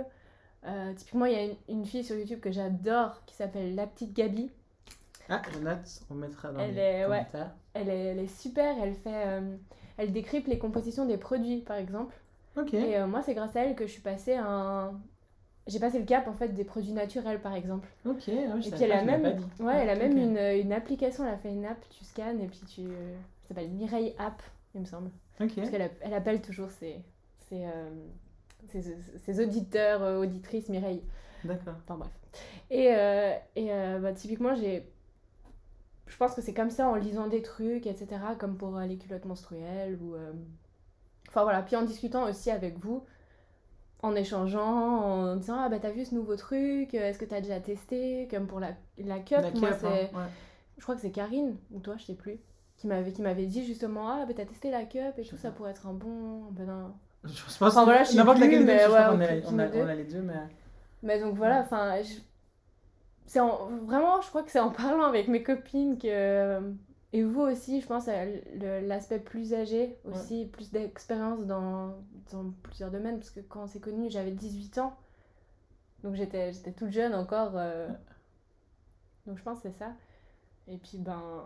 Euh, 0.65 0.93
typiquement, 0.93 1.25
il 1.25 1.33
y 1.33 1.35
a 1.35 1.53
une, 1.69 1.85
fille 1.85 2.03
sur 2.03 2.15
YouTube 2.15 2.39
que 2.39 2.51
j'adore 2.51 3.23
qui 3.25 3.35
s'appelle 3.35 3.75
La 3.75 3.87
Petite 3.87 4.15
Gabi. 4.15 4.49
Ah, 5.29 5.41
note, 5.61 6.01
on 6.09 6.15
mettra 6.15 6.51
dans 6.51 6.59
elle 6.59 6.75
les 6.75 6.81
est, 6.81 7.03
commentaires. 7.03 7.51
elle, 7.73 7.89
est, 7.89 8.05
elle 8.05 8.19
est 8.19 8.39
super, 8.41 8.75
elle 8.81 8.95
fait... 8.95 9.27
Euh, 9.27 9.55
elle 9.97 10.13
décrypte 10.13 10.47
les 10.47 10.59
compositions 10.59 11.05
des 11.05 11.17
produits, 11.17 11.61
par 11.61 11.77
exemple. 11.77 12.15
Ok. 12.55 12.73
Et 12.73 13.03
moi, 13.05 13.21
c'est 13.23 13.33
grâce 13.33 13.55
à 13.55 13.61
elle 13.61 13.75
que 13.75 13.85
je 13.85 13.91
suis 13.91 14.01
passée 14.01 14.35
un... 14.35 14.93
J'ai 15.65 15.79
passé 15.79 15.99
le 15.99 16.05
cap, 16.05 16.27
en 16.27 16.33
fait, 16.33 16.49
des 16.49 16.63
produits 16.63 16.93
naturels, 16.93 17.41
par 17.41 17.53
exemple. 17.53 17.89
Ok, 18.05 18.29
ah 18.29 18.31
Et 18.31 18.71
puis, 18.71 18.83
elle 18.83 18.91
a 18.93 19.03
même, 19.03 19.41
ouais, 19.59 19.75
elle 19.75 19.89
a 19.89 19.95
même 19.95 20.17
une, 20.17 20.37
une, 20.37 20.71
application, 20.71 21.25
elle 21.25 21.33
a 21.33 21.37
fait 21.37 21.51
une 21.51 21.65
app, 21.65 21.77
tu 21.89 22.05
scannes, 22.05 22.39
et 22.39 22.47
puis 22.47 22.61
tu... 22.67 22.83
Ça 22.83 23.49
s'appelle 23.49 23.69
Mireille 23.69 24.13
App, 24.17 24.41
il 24.75 24.81
me 24.81 24.85
semble. 24.85 25.09
Parce 25.37 25.69
qu'elle 25.69 25.91
elle 26.01 26.13
appelle 26.13 26.41
toujours 26.41 26.71
ses, 26.71 27.03
ses, 27.49 27.65
euh, 27.65 29.43
auditeurs, 29.43 30.01
euh, 30.03 30.21
auditrices 30.21 30.69
Mireille. 30.69 31.03
D'accord. 31.43 31.75
Enfin 31.83 31.97
bref. 31.97 32.11
Et, 32.69 32.89
euh, 32.91 33.33
et 33.55 33.69
bah, 34.01 34.13
typiquement, 34.13 34.55
j'ai. 34.55 34.89
Je 36.07 36.15
pense 36.17 36.33
que 36.33 36.41
c'est 36.41 36.53
comme 36.53 36.69
ça 36.69 36.87
en 36.87 36.95
lisant 36.95 37.27
des 37.27 37.41
trucs, 37.41 37.85
etc., 37.85 38.07
comme 38.39 38.57
pour 38.57 38.79
les 38.79 38.97
culottes 38.97 39.25
menstruelles 39.25 39.97
ou. 40.01 40.15
Enfin 41.27 41.43
voilà, 41.43 41.61
puis 41.61 41.75
en 41.75 41.83
discutant 41.83 42.27
aussi 42.27 42.49
avec 42.49 42.79
vous, 42.79 43.03
en 44.01 44.15
échangeant, 44.15 44.63
en 44.63 45.35
disant 45.35 45.59
Ah 45.59 45.69
bah 45.69 45.79
t'as 45.79 45.91
vu 45.91 46.05
ce 46.05 46.15
nouveau 46.15 46.35
truc, 46.35 46.93
est-ce 46.93 47.19
que 47.19 47.25
t'as 47.25 47.41
déjà 47.41 47.59
testé? 47.59 48.27
Comme 48.31 48.47
pour 48.47 48.59
la, 48.59 48.71
la 48.97 49.19
cup, 49.19 49.43
moi 49.55 49.73
c'est. 49.73 50.09
Hein, 50.15 50.29
je 50.77 50.83
crois 50.83 50.95
que 50.95 51.01
c'est 51.01 51.11
Karine, 51.11 51.57
ou 51.71 51.79
toi, 51.79 51.95
je 51.97 52.05
sais 52.05 52.15
plus 52.15 52.39
qui 52.77 52.87
m'avait 52.87 53.11
qui 53.11 53.21
m'avait 53.21 53.45
dit 53.45 53.65
justement 53.65 54.09
ah 54.09 54.25
bah 54.25 54.33
t'as 54.35 54.45
testé 54.45 54.71
la 54.71 54.85
cup 54.85 55.17
et 55.17 55.23
tout 55.23 55.37
ça 55.37 55.51
pourrait 55.51 55.71
être 55.71 55.87
un 55.87 55.93
bon 55.93 56.43
ben 56.51 56.93
je 57.23 57.41
pense 57.41 57.61
enfin, 57.61 57.83
voilà 57.83 58.03
je 58.03 58.15
n'importe 58.15 58.39
laquelle 58.39 58.65
mais 58.65 58.85
ouais, 58.85 58.91
on, 58.91 58.95
a, 58.95 59.11
on, 59.51 59.59
a, 59.59 59.67
on, 59.67 59.87
a, 59.87 59.95
les 59.95 60.05
deux 60.05 60.21
mais 60.21 60.33
mais 61.03 61.19
donc 61.19 61.35
voilà 61.35 61.61
enfin 61.61 61.95
c'est 63.25 63.39
vraiment 63.39 64.21
je 64.21 64.29
crois 64.29 64.43
que 64.43 64.51
c'est 64.51 64.59
en 64.59 64.71
parlant 64.71 65.03
avec 65.03 65.27
mes 65.27 65.43
copines 65.43 65.97
que 65.97 66.61
et 67.13 67.23
vous 67.23 67.41
aussi 67.41 67.81
je 67.81 67.87
pense 67.87 68.07
l'aspect 68.83 69.19
plus 69.19 69.53
âgé 69.53 69.97
aussi 70.03 70.45
plus 70.45 70.71
d'expérience 70.71 71.45
dans, 71.45 71.95
dans 72.31 72.51
plusieurs 72.63 72.91
domaines 72.91 73.17
parce 73.17 73.31
que 73.31 73.39
quand 73.39 73.63
on 73.63 73.67
s'est 73.67 73.79
connus 73.79 74.09
j'avais 74.09 74.31
18 74.31 74.77
ans. 74.79 74.95
Donc 76.03 76.15
j'étais 76.15 76.53
j'étais 76.53 76.73
toute 76.73 76.91
jeune 76.91 77.15
encore 77.15 77.53
euh. 77.55 77.87
donc 79.25 79.37
je 79.37 79.43
pense 79.43 79.61
que 79.61 79.69
c'est 79.69 79.77
ça. 79.77 79.93
Et 80.67 80.77
puis 80.77 80.97
ben 80.97 81.43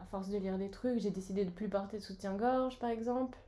à 0.00 0.04
force 0.06 0.28
de 0.28 0.38
lire 0.38 0.58
des 0.58 0.70
trucs, 0.70 0.98
j'ai 0.98 1.10
décidé 1.10 1.44
de 1.44 1.50
plus 1.50 1.68
porter 1.68 1.98
de 1.98 2.02
soutien-gorge, 2.02 2.78
par 2.78 2.90
exemple. 2.90 3.38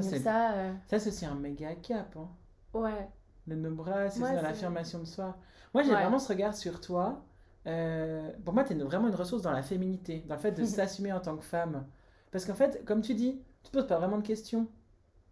Ça, 0.00 0.18
ça, 0.18 0.52
euh, 0.52 0.72
ça 0.86 0.98
c'est 0.98 1.08
aussi 1.08 1.24
un 1.24 1.34
méga 1.34 1.74
cap. 1.74 2.14
Hein. 2.16 2.28
Ouais. 2.74 3.08
Le 3.46 3.56
nos 3.56 3.74
bras, 3.74 4.10
c'est 4.10 4.20
dans 4.20 4.42
l'affirmation 4.42 4.98
de 4.98 5.06
soi. 5.06 5.36
Moi, 5.72 5.82
j'ai 5.82 5.92
vraiment 5.92 6.18
ce 6.18 6.28
regard 6.28 6.54
sur 6.54 6.80
toi. 6.80 7.24
Euh, 7.66 8.30
pour 8.44 8.54
moi, 8.54 8.64
tu 8.64 8.72
es 8.72 8.76
vraiment 8.76 9.08
une 9.08 9.14
ressource 9.14 9.42
dans 9.42 9.52
la 9.52 9.62
féminité, 9.62 10.24
dans 10.28 10.34
le 10.34 10.40
fait 10.40 10.52
de 10.52 10.64
s'assumer 10.66 11.12
en 11.12 11.20
tant 11.20 11.36
que 11.36 11.44
femme. 11.44 11.86
Parce 12.30 12.44
qu'en 12.44 12.54
fait, 12.54 12.84
comme 12.84 13.00
tu 13.00 13.14
dis, 13.14 13.40
tu 13.62 13.70
te 13.70 13.78
poses 13.78 13.86
pas 13.86 13.98
vraiment 13.98 14.18
de 14.18 14.26
questions. 14.26 14.68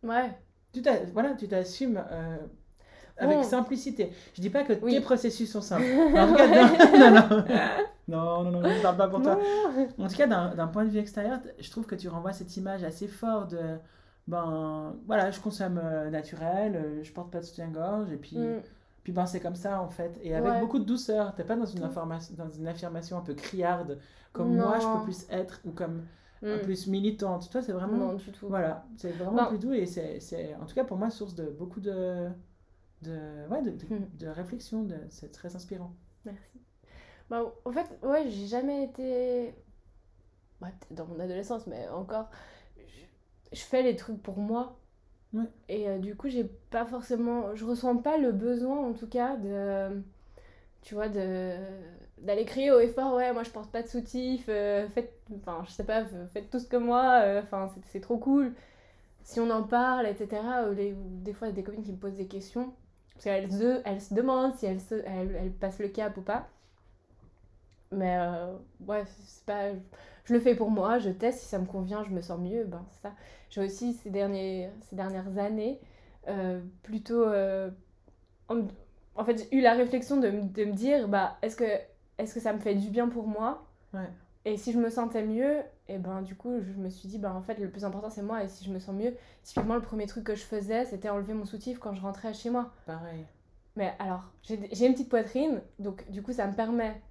Ouais. 0.03 0.37
Tu 0.73 0.83
voilà, 1.13 1.35
tu 1.35 1.49
t'assumes 1.49 2.03
euh, 2.11 2.39
avec 3.19 3.45
simplicité. 3.45 4.11
Je 4.35 4.41
dis 4.41 4.51
pas 4.51 4.63
que 4.63 4.73
tes 4.73 5.01
processus 5.01 5.51
sont 5.51 5.61
simples. 5.61 5.85
Tout 5.87 6.35
cas, 6.35 7.11
non, 7.11 7.21
non, 8.09 8.45
non, 8.45 8.45
non, 8.45 8.61
non, 8.61 8.69
je 8.69 8.77
ne 8.77 8.83
parle 8.83 8.97
pas 8.97 9.09
pour 9.09 9.23
toi. 9.23 9.39
En 9.99 10.09
tout 10.09 10.17
cas, 10.17 10.27
d'un 10.27 10.67
point 10.69 10.85
de 10.85 10.91
vue 10.91 10.99
extérieur, 10.99 11.39
je 11.59 11.71
trouve 11.71 11.87
que 11.87 11.95
tu 11.95 12.09
renvoies 12.09 12.33
cette 12.33 12.57
image 12.57 12.85
assez 12.85 13.09
forte 13.09 13.51
de, 13.51 13.79
ben, 14.29 14.97
voilà, 15.07 15.31
je 15.31 15.41
consomme 15.41 15.81
euh, 15.83 16.11
naturel, 16.11 16.77
euh, 16.77 17.03
je 17.03 17.13
porte 17.13 17.31
pas 17.31 17.41
de 17.41 17.45
soutien-gorge, 17.45 18.11
et 18.13 18.17
puis, 18.17 18.37
mm. 18.37 18.61
puis 19.05 19.13
ben, 19.13 19.27
c'est 19.27 19.41
comme 19.41 19.55
ça, 19.55 19.81
en 19.81 19.89
fait. 19.89 20.19
Et 20.23 20.35
avec 20.35 20.61
beaucoup 20.61 20.79
de 20.79 20.85
douceur, 20.85 21.35
t'es 21.35 21.45
pas 21.45 21.57
dans 21.57 21.67
une, 21.67 21.85
information, 21.85 22.35
dans 22.37 22.51
une 22.51 22.67
affirmation 22.67 23.19
un 23.19 23.23
peu 23.23 23.35
criarde, 23.35 23.99
comme 24.33 24.57
moi, 24.57 24.79
je 24.81 24.87
peux 24.87 25.05
plus 25.05 25.27
être, 25.31 25.61
ou 25.65 25.71
comme 25.71 26.03
mm. 26.43 26.59
plus 26.63 26.89
militante. 26.89 27.49
Toi, 27.51 27.63
c'est 27.63 27.73
vraiment... 27.73 27.97
Non, 27.97 28.15
du 28.15 28.33
tout. 28.33 28.49
Voilà, 28.49 28.85
c'est 28.97 29.13
vraiment 29.13 29.47
plus 29.47 29.59
doux, 29.59 29.73
et 29.73 29.87
c'est, 29.87 30.57
en 30.61 30.67
tout 30.67 30.75
cas, 30.75 30.85
pour 30.85 30.97
moi, 30.97 31.11
source 31.11 31.35
de 31.35 31.47
beaucoup 31.47 31.81
de 31.81 32.29
de, 33.03 33.47
ouais, 33.49 33.63
de, 33.63 33.77
de, 34.19 34.27
réflexion. 34.27 34.83
De, 34.83 34.97
c'est 35.09 35.33
très 35.33 35.55
inspirant. 35.55 35.93
Merci. 36.25 36.61
Bah, 37.31 37.43
en 37.65 37.73
fait, 37.73 37.87
ouais, 38.03 38.31
j'ai 38.31 38.47
jamais 38.47 38.85
été. 38.85 39.55
dans 40.91 41.07
mon 41.07 41.19
adolescence, 41.21 41.67
mais 41.67 41.89
encore. 41.89 42.31
Je, 43.53 43.61
fais 43.61 43.83
les 43.83 43.97
trucs 43.97 44.23
pour 44.23 44.39
moi. 44.39 44.79
Ouais. 45.33 45.45
Et 45.69 45.89
euh, 45.89 45.99
du 45.99 46.17
coup, 46.17 46.29
j'ai 46.29 46.45
pas 46.45 46.87
forcément. 46.87 47.55
Je 47.55 47.65
ressens 47.65 47.97
pas 47.99 48.19
le 48.19 48.33
besoin, 48.33 48.79
en 48.79 48.93
tout 48.93 49.09
cas, 49.09 49.37
de. 49.37 50.03
Tu 50.83 50.95
vois, 50.95 51.09
de 51.09 51.57
d'aller 52.19 52.45
crier 52.45 52.71
au 52.71 52.81
effort 52.81 53.15
ouais 53.15 53.33
moi 53.33 53.43
je 53.43 53.51
porte 53.51 53.71
pas 53.71 53.83
de 53.83 53.89
soutif 53.89 54.47
euh, 54.49 54.89
faites 54.89 55.13
enfin 55.37 55.63
je 55.67 55.71
sais 55.71 55.85
pas 55.85 56.05
faites 56.33 56.51
tout 56.51 56.59
ce 56.59 56.67
que 56.67 56.77
moi 56.77 57.21
euh, 57.23 57.43
enfin 57.43 57.71
c'est 57.93 58.01
trop 58.01 58.17
cool 58.17 58.55
si 59.23 59.39
on 59.41 59.51
en 59.51 59.63
parle 59.63 60.07
etc 60.07 60.41
ou, 60.71 60.75
les, 60.75 60.95
des 60.95 61.33
fois 61.35 61.51
des 61.51 61.63
copines 61.63 61.83
qui 61.83 61.93
me 61.93 61.99
posent 61.99 62.17
des 62.17 62.27
questions 62.27 62.73
parce 63.17 63.25
qu'elle 63.25 63.51
se, 63.51 63.81
elle 63.87 64.01
se 64.01 64.13
demande 64.13 64.55
si 64.57 64.67
elle, 64.67 64.81
se, 64.81 64.95
elle, 64.95 65.37
elle, 65.41 65.51
passe 65.51 65.79
le 65.79 65.89
cap 65.89 66.17
ou 66.19 66.21
pas. 66.21 66.47
Mais 67.91 68.17
euh, 68.19 68.55
ouais, 68.87 69.05
c'est 69.27 69.45
pas. 69.47 69.71
Je 70.25 70.35
le 70.35 70.41
fais 70.41 70.55
pour 70.55 70.71
moi, 70.71 70.99
je 70.99 71.11
teste, 71.11 71.41
si 71.41 71.47
ça 71.47 71.59
me 71.59 71.67
convient, 71.67 72.05
je 72.05 72.11
me 72.11 72.21
sens 72.21 72.39
mieux, 72.39 72.65
ben 72.65 72.85
ça. 73.03 73.13
J'ai 73.49 73.63
aussi 73.63 73.95
ces, 73.95 74.11
derniers, 74.11 74.71
ces 74.83 74.97
dernières 74.97 75.39
années 75.39 75.81
euh, 76.29 76.61
plutôt. 76.83 77.25
Euh, 77.25 77.71
en, 78.49 79.25
fait, 79.25 79.39
j'ai 79.39 79.57
eu 79.57 79.61
la 79.63 79.73
réflexion 79.73 80.19
de, 80.19 80.29
de 80.31 80.65
me 80.65 80.73
dire 80.73 81.09
bah, 81.09 81.39
est-ce 81.43 81.57
que, 81.57 81.65
est 81.65 82.35
que 82.35 82.41
ça 82.41 82.53
me 82.53 82.59
fait 82.59 82.75
du 82.75 82.91
bien 82.91 83.09
pour 83.09 83.27
moi? 83.27 83.67
Ouais. 83.95 84.11
Et 84.47 84.57
si 84.57 84.73
je 84.73 84.79
me 84.79 84.91
sentais 84.91 85.25
mieux, 85.25 85.59
et 85.89 85.99
ben 85.99 86.23
du 86.23 86.37
coup, 86.37 86.61
je 86.61 86.73
me 86.81 86.89
suis 86.89 87.09
dit, 87.09 87.19
ben 87.19 87.33
en 87.33 87.43
fait, 87.43 87.59
le 87.59 87.69
plus 87.69 87.85
important 87.85 88.11
c'est 88.11 88.23
moi, 88.23 88.45
et 88.45 88.49
si 88.49 88.65
je 88.65 88.71
me 88.71 88.79
sens 88.79 88.95
mieux, 88.95 89.13
typiquement, 89.43 89.75
le 89.75 89.83
premier 89.83 90.07
truc 90.07 90.23
que 90.23 90.37
je 90.37 90.45
faisais, 90.45 90.85
c'était 90.85 91.09
enlever 91.09 91.35
mon 91.35 91.45
soutif 91.45 91.81
quand 91.81 91.95
je 91.95 92.01
rentrais 92.01 92.33
chez 92.33 92.49
moi. 92.49 92.71
Pareil. 92.87 93.27
Mais 93.75 93.93
alors, 93.99 94.23
j'ai 94.45 94.87
une 94.87 94.93
petite 94.93 95.09
poitrine, 95.09 95.61
donc 95.81 96.09
du 96.11 96.23
coup, 96.23 96.33
ça 96.33 96.47
me 96.47 96.55
permet 96.55 97.03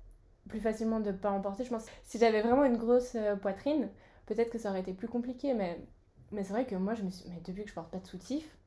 plus 0.47 0.61
facilement 0.61 1.01
de 1.01 1.11
ne 1.11 1.17
pas 1.17 1.29
emporter. 1.29 1.65
Je 1.65 1.69
pense 1.69 1.85
si 2.03 2.17
j'avais 2.19 2.41
vraiment 2.41 2.63
une 2.63 2.77
grosse 2.77 3.15
euh, 3.15 3.35
poitrine, 3.35 3.89
peut-être 4.27 4.49
que 4.49 4.57
ça 4.57 4.69
aurait 4.69 4.79
été 4.79 4.93
plus 4.93 5.09
compliqué, 5.09 5.53
mais, 5.53 5.77
mais 6.31 6.45
c'est 6.45 6.53
vrai 6.53 6.65
que 6.65 6.75
moi, 6.75 6.93
je 6.93 7.03
me 7.03 7.09
suis. 7.09 7.29
Mais 7.29 7.41
depuis 7.45 7.63
que 7.63 7.69
je 7.69 7.75
porte 7.75 7.91
pas 7.91 7.99
de 7.99 8.07
soutif, 8.07 8.57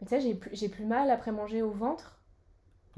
mais 0.00 0.06
tu 0.06 0.14
sais, 0.14 0.20
j'ai 0.20 0.34
plus, 0.34 0.68
plus 0.68 0.84
mal 0.84 1.10
après 1.10 1.32
manger 1.32 1.62
au 1.62 1.70
ventre. 1.70 2.20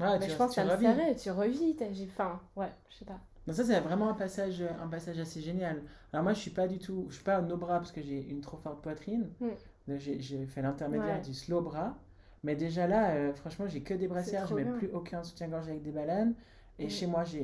Ah, 0.01 0.19
mais 0.19 0.27
je 0.29 0.35
pense 0.35 0.49
que 0.49 0.55
ça 0.55 0.65
me 0.65 0.81
serrait, 0.81 1.15
tu 1.15 1.31
revis. 1.31 1.77
Enfin, 2.09 2.41
ouais, 2.57 2.69
je 2.89 2.97
sais 2.97 3.05
pas. 3.05 3.21
Donc 3.47 3.55
ça, 3.55 3.63
c'est 3.63 3.79
vraiment 3.79 4.09
un 4.09 4.13
passage, 4.13 4.61
un 4.83 4.87
passage 4.87 5.17
assez 5.19 5.41
génial. 5.41 5.81
Alors 6.13 6.23
moi, 6.23 6.33
je 6.33 6.39
suis 6.39 6.51
pas 6.51 6.67
du 6.67 6.79
tout, 6.79 7.05
je 7.09 7.15
suis 7.15 7.23
pas 7.23 7.37
un 7.37 7.41
bras 7.43 7.79
parce 7.79 7.91
que 7.93 8.01
j'ai 8.01 8.29
une 8.29 8.41
trop 8.41 8.57
forte 8.57 8.81
poitrine. 8.83 9.29
Mm. 9.39 9.95
J'ai 9.97 10.45
fait 10.45 10.61
l'intermédiaire 10.61 11.15
Ouais. 11.15 11.21
du 11.21 11.33
slow 11.33 11.61
bras. 11.61 11.97
Mais 12.43 12.55
déjà 12.55 12.87
là, 12.87 13.11
euh, 13.11 13.33
franchement, 13.33 13.65
j'ai 13.67 13.81
que 13.81 13.93
des 13.93 14.07
brassières. 14.07 14.41
Je 14.41 14.47
trop 14.47 14.55
mets 14.57 14.63
bien. 14.65 14.73
plus 14.73 14.89
aucun 14.93 15.23
soutien-gorge 15.23 15.67
avec 15.69 15.81
des 15.81 15.91
baleines. 15.91 16.35
Et 16.77 16.85
Mm. 16.87 16.89
chez 16.89 17.07
moi, 17.07 17.23
je 17.23 17.37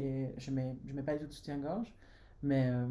mets, 0.52 0.76
je 0.86 0.94
mets 0.94 1.04
pas 1.04 1.14
du 1.14 1.20
tout 1.22 1.28
de 1.28 1.34
soutien-gorge. 1.34 1.94
Mais 2.46 2.70
euh, 2.70 2.86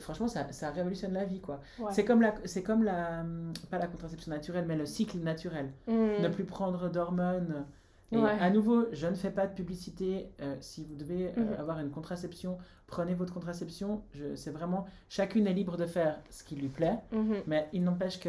franchement, 0.00 0.28
ça, 0.28 0.46
ça 0.52 0.70
révolutionne 0.70 1.14
la 1.14 1.24
vie, 1.24 1.40
quoi. 1.40 1.62
Ouais. 1.78 1.90
C'est 1.92 2.04
comme 2.04 2.20
la, 2.20 2.34
comme 2.64 2.84
la, 2.84 3.24
pas 3.70 3.78
la 3.78 3.86
contraception 3.86 4.30
naturelle, 4.30 4.66
mais 4.68 4.76
le 4.76 4.84
cycle 4.84 5.16
naturel. 5.20 5.72
Mm. 5.88 6.22
Ne 6.22 6.28
plus 6.28 6.44
prendre 6.44 6.90
d'hormones. 6.90 7.64
Et 8.12 8.18
Ouais. 8.18 8.30
à 8.40 8.50
nouveau, 8.50 8.84
je 8.92 9.06
ne 9.08 9.14
fais 9.14 9.30
pas 9.30 9.46
de 9.46 9.54
publicité. 9.54 10.28
euh, 10.40 10.54
si 10.60 10.84
vous 10.84 10.94
devez 10.94 11.28
euh, 11.36 11.40
Mhm. 11.44 11.52
avoir 11.58 11.80
une 11.80 11.90
contraception, 11.90 12.56
prenez 12.86 13.14
votre 13.14 13.34
contraception. 13.34 14.02
C'est 14.36 14.50
vraiment, 14.52 14.86
chacune 15.08 15.46
est 15.48 15.52
libre 15.52 15.76
de 15.76 15.86
faire 15.86 16.20
ce 16.30 16.44
qui 16.44 16.54
lui 16.54 16.68
plaît. 16.68 16.98
Mhm. 17.12 17.36
Mais 17.48 17.68
il 17.72 17.82
n'empêche 17.82 18.20
que 18.20 18.28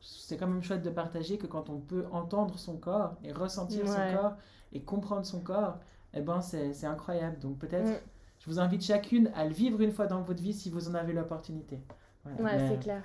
c'est 0.00 0.36
quand 0.36 0.46
même 0.46 0.62
chouette 0.62 0.82
de 0.82 0.90
partager 0.90 1.38
que 1.38 1.46
quand 1.46 1.70
on 1.70 1.78
peut 1.80 2.04
entendre 2.12 2.58
son 2.58 2.76
corps 2.76 3.14
et 3.24 3.32
ressentir 3.32 3.84
Ouais. 3.84 3.90
son 4.10 4.16
corps 4.16 4.34
et 4.74 4.82
comprendre 4.82 5.24
son 5.24 5.40
corps, 5.40 5.78
eh 6.12 6.20
ben 6.20 6.42
c'est, 6.42 6.84
incroyable. 6.84 7.38
Donc 7.38 7.58
peut-être, 7.58 7.88
Mm. 7.88 8.00
je 8.40 8.50
vous 8.50 8.60
invite 8.60 8.82
chacune 8.82 9.30
à 9.34 9.46
le 9.46 9.54
vivre 9.54 9.80
une 9.80 9.92
fois 9.92 10.06
dans 10.06 10.20
votre 10.20 10.42
vie 10.42 10.52
si 10.52 10.68
vous 10.68 10.88
en 10.90 10.94
avez 10.94 11.14
l'opportunité. 11.14 11.80
Voilà. 12.24 12.42
Ouais, 12.42 12.58
Mais- 12.62 12.68
c'est 12.68 12.80
clair. 12.80 13.02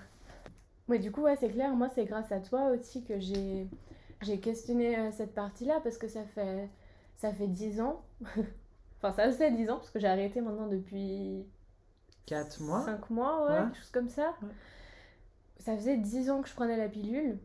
Ouais, 0.90 1.00
du 1.00 1.12
coup, 1.12 1.22
ouais, 1.22 1.38
c'est 1.40 1.50
clair. 1.50 1.74
Moi, 1.76 1.88
c'est 1.96 2.04
grâce 2.06 2.32
à 2.34 2.40
toi 2.42 2.72
aussi 2.72 3.04
que 3.04 3.20
j'ai 3.20 3.68
j'ai 4.22 4.40
questionné 4.40 4.98
euh, 4.98 5.12
cette 5.12 5.34
partie-là 5.34 5.80
parce 5.84 5.98
que 5.98 6.08
ça 6.08 6.24
fait 6.26 6.70
ça 7.18 7.34
fait 7.34 7.48
10 7.48 7.82
ans. 7.82 8.04
enfin, 9.02 9.12
ça 9.14 9.32
fait 9.32 9.52
10 9.52 9.70
ans 9.70 9.78
parce 9.78 9.92
que 9.92 10.00
j'ai 10.00 10.08
arrêté 10.08 10.42
maintenant 10.42 10.68
depuis 10.68 11.46
Quatre 12.26 12.62
mois 12.62 12.82
5 12.86 13.10
mois, 13.10 13.46
ouais, 13.46 13.52
Ouais. 13.52 13.64
quelque 13.66 13.78
chose 13.78 13.92
comme 13.92 14.10
ça. 14.10 14.34
Ouais. 14.42 14.50
Ça 15.60 15.76
faisait 15.76 15.98
10 15.98 16.30
ans 16.30 16.42
que 16.42 16.48
je 16.50 16.54
prenais 16.54 16.78
la 16.78 16.88
pilule 16.90 17.38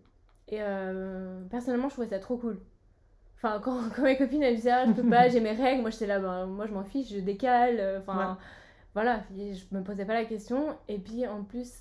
et 0.49 0.59
euh, 0.63 1.43
personnellement, 1.51 1.89
je 1.89 1.95
trouvais 1.95 2.09
ça 2.09 2.19
trop 2.19 2.37
cool. 2.37 2.61
Enfin, 3.37 3.61
quand, 3.65 3.81
quand 3.97 4.03
mes 4.03 4.17
copines 4.17 4.43
elles 4.43 4.57
disaient 4.57 4.71
ah, 4.73 4.87
je 4.87 4.93
peux 4.93 5.09
pas, 5.09 5.29
j'ai 5.31 5.41
mes 5.41 5.53
règles, 5.53 5.83
moi 5.83 5.91
j'étais 5.91 6.07
là, 6.07 6.21
ben, 6.21 6.47
moi 6.47 6.67
je 6.67 6.73
m'en 6.75 6.85
fiche, 6.85 7.11
je 7.13 7.21
décale. 7.21 7.81
euh, 7.81 7.99
Enfin, 8.01 8.35
Ouais. 8.35 8.43
voilà, 8.95 9.25
je 9.37 9.65
me 9.77 9.83
posais 9.83 10.05
pas 10.05 10.15
la 10.15 10.25
question. 10.27 10.77
Et 10.89 10.99
puis 10.99 11.27
en 11.27 11.45
plus, 11.45 11.73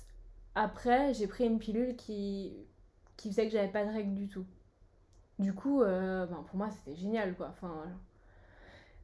après, 0.54 1.14
j'ai 1.14 1.26
pris 1.28 1.46
une 1.46 1.58
pilule 1.58 1.96
qui, 1.96 2.54
qui 3.16 3.30
faisait 3.30 3.46
que 3.46 3.52
j'avais 3.52 3.68
pas 3.72 3.84
de 3.84 3.92
règles 3.92 4.14
du 4.14 4.28
tout. 4.28 4.46
Du 5.38 5.52
coup, 5.54 5.82
euh, 5.82 6.26
ben, 6.26 6.44
pour 6.48 6.56
moi 6.56 6.70
c'était 6.70 6.96
génial 6.96 7.34
quoi. 7.34 7.48
Enfin. 7.50 7.72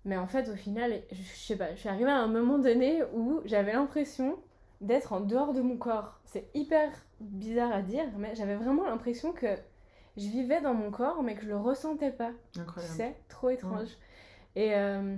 Mais 0.04 0.16
en 0.16 0.26
fait, 0.26 0.48
au 0.48 0.56
final, 0.56 1.02
je, 1.10 1.16
je 1.22 1.36
sais 1.36 1.56
pas, 1.56 1.74
je 1.74 1.80
suis 1.80 1.88
arrivée 1.88 2.10
à 2.10 2.16
un 2.18 2.26
moment 2.26 2.58
donné 2.58 3.02
où 3.14 3.40
j'avais 3.44 3.72
l'impression 3.72 4.38
d'être 4.80 5.12
en 5.12 5.20
dehors 5.20 5.52
de 5.52 5.60
mon 5.60 5.76
corps. 5.76 6.20
C'est 6.24 6.48
hyper 6.54 6.90
bizarre 7.20 7.72
à 7.72 7.82
dire, 7.82 8.06
mais 8.16 8.34
j'avais 8.34 8.56
vraiment 8.56 8.86
l'impression 8.86 9.32
que 9.32 9.46
je 10.16 10.26
vivais 10.26 10.60
dans 10.62 10.72
mon 10.74 10.90
corps, 10.90 11.22
mais 11.22 11.34
que 11.34 11.42
je 11.42 11.48
le 11.48 11.56
ressentais 11.58 12.10
pas. 12.12 12.30
Tu 12.52 12.60
Incroyable. 12.60 12.94
sais, 12.96 13.16
trop 13.28 13.50
étrange. 13.50 13.88
Et, 14.56 14.74
euh, 14.74 15.16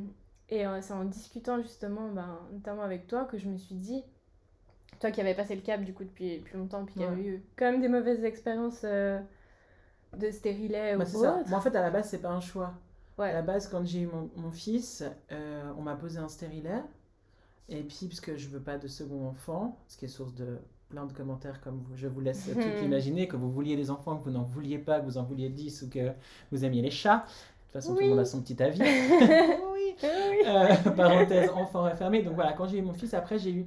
et 0.48 0.66
euh, 0.66 0.80
c'est 0.80 0.94
en 0.94 1.04
discutant 1.04 1.62
justement, 1.62 2.08
ben, 2.08 2.38
notamment 2.52 2.82
avec 2.82 3.06
toi, 3.06 3.24
que 3.24 3.38
je 3.38 3.48
me 3.48 3.56
suis 3.58 3.76
dit, 3.76 4.02
toi 5.00 5.10
qui 5.12 5.20
avais 5.20 5.34
passé 5.34 5.54
le 5.54 5.62
cap 5.62 5.82
du 5.82 5.94
coup 5.94 6.04
depuis, 6.04 6.38
depuis 6.38 6.56
longtemps, 6.56 6.84
puis 6.84 6.94
qui 6.96 7.00
Ouais. 7.02 7.06
avait 7.06 7.24
eu 7.24 7.44
quand 7.56 7.70
même 7.70 7.80
des 7.80 7.88
mauvaises 7.88 8.24
expériences 8.24 8.82
euh, 8.84 9.20
de 10.18 10.30
stérilet 10.30 10.96
Bah, 10.96 11.04
ou 11.14 11.18
autre. 11.18 11.48
Moi, 11.48 11.58
en 11.58 11.62
fait, 11.62 11.74
à 11.74 11.80
la 11.82 11.90
base, 11.90 12.08
c'est 12.08 12.18
pas 12.22 12.30
un 12.30 12.40
choix. 12.40 12.72
À 13.18 13.22
Ouais. 13.22 13.32
la 13.32 13.42
base, 13.42 13.68
quand 13.68 13.84
j'ai 13.84 14.00
eu 14.00 14.06
mon, 14.06 14.30
mon 14.36 14.50
fils, 14.50 15.04
euh, 15.30 15.70
on 15.78 15.82
m'a 15.82 15.94
posé 15.94 16.18
un 16.18 16.28
stérilet. 16.28 16.82
Et 17.68 17.82
puis, 17.82 18.06
puisque 18.06 18.36
je 18.36 18.48
veux 18.48 18.60
pas 18.60 18.78
de 18.78 18.88
second 18.88 19.26
enfant, 19.28 19.76
ce 19.88 19.96
qui 19.96 20.04
est 20.06 20.08
source 20.08 20.34
de 20.34 20.58
plein 20.90 21.06
de 21.06 21.12
commentaires 21.12 21.60
comme 21.62 21.78
vous, 21.78 21.96
je 21.96 22.06
vous 22.06 22.20
laisse 22.20 22.50
tout 22.52 22.84
imaginer, 22.84 23.28
que 23.28 23.36
vous 23.36 23.50
vouliez 23.50 23.76
des 23.76 23.90
enfants, 23.90 24.16
que 24.18 24.24
vous 24.24 24.30
n'en 24.30 24.42
vouliez 24.44 24.78
pas, 24.78 25.00
que 25.00 25.04
vous 25.06 25.18
en 25.18 25.22
vouliez 25.22 25.48
10 25.48 25.82
ou 25.82 25.90
que 25.90 26.12
vous 26.50 26.64
aimiez 26.64 26.82
les 26.82 26.90
chats. 26.90 27.24
De 27.26 27.78
toute 27.78 27.82
façon, 27.82 27.94
tout 27.94 28.00
le 28.00 28.04
Oui. 28.06 28.10
monde 28.10 28.18
a 28.20 28.24
son 28.24 28.42
petit 28.42 28.62
avis. 28.62 28.80
oui. 29.72 29.94
Euh, 30.04 30.74
parenthèse, 30.96 31.50
enfant 31.50 31.84
refermé. 31.84 32.22
Donc 32.22 32.34
voilà, 32.34 32.52
quand 32.52 32.66
j'ai 32.66 32.78
eu 32.78 32.82
mon 32.82 32.92
fils, 32.94 33.14
après, 33.14 33.38
j'ai 33.38 33.52
eu. 33.52 33.66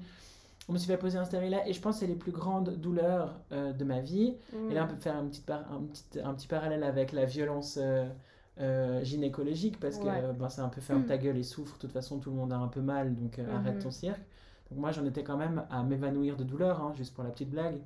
On 0.67 0.73
me 0.73 0.77
suis 0.79 0.87
fait 0.87 0.97
poser 0.97 1.17
un 1.19 1.25
stérilet 1.25 1.61
et 1.67 1.73
je 1.73 1.79
pense 1.81 1.95
que 1.95 1.99
c'est 2.01 2.07
les 2.07 2.15
plus 2.15 2.31
grandes 2.31 2.71
douleurs 2.77 3.39
euh, 3.51 3.71
de 3.71 3.83
ma 3.83 3.99
vie. 3.99 4.35
Et 4.69 4.73
là, 4.73 4.85
on 4.85 4.87
peut 4.93 4.99
faire 4.99 5.15
un 5.15 5.25
petit, 5.27 5.41
par- 5.41 5.71
un 5.71 5.81
petit, 5.83 6.19
un 6.19 6.33
petit 6.33 6.47
parallèle 6.47 6.83
avec 6.83 7.11
la 7.11 7.25
violence 7.25 7.77
euh, 7.79 8.09
euh, 8.59 9.03
gynécologique 9.03 9.79
parce 9.79 9.99
que 9.99 10.05
Ouais. 10.05 10.33
ben, 10.33 10.49
c'est 10.49 10.61
un 10.61 10.69
peu 10.69 10.81
ferme 10.81 11.01
Mm. 11.03 11.05
ta 11.05 11.17
gueule 11.19 11.37
et 11.37 11.43
souffre. 11.43 11.75
De 11.75 11.81
toute 11.81 11.91
façon, 11.91 12.17
tout 12.19 12.31
le 12.31 12.35
monde 12.37 12.51
a 12.51 12.57
un 12.57 12.67
peu 12.67 12.81
mal, 12.81 13.13
donc 13.15 13.37
arrête 13.39 13.79
ton 13.79 13.91
cirque. 13.91 14.21
Donc 14.71 14.79
moi, 14.79 14.91
j'en 14.91 15.05
étais 15.05 15.23
quand 15.23 15.37
même 15.37 15.65
à 15.69 15.83
m'évanouir 15.83 16.35
de 16.35 16.43
douleur, 16.43 16.81
hein, 16.81 16.93
juste 16.95 17.13
pour 17.13 17.23
la 17.23 17.29
petite 17.29 17.51
blague. 17.51 17.79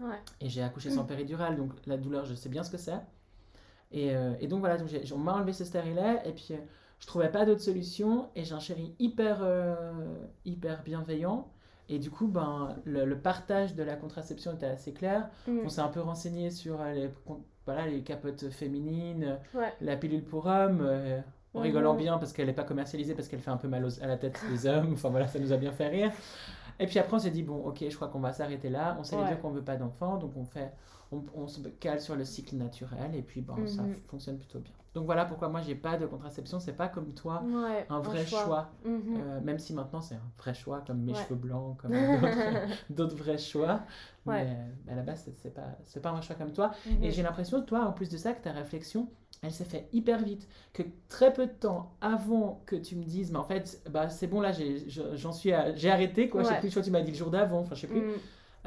Ouais. 0.00 0.16
Et 0.40 0.48
j'ai 0.48 0.62
accouché 0.62 0.90
sans 0.90 1.04
péridurale, 1.04 1.56
donc 1.56 1.70
la 1.86 1.96
douleur, 1.96 2.24
je 2.24 2.34
sais 2.34 2.48
bien 2.48 2.64
ce 2.64 2.70
que 2.70 2.76
c'est. 2.76 2.98
Et, 3.92 4.12
et 4.40 4.48
donc 4.48 4.58
voilà, 4.60 4.76
donc 4.78 4.88
on 5.14 5.18
m'a 5.18 5.34
enlevé 5.34 5.52
ce 5.52 5.64
stérilet 5.64 6.20
et 6.24 6.32
puis 6.32 6.50
je 6.98 7.06
trouvais 7.06 7.30
pas 7.30 7.46
d'autre 7.46 7.60
solution 7.60 8.28
et 8.34 8.44
j'ai 8.44 8.52
un 8.54 8.58
chéri 8.58 8.94
hyper, 8.98 9.46
hyper 10.44 10.82
bienveillant. 10.82 11.46
Et 11.88 11.98
du 11.98 12.10
coup, 12.10 12.26
ben, 12.26 12.76
le, 12.84 13.04
le 13.04 13.18
partage 13.18 13.74
de 13.74 13.82
la 13.82 13.94
contraception 13.96 14.52
était 14.54 14.66
assez 14.66 14.92
clair. 14.92 15.28
Mm. 15.46 15.60
On 15.64 15.68
s'est 15.68 15.80
un 15.80 15.88
peu 15.88 16.00
renseigné 16.00 16.50
sur 16.50 16.80
euh, 16.80 16.92
les, 16.92 17.10
voilà, 17.64 17.86
les 17.86 18.02
capotes 18.02 18.50
féminines, 18.50 19.38
Ouais. 19.54 19.72
la 19.80 19.96
pilule 19.96 20.24
pour 20.24 20.46
hommes, 20.46 20.80
euh, 20.82 21.20
en 21.54 21.60
rigolant 21.60 21.92
Mhm. 21.94 21.98
bien 22.00 22.18
parce 22.18 22.32
qu'elle 22.32 22.46
n'est 22.48 22.52
pas 22.52 22.64
commercialisée, 22.64 23.14
parce 23.14 23.28
qu'elle 23.28 23.40
fait 23.40 23.50
un 23.50 23.56
peu 23.56 23.68
mal 23.68 23.84
aux- 23.84 24.02
à 24.02 24.06
la 24.06 24.16
tête 24.18 24.38
des 24.50 24.66
hommes. 24.66 24.92
Enfin 24.94 25.08
voilà, 25.10 25.26
ça 25.26 25.38
nous 25.38 25.52
a 25.52 25.56
bien 25.56 25.72
fait 25.72 25.88
rire. 25.88 26.12
Et 26.78 26.86
puis 26.86 26.98
après, 26.98 27.16
on 27.16 27.18
s'est 27.20 27.30
dit, 27.30 27.42
bon, 27.42 27.56
ok, 27.64 27.84
je 27.88 27.94
crois 27.96 28.08
qu'on 28.08 28.20
va 28.20 28.32
s'arrêter 28.32 28.68
là. 28.68 28.96
On 29.00 29.04
sait 29.04 29.16
les 29.16 29.22
Ouais. 29.22 29.30
deux 29.30 29.36
qu'on 29.36 29.50
veut 29.50 29.62
pas 29.64 29.76
d'enfants, 29.76 30.16
donc 30.18 30.32
on 30.36 30.44
fait, 30.44 30.70
on, 31.12 31.22
on 31.34 31.46
se 31.48 31.60
cale 31.68 32.00
sur 32.00 32.14
le 32.16 32.24
cycle 32.24 32.56
naturel 32.56 33.14
et 33.14 33.22
puis 33.22 33.40
ben, 33.40 33.54
ça 33.66 33.82
Mhm. 33.82 33.94
fonctionne 34.08 34.36
plutôt 34.38 34.58
bien. 34.58 34.74
Donc 34.96 35.04
voilà 35.04 35.26
pourquoi 35.26 35.50
moi 35.50 35.60
j'ai 35.60 35.74
pas 35.74 35.98
de 35.98 36.06
contraception, 36.06 36.58
c'est 36.58 36.72
pas 36.72 36.88
comme 36.88 37.12
toi 37.12 37.42
Ouais, 37.44 37.84
un 37.90 38.00
vrai 38.00 38.24
choix, 38.24 38.70
Mhm. 38.82 39.02
euh, 39.20 39.40
même 39.42 39.58
si 39.58 39.74
maintenant 39.74 40.00
c'est 40.00 40.14
un 40.14 40.30
vrai 40.38 40.54
choix, 40.54 40.82
comme 40.86 41.02
mes 41.02 41.12
Ouais. 41.12 41.18
cheveux 41.22 41.34
blancs, 41.34 41.76
comme 41.76 41.90
d'autres- 42.88 43.14
vrais 43.14 43.36
choix. 43.36 43.82
Ouais. 44.24 44.46
Mais 44.86 44.92
à 44.92 44.96
la 44.96 45.02
base, 45.02 45.28
c'est- 45.36 45.50
pas, 45.54 45.76
c'est 45.84 46.00
pas 46.00 46.12
un 46.12 46.22
choix 46.22 46.34
comme 46.34 46.50
toi. 46.52 46.70
Mhm. 46.86 47.02
Et 47.04 47.10
j'ai 47.10 47.22
l'impression, 47.22 47.60
toi, 47.60 47.84
en 47.84 47.92
plus 47.92 48.08
de 48.08 48.16
ça, 48.16 48.32
que 48.32 48.42
ta 48.42 48.52
réflexion, 48.52 49.10
elle 49.42 49.52
s'est 49.52 49.66
fait 49.66 49.86
hyper 49.92 50.18
vite. 50.22 50.48
Que 50.72 50.82
très 51.10 51.30
peu 51.30 51.46
de 51.46 51.52
temps 51.52 51.92
avant 52.00 52.62
que 52.64 52.74
tu 52.74 52.96
me 52.96 53.04
dises, 53.04 53.30
mais 53.32 53.38
en 53.38 53.44
fait, 53.44 53.82
bah, 53.90 54.08
c'est 54.08 54.26
bon, 54.28 54.40
là, 54.40 54.52
j'en 55.14 55.32
suis 55.32 55.52
j'ai 55.74 55.90
arrêté, 55.90 56.30
quoi. 56.30 56.42
Je 56.42 56.48
sais 56.48 56.58
plus, 56.58 56.68
je 56.68 56.72
crois 56.72 56.80
que 56.80 56.86
tu 56.86 56.92
m'as 56.92 57.02
dit 57.02 57.10
le 57.12 57.18
jour 57.18 57.30
d'avant, 57.30 57.60
enfin, 57.60 57.74
je 57.74 57.82
sais 57.82 57.86
plus. 57.86 58.00
Mm. 58.00 58.12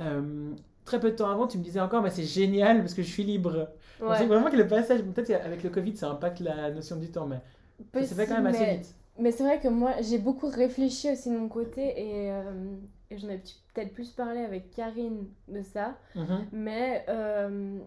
Euh, 0.02 0.52
très 0.90 1.00
peu 1.00 1.12
de 1.12 1.16
temps 1.16 1.30
avant, 1.30 1.48
tu 1.48 1.58
me 1.60 1.64
disais 1.64 1.80
encore, 1.80 2.02
mais 2.02 2.10
c'est 2.10 2.24
génial 2.24 2.80
parce 2.80 2.96
que 2.96 3.04
je 3.04 3.10
suis 3.12 3.24
libre. 3.24 3.70
On 4.02 4.08
Ouais. 4.10 4.18
sait 4.18 4.26
vraiment 4.26 4.50
que 4.50 4.56
le 4.58 4.68
passage, 4.68 5.02
peut-être 5.04 5.28
qu'avec 5.28 5.62
le 5.64 5.70
Covid, 5.70 5.96
ça 5.96 6.10
impacte 6.10 6.40
la 6.40 6.72
notion 6.72 6.96
du 6.96 7.12
temps, 7.12 7.28
mais 7.28 7.40
ça 7.94 8.04
s'est 8.08 8.16
fait 8.16 8.26
quand 8.28 8.36
même 8.42 8.48
assez 8.48 8.60
mais- 8.66 8.78
vite. 8.78 8.96
Mais 9.20 9.32
c'est 9.32 9.44
vrai 9.44 9.60
que 9.60 9.68
moi, 9.68 9.92
j'ai 10.02 10.18
beaucoup 10.18 10.48
réfléchi 10.48 11.12
aussi 11.12 11.30
de 11.30 11.38
mon 11.38 11.50
côté 11.50 11.82
et, 11.98 12.32
euh, 12.32 12.76
et 13.12 13.18
j'en 13.18 13.28
ai 13.30 13.38
peut-être 13.74 13.94
plus 13.94 14.10
parlé 14.12 14.40
avec 14.40 14.72
Karine 14.72 15.28
de 15.50 15.62
ça. 15.62 15.98
Mhm. 16.16 16.46
Mais 16.54 17.06
euh, 17.10 17.80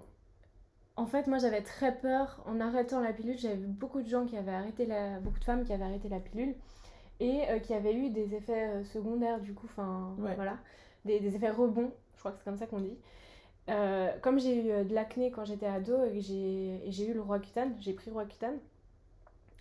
en 0.97 1.07
fait, 1.07 1.27
moi, 1.27 1.39
j'avais 1.39 1.63
très 1.63 1.97
peur 1.97 2.43
en 2.47 2.61
arrêtant 2.61 3.01
la 3.01 3.13
pilule. 3.15 3.39
J'avais 3.39 3.57
vu 3.57 3.67
beaucoup 3.67 4.03
de 4.03 4.09
gens 4.09 4.27
qui 4.27 4.37
avaient 4.37 4.53
arrêté 4.53 4.85
la... 4.87 5.19
beaucoup 5.21 5.39
de 5.41 5.45
femmes 5.45 5.65
qui 5.65 5.73
avaient 5.73 5.85
arrêté 5.85 6.09
la 6.11 6.21
pilule 6.21 6.55
et 7.19 7.41
euh, 7.51 7.59
qui 7.61 7.73
avaient 7.73 7.95
eu 7.95 8.11
des 8.11 8.35
effets 8.35 8.69
euh, 8.69 8.85
secondaires 8.85 9.41
du 9.41 9.55
coup, 9.55 9.67
enfin 9.71 10.15
Ouais. 10.19 10.35
voilà, 10.35 10.59
des, 11.07 11.19
des 11.21 11.35
effets 11.35 11.51
rebonds. 11.51 11.93
Je 12.23 12.29
crois 12.29 12.33
que 12.33 12.39
c'est 12.39 12.45
comme 12.45 12.57
ça 12.59 12.68
qu'on 12.68 12.81
dit. 12.81 12.97
Euh, 13.70 14.12
comme 14.23 14.41
j'ai 14.41 14.57
eu 14.66 14.70
euh, 14.73 14.85
de 14.85 14.95
l'acné 14.95 15.31
quand 15.33 15.45
j'étais 15.45 15.66
ado 15.66 16.05
et 16.05 16.12
que 16.14 16.20
j'ai 16.20 16.87
et 16.89 16.93
j'ai 16.93 17.09
eu 17.09 17.14
le 17.14 17.23
Roaccutane, 17.23 17.75
j'ai 17.81 17.95
pris 17.95 18.11
Roaccutane, 18.12 18.59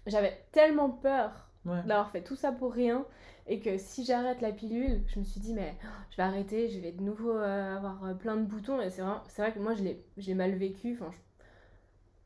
j'avais 0.08 0.44
tellement 0.52 0.90
peur 0.90 1.48
Ouais. 1.66 1.84
d'avoir 1.84 2.10
fait 2.12 2.24
tout 2.24 2.36
ça 2.36 2.52
pour 2.52 2.72
rien 2.74 3.06
et 3.48 3.60
que 3.60 3.78
si 3.78 4.06
j'arrête 4.06 4.42
la 4.42 4.52
pilule, 4.52 5.04
je 5.08 5.20
me 5.20 5.24
suis 5.24 5.40
dit 5.40 5.54
mais 5.54 5.76
oh, 5.84 5.88
je 6.12 6.18
vais 6.18 6.24
arrêter, 6.24 6.70
je 6.70 6.80
vais 6.80 6.92
de 6.92 7.02
nouveau 7.02 7.32
euh, 7.38 7.78
avoir 7.78 8.16
plein 8.18 8.36
de 8.38 8.46
boutons 8.46 8.80
et 8.82 8.90
c'est 8.92 9.02
vrai, 9.02 9.54
que 9.54 9.60
moi 9.60 9.74
je 9.76 9.84
l'ai 9.84 10.04
je 10.18 10.28
l'ai 10.28 10.36
mal 10.36 10.54
vécu, 10.56 10.94
enfin 11.00 11.12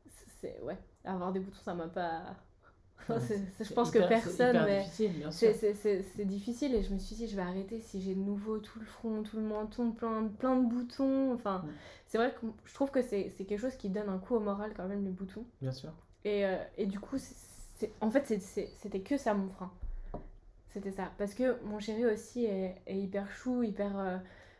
je- 0.06 0.12
c'est 0.40 0.60
ouais, 0.62 0.78
avoir 1.04 1.32
des 1.32 1.40
boutons 1.40 1.62
ça 1.62 1.74
m'a 1.74 1.88
pas 1.88 2.22
Je 3.08 3.72
pense 3.74 3.90
que 3.90 3.98
hyper- 3.98 4.08
personne 4.08 4.56
difficile, 4.80 5.12
c'est 5.30 5.74
c'est 5.74 6.24
difficile 6.24 6.74
et 6.74 6.82
je 6.82 6.92
me 6.92 6.98
suis 6.98 7.14
dit 7.16 7.28
je 7.28 7.36
vais 7.36 7.42
arrêter 7.42 7.80
si 7.80 8.00
j'ai 8.00 8.14
de 8.14 8.20
nouveau 8.20 8.58
tout 8.58 8.78
le 8.78 8.84
front, 8.86 9.22
tout 9.22 9.36
le 9.36 9.42
menton, 9.44 9.92
plein, 9.92 10.28
plein 10.38 10.56
de 10.56 10.66
boutons, 10.68 11.32
enfin 11.34 11.58
Mm. 11.64 11.68
c'est 12.06 12.18
vrai 12.18 12.34
que 12.40 12.46
je 12.64 12.74
trouve 12.74 12.90
que 12.90 13.02
c'est 13.02 13.30
quelque 13.30 13.58
chose 13.58 13.76
qui 13.76 13.88
donne 13.90 14.08
un 14.08 14.18
coup 14.18 14.34
au 14.36 14.40
moral 14.40 14.72
quand 14.76 14.86
même 14.88 15.04
les 15.04 15.10
boutons. 15.12 15.44
Bien 15.62 15.72
sûr. 15.72 15.92
Et, 16.24 16.44
euh, 16.44 16.56
et 16.76 16.86
du 16.86 16.98
coup, 16.98 17.18
c'est- 17.18 17.36
c'est- 17.76 17.92
en 18.00 18.10
fait, 18.10 18.26
c'était 18.26 19.00
que 19.00 19.16
ça 19.16 19.34
mon 19.34 19.48
frein. 19.50 19.70
C'était 20.70 20.90
ça. 20.90 21.10
Parce 21.18 21.34
que 21.34 21.62
mon 21.64 21.78
chéri 21.78 22.04
aussi 22.06 22.44
est, 22.44 22.74
est 22.86 22.98
hyper 22.98 23.30
chou, 23.30 23.62
hyper. 23.62 23.98
euh, 23.98 24.18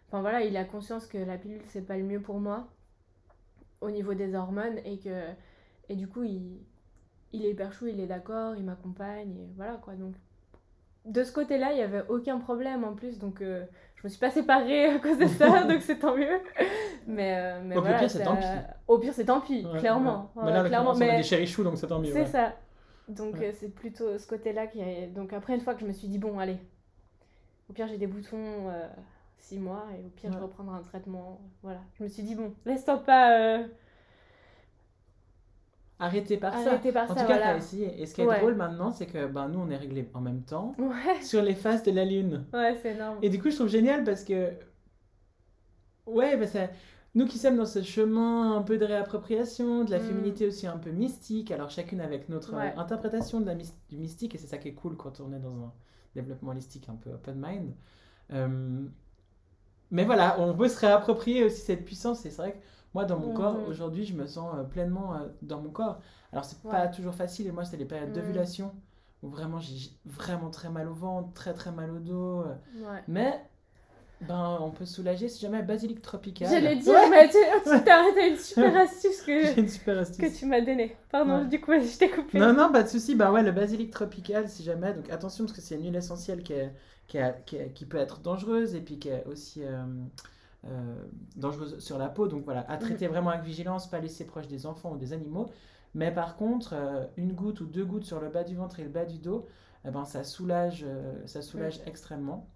Enfin 0.09 0.21
voilà, 0.21 0.43
il 0.43 0.57
a 0.57 0.65
conscience 0.65 1.07
que 1.09 1.19
la 1.19 1.37
pilule, 1.37 1.61
c'est 1.71 1.85
pas 1.85 1.97
le 1.97 2.05
mieux 2.05 2.21
pour 2.23 2.39
moi 2.39 2.69
au 3.81 3.91
niveau 3.91 4.15
des 4.15 4.35
hormones 4.35 4.79
et 4.85 4.99
que. 4.99 5.25
Et 5.89 5.97
du 5.97 6.07
coup, 6.09 6.23
il, 6.23 6.61
il 7.33 7.45
est 7.45 7.51
hyper 7.51 7.73
chou, 7.73 7.87
il 7.87 8.01
est 8.01 8.07
d'accord, 8.07 8.55
il 8.57 8.65
m'accompagne 8.65 9.37
et 9.37 9.49
voilà 9.57 9.75
quoi. 9.75 9.95
Donc, 9.95 10.15
de 11.05 11.23
ce 11.23 11.33
côté-là, 11.33 11.73
il 11.73 11.77
n'y 11.77 11.83
avait 11.83 12.05
aucun 12.09 12.39
problème 12.39 12.85
en 12.85 12.95
plus, 12.95 13.19
donc 13.19 13.41
euh, 13.41 13.65
je 13.97 14.03
me 14.07 14.09
suis 14.09 14.19
pas 14.19 14.31
séparée 14.31 14.87
à 14.87 14.99
cause 14.99 15.19
de 15.19 15.27
ça, 15.27 15.65
donc 15.69 15.81
c'est 15.83 15.99
tant 15.99 16.17
mieux. 16.17 16.41
Mais, 17.07 17.37
euh, 17.37 17.61
mais 17.65 17.77
Au 17.77 17.81
voilà, 17.81 17.99
pire, 17.99 18.11
c'est 18.11 18.25
tant 18.25 18.37
pis. 18.37 18.45
Au 18.89 18.99
pire, 18.99 19.13
c'est 19.15 19.25
tant 19.27 19.41
pis, 19.41 19.65
Ouais, 19.65 19.79
clairement. 19.79 20.33
ouais. 20.35 20.43
Ouais, 20.43 20.47
Mais 20.49 20.53
là, 20.53 20.65
clairement, 20.69 20.69
clairement, 20.69 20.91
on 20.91 20.95
a 20.95 20.99
mais 21.13 21.17
des 21.19 21.23
chérichous, 21.23 21.63
donc 21.63 21.79
c'est 21.79 21.87
tant 21.87 22.01
mieux. 22.01 22.13
c'est 22.13 22.27
ça. 22.27 22.55
Donc 23.09 23.41
euh, 23.41 23.53
c'est 23.61 23.69
plutôt 23.69 24.19
ce 24.19 24.27
côté-là 24.27 24.67
qui 24.67 24.81
est... 24.81 25.07
Donc 25.07 25.33
après, 25.33 25.55
une 25.55 25.61
fois 25.61 25.75
que 25.75 25.81
je 25.81 25.87
me 25.87 25.93
suis 25.93 26.09
dit, 26.09 26.19
bon, 26.19 26.41
allez, 26.41 26.59
au 27.71 27.73
pire, 27.73 27.87
j'ai 27.87 27.99
des 27.99 28.09
boutons 28.09 28.69
6 29.39 29.59
mois, 29.59 29.85
et 29.97 30.05
au 30.05 30.09
pire, 30.09 30.33
je 30.33 30.39
reprendrai 30.39 30.77
un 30.77 30.83
traitement. 30.83 31.41
Voilà. 31.63 31.81
Je 31.99 32.03
me 32.03 32.09
suis 32.09 32.25
dit, 32.25 32.35
bon, 32.35 32.53
laisse-toi 32.65 32.99
pas 33.05 33.39
euh, 33.39 33.67
Arrêtez 35.99 36.37
par 36.39 36.57
ça. 36.59 36.71
arrêter 36.71 36.93
par 36.93 37.11
En 37.11 37.15
ça, 37.15 37.23
tout 37.23 37.27
cas, 37.27 37.39
voilà. 37.39 37.53
t'as 37.53 37.57
essayé. 37.59 38.01
Et 38.01 38.07
ce 38.07 38.15
qui 38.15 38.23
est 38.23 38.27
Ouais. 38.27 38.39
drôle 38.39 38.55
maintenant, 38.55 38.93
c'est 38.93 39.07
que 39.07 39.27
ben, 39.27 39.49
nous, 39.49 39.59
on 39.61 39.71
est 39.71 39.77
réglés 39.77 40.09
en 40.15 40.21
même 40.21 40.43
temps 40.43 40.75
Ouais, 40.79 41.23
sur 41.23 41.43
les 41.43 41.55
faces 41.55 41.83
de 41.83 41.91
la 41.93 42.05
Lune. 42.05 42.45
ouais, 42.53 42.77
c'est 42.83 42.93
énorme. 42.93 43.19
Et 43.23 43.29
du 43.31 43.41
coup, 43.41 43.51
je 43.51 43.57
trouve 43.57 43.69
génial 43.69 44.05
parce 44.05 44.25
que. 44.25 44.53
Ouais, 46.07 46.37
bah 46.37 46.47
ça... 46.47 46.69
nous 47.15 47.27
qui 47.27 47.39
sommes 47.39 47.57
dans 47.57 47.67
ce 47.67 47.83
chemin 47.83 48.57
un 48.57 48.63
peu 48.63 48.79
de 48.79 48.85
réappropriation, 48.85 49.85
de 49.85 49.91
la 49.91 49.99
Mm. 49.99 50.01
féminité 50.01 50.47
aussi 50.47 50.67
un 50.67 50.79
peu 50.79 50.91
mystique, 50.91 51.51
alors 51.51 51.71
chacune 51.71 52.01
avec 52.01 52.29
notre 52.29 52.55
euh, 52.55 52.59
Ouais. 52.59 52.75
interprétation 52.77 53.41
de 53.41 53.47
la 53.47 53.55
du 53.55 53.97
mystique, 53.97 54.35
et 54.35 54.39
c'est 54.39 54.47
ça 54.47 54.59
qui 54.59 54.69
est 54.69 54.75
cool 54.75 54.97
quand 54.97 55.21
on 55.21 55.33
est 55.33 55.41
dans 55.41 55.55
un 55.65 55.73
développement 56.15 56.51
holistique 56.53 56.89
un 56.89 56.97
peu 56.97 57.11
open 57.13 57.37
mind. 57.41 57.75
Euh, 58.33 58.87
Mais 59.91 60.05
voilà, 60.05 60.41
on 60.41 60.53
veut 60.53 60.69
se 60.69 60.79
réapproprier 60.81 61.45
aussi 61.45 61.61
cette 61.61 61.85
puissance, 61.85 62.27
et 62.27 62.31
c'est 62.31 62.43
vrai 62.43 62.53
que 62.53 62.59
moi, 62.97 63.05
dans 63.05 63.19
mon 63.19 63.29
Mhm. 63.29 63.35
corps, 63.37 63.59
aujourd'hui, 63.69 64.05
je 64.07 64.15
me 64.15 64.27
sens 64.27 64.49
euh, 64.57 64.63
pleinement 64.65 65.15
euh, 65.15 65.19
dans 65.43 65.61
mon 65.61 65.69
corps. 65.71 66.01
Alors, 66.33 66.47
c'est 66.47 66.57
Ouais. 66.65 66.71
pas 66.71 66.89
toujours 66.89 67.15
facile, 67.15 67.47
et 67.47 67.53
moi, 67.53 67.65
c'était 67.65 67.77
les 67.77 67.85
périodes 67.85 68.09
Mm. 68.11 68.15
d'ovulation 68.15 68.73
où 69.23 69.29
vraiment 69.29 69.59
j'ai 69.61 69.91
vraiment 70.07 70.49
très 70.51 70.71
mal 70.71 70.89
au 70.89 70.95
ventre, 70.95 71.31
très 71.35 71.53
très 71.53 71.73
mal 71.73 71.91
au 71.91 71.99
dos. 71.99 72.41
euh, 72.41 72.55
Ouais. 72.81 73.03
mais 73.07 73.33
ben, 74.23 74.57
on 74.63 74.71
peut 74.71 74.87
soulager 74.87 75.29
si 75.29 75.41
jamais 75.43 75.63
basilic 75.63 76.01
tropical. 76.01 76.49
J'allais 76.49 76.77
dire, 76.77 76.95
Ouais, 76.95 77.11
mais 77.11 77.29
tu 77.29 77.37
t'as 77.85 78.29
une 78.29 78.37
super 78.39 78.75
astuce 78.85 79.21
que, 79.21 79.61
une 79.61 79.69
super 79.69 79.99
astuce. 79.99 80.17
que 80.17 80.39
tu 80.39 80.47
m'as 80.47 80.63
donnée. 80.63 80.97
Pardon, 81.13 81.41
Ouais. 81.41 81.47
du 81.49 81.61
coup, 81.61 81.73
je 81.79 81.99
t'ai 81.99 82.09
coupé. 82.09 82.39
Non, 82.39 82.55
non, 82.55 82.73
pas 82.73 82.83
de 82.83 82.89
souci. 82.89 83.15
Bah 83.15 83.31
ouais, 83.31 83.43
le 83.43 83.53
basilic 83.53 83.91
tropical, 83.91 84.49
si 84.49 84.63
jamais. 84.63 84.95
Donc 84.95 85.11
attention, 85.11 85.45
parce 85.45 85.55
que 85.55 85.61
c'est 85.63 85.75
une 85.75 85.83
huile 85.85 85.97
essentielle 85.97 86.43
qui, 86.43 86.55
est- 86.55 86.73
qui, 87.09 87.19
est- 87.19 87.45
qui, 87.45 87.57
est- 87.57 87.73
qui 87.75 87.85
peut 87.85 87.99
être 87.99 88.21
dangereuse 88.21 88.75
et 88.75 88.81
puis 88.81 88.99
qui 88.99 89.11
est 89.11 89.25
aussi 89.27 89.63
euh, 89.63 89.85
dangereuse 91.37 91.79
sur 91.79 91.99
la 91.99 92.09
peau. 92.09 92.29
Donc 92.29 92.45
voilà, 92.45 92.65
à 92.71 92.77
traiter 92.77 93.07
vraiment 93.07 93.31
avec 93.31 93.45
vigilance, 93.45 93.89
pas 93.89 94.01
laisser 94.01 94.27
proche 94.27 94.49
des 94.49 94.67
enfants 94.67 94.93
ou 94.93 94.97
des 94.97 95.13
animaux. 95.13 95.49
Mais 95.95 96.13
par 96.13 96.37
contre, 96.37 96.75
euh, 96.75 97.07
une 97.17 97.33
goutte 97.33 97.61
ou 97.61 97.67
deux 97.67 97.85
gouttes 97.85 98.05
sur 98.05 98.21
le 98.21 98.29
bas 98.29 98.45
du 98.45 98.55
ventre 98.55 98.81
et 98.81 98.85
le 98.85 98.91
bas 98.91 99.07
du 99.07 99.19
dos, 99.19 99.47
eh 99.87 99.91
ben, 99.91 100.05
ça 100.05 100.25
soulage, 100.25 100.85
euh, 100.87 101.15
ça 101.27 101.41
soulage 101.41 101.81
extrêmement. 101.87 102.49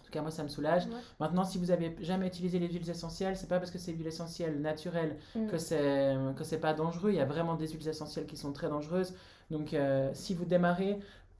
En 0.00 0.02
tout 0.04 0.10
cas, 0.10 0.22
moi, 0.22 0.32
ça 0.32 0.42
me 0.42 0.48
soulage. 0.48 0.86
Ouais. 0.86 0.92
Maintenant, 1.20 1.44
si 1.44 1.56
vous 1.58 1.70
avez 1.70 1.94
jamais 2.00 2.26
utilisé 2.26 2.58
les 2.58 2.68
huiles 2.68 2.90
essentielles, 2.90 3.36
c'est 3.36 3.46
pas 3.48 3.60
parce 3.60 3.70
que 3.70 3.78
c'est 3.78 3.92
huile 3.92 4.08
essentielle 4.08 4.60
naturelle 4.60 5.18
Mm. 5.36 5.46
que 5.46 5.56
c'est 5.58 6.16
que 6.36 6.42
c'est 6.42 6.58
pas 6.58 6.74
dangereux. 6.74 7.10
Il 7.10 7.16
y 7.16 7.20
a 7.20 7.24
vraiment 7.26 7.54
des 7.54 7.68
huiles 7.68 7.86
essentielles 7.86 8.26
qui 8.26 8.36
sont 8.36 8.52
très 8.52 8.68
dangereuses. 8.68 9.14
Donc, 9.52 9.72
euh, 9.72 10.10
si 10.12 10.34
vous 10.34 10.44
démarrez, 10.44 10.98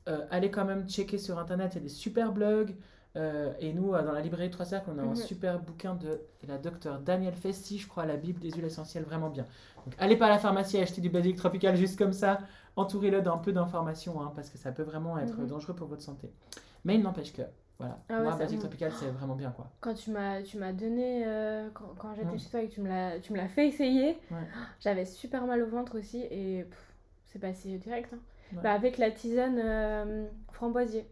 euh, 0.09 0.25
allez 0.31 0.53
quand 0.53 0.64
même 0.64 0.89
checker 0.89 1.18
sur 1.18 1.39
internet. 1.41 1.73
Il 1.73 1.77
y 1.77 1.81
a 1.81 1.83
des 1.83 1.89
super 1.89 2.31
blogs. 2.33 2.77
Euh, 3.17 3.53
et 3.59 3.73
nous, 3.73 3.93
euh, 3.93 4.03
dans 4.05 4.13
la 4.13 4.21
librairie 4.21 4.51
Trois 4.51 4.65
Cercles, 4.65 4.91
on 4.95 4.99
a 4.99 5.03
un 5.03 5.07
Mhm. 5.07 5.17
super 5.17 5.59
bouquin 5.59 5.95
de 5.97 6.21
la 6.47 6.59
docteure 6.59 7.01
Danielle 7.01 7.35
Festi, 7.35 7.79
je 7.79 7.89
crois, 7.89 8.07
la 8.07 8.17
Bible 8.17 8.39
des 8.41 8.51
huiles 8.53 8.65
essentielles, 8.67 9.03
vraiment 9.03 9.31
bien. 9.31 9.45
Donc, 9.85 9.95
allez 9.99 10.17
pas 10.17 10.27
à 10.27 10.31
la 10.31 10.39
pharmacie 10.39 10.79
acheter 10.79 11.01
du 11.01 11.11
basilic 11.11 11.37
tropical 11.37 11.75
juste 11.77 11.99
comme 11.99 12.13
ça. 12.13 12.39
Entourez-le 12.77 13.21
d'un 13.21 13.39
peu 13.39 13.53
d'informations, 13.53 14.21
hein, 14.23 14.33
parce 14.37 14.49
que 14.49 14.59
ça 14.59 14.71
peut 14.71 14.85
vraiment 14.85 15.19
être 15.19 15.39
Mhm. 15.39 15.47
dangereux 15.49 15.75
pour 15.75 15.89
votre 15.89 16.03
santé. 16.03 16.31
Mais 16.85 16.95
il 16.95 17.03
n'empêche 17.03 17.33
que, 17.33 17.43
voilà, 17.79 17.99
Ah 18.09 18.23
ouais, 18.23 18.37
moi, 18.37 18.47
tropical, 18.59 18.93
c'est 18.93 19.09
vraiment 19.11 19.35
bien, 19.35 19.51
quoi. 19.51 19.71
Quand 19.81 19.95
tu 19.95 20.11
m'as 20.13 20.43
tu 20.43 20.57
m'as 20.59 20.73
donné, 20.73 21.25
euh, 21.27 21.69
quand, 21.75 21.95
quand 21.99 22.15
j'étais 22.15 22.37
Mm. 22.37 22.39
chez 22.39 22.49
toi 22.51 22.63
et 22.63 22.69
que 22.69 22.75
tu 22.75 22.81
me 22.81 22.89
l'as 22.89 23.19
tu 23.19 23.33
me 23.33 23.39
l'as 23.39 23.49
fait 23.49 23.67
essayer, 23.67 24.19
Ouais. 24.31 24.47
j'avais 24.79 25.05
super 25.05 25.45
mal 25.47 25.63
au 25.63 25.67
ventre 25.67 25.99
aussi 25.99 26.21
et 26.31 26.65
c'est 27.27 27.39
passé 27.41 27.77
direct. 27.79 28.13
hein. 28.13 28.19
Ouais. 28.53 28.63
Bah, 28.63 28.73
avec 28.73 28.99
la 28.99 29.11
tisane 29.11 29.59
euh, 29.63 30.27
framboisier. 30.53 31.07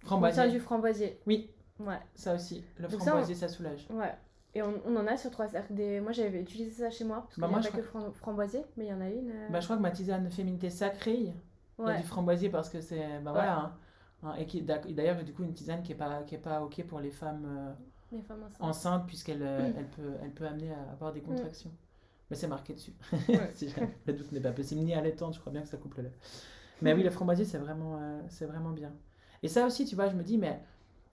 Framboisier. 0.00 0.42
Contient 0.42 0.52
du 0.52 0.60
framboisier. 0.60 1.20
Oui, 1.26 1.50
Ouais, 1.80 1.98
ça 2.14 2.34
aussi. 2.34 2.64
Le 2.78 2.88
Donc 2.88 3.00
ça, 3.00 3.06
framboisier, 3.06 3.34
ça 3.36 3.48
soulage. 3.48 3.86
ouais. 3.90 4.14
Et 4.54 4.62
on, 4.62 4.74
on 4.86 4.96
en 4.96 5.06
a 5.06 5.16
sur 5.16 5.30
trois 5.30 5.46
cercles. 5.46 5.74
Des... 5.74 6.00
Moi 6.00 6.10
j'avais 6.12 6.40
utilisé 6.40 6.70
ça 6.82 6.90
chez 6.90 7.04
moi. 7.04 7.18
Parce 7.22 7.34
qu'il 7.34 7.40
Bah, 7.42 7.46
n'y 7.48 7.52
moi, 7.54 7.60
a 7.62 7.70
pas 7.70 7.76
que 7.76 7.82
fram- 7.82 8.12
framboisier, 8.14 8.62
mais 8.76 8.86
il 8.86 8.88
y 8.88 8.92
en 8.92 9.00
a 9.00 9.08
une. 9.08 9.30
euh, 9.30 9.48
Bah, 9.50 9.60
je 9.60 9.66
crois 9.66 9.76
que 9.76 9.82
ma 9.82 9.90
tisane 9.90 10.28
féminité 10.30 10.70
sacrée, 10.70 11.14
il 11.14 11.26
y 11.26 11.32
a 11.82 11.84
ouais. 11.84 11.96
du 11.98 12.02
framboisier 12.06 12.48
parce 12.48 12.68
que 12.68 12.80
c'est. 12.80 13.20
Bah 13.20 13.32
voilà. 13.32 13.58
hein. 13.58 13.72
Hein, 14.24 14.34
et 14.38 14.46
qui, 14.46 14.62
d'ailleurs, 14.62 15.22
du 15.22 15.32
coup, 15.32 15.44
une 15.44 15.52
tisane 15.54 15.82
qui 15.84 15.92
est 15.92 15.94
pas, 15.94 16.22
qui 16.24 16.34
est 16.34 16.38
pas 16.38 16.62
OK 16.62 16.82
pour 16.86 16.98
les 16.98 17.10
femmes 17.12 17.44
euh, 17.46 18.16
Les 18.16 18.22
femmes 18.22 18.42
enceintes. 18.42 18.62
enceintes, 18.62 19.06
puisqu'elle 19.06 19.42
euh, 19.42 19.68
Mm. 19.68 19.74
elle 19.78 19.86
peut, 19.86 20.12
elle 20.24 20.30
peut 20.32 20.46
amener 20.46 20.72
à 20.72 20.90
avoir 20.92 21.12
des 21.12 21.20
contractions. 21.20 21.70
Mais 22.30 22.36
c'est 22.36 22.48
marqué 22.48 22.74
dessus. 22.74 22.94
Ouais. 23.28 23.50
si 23.54 23.68
jamais 23.68 23.94
le 24.06 24.12
doute 24.14 24.32
n'est 24.32 24.40
pas 24.40 24.50
possible, 24.52 24.80
ni 24.80 24.94
allaitante, 24.94 25.34
je 25.34 25.40
crois 25.40 25.52
bien 25.52 25.62
que 25.62 25.68
ça 25.68 25.76
coupe 25.76 25.94
le. 25.98 26.10
Mais 26.82 26.94
oui, 26.94 27.02
le 27.04 27.10
framboisier, 27.10 27.44
c'est 27.44 27.58
vraiment, 27.58 27.98
euh, 28.00 28.20
c'est 28.28 28.46
vraiment 28.46 28.70
bien. 28.70 28.92
Et 29.42 29.48
ça 29.48 29.66
aussi, 29.66 29.84
tu 29.86 29.94
vois, 29.94 30.08
je 30.08 30.16
me 30.16 30.22
dis, 30.22 30.38
mais 30.38 30.60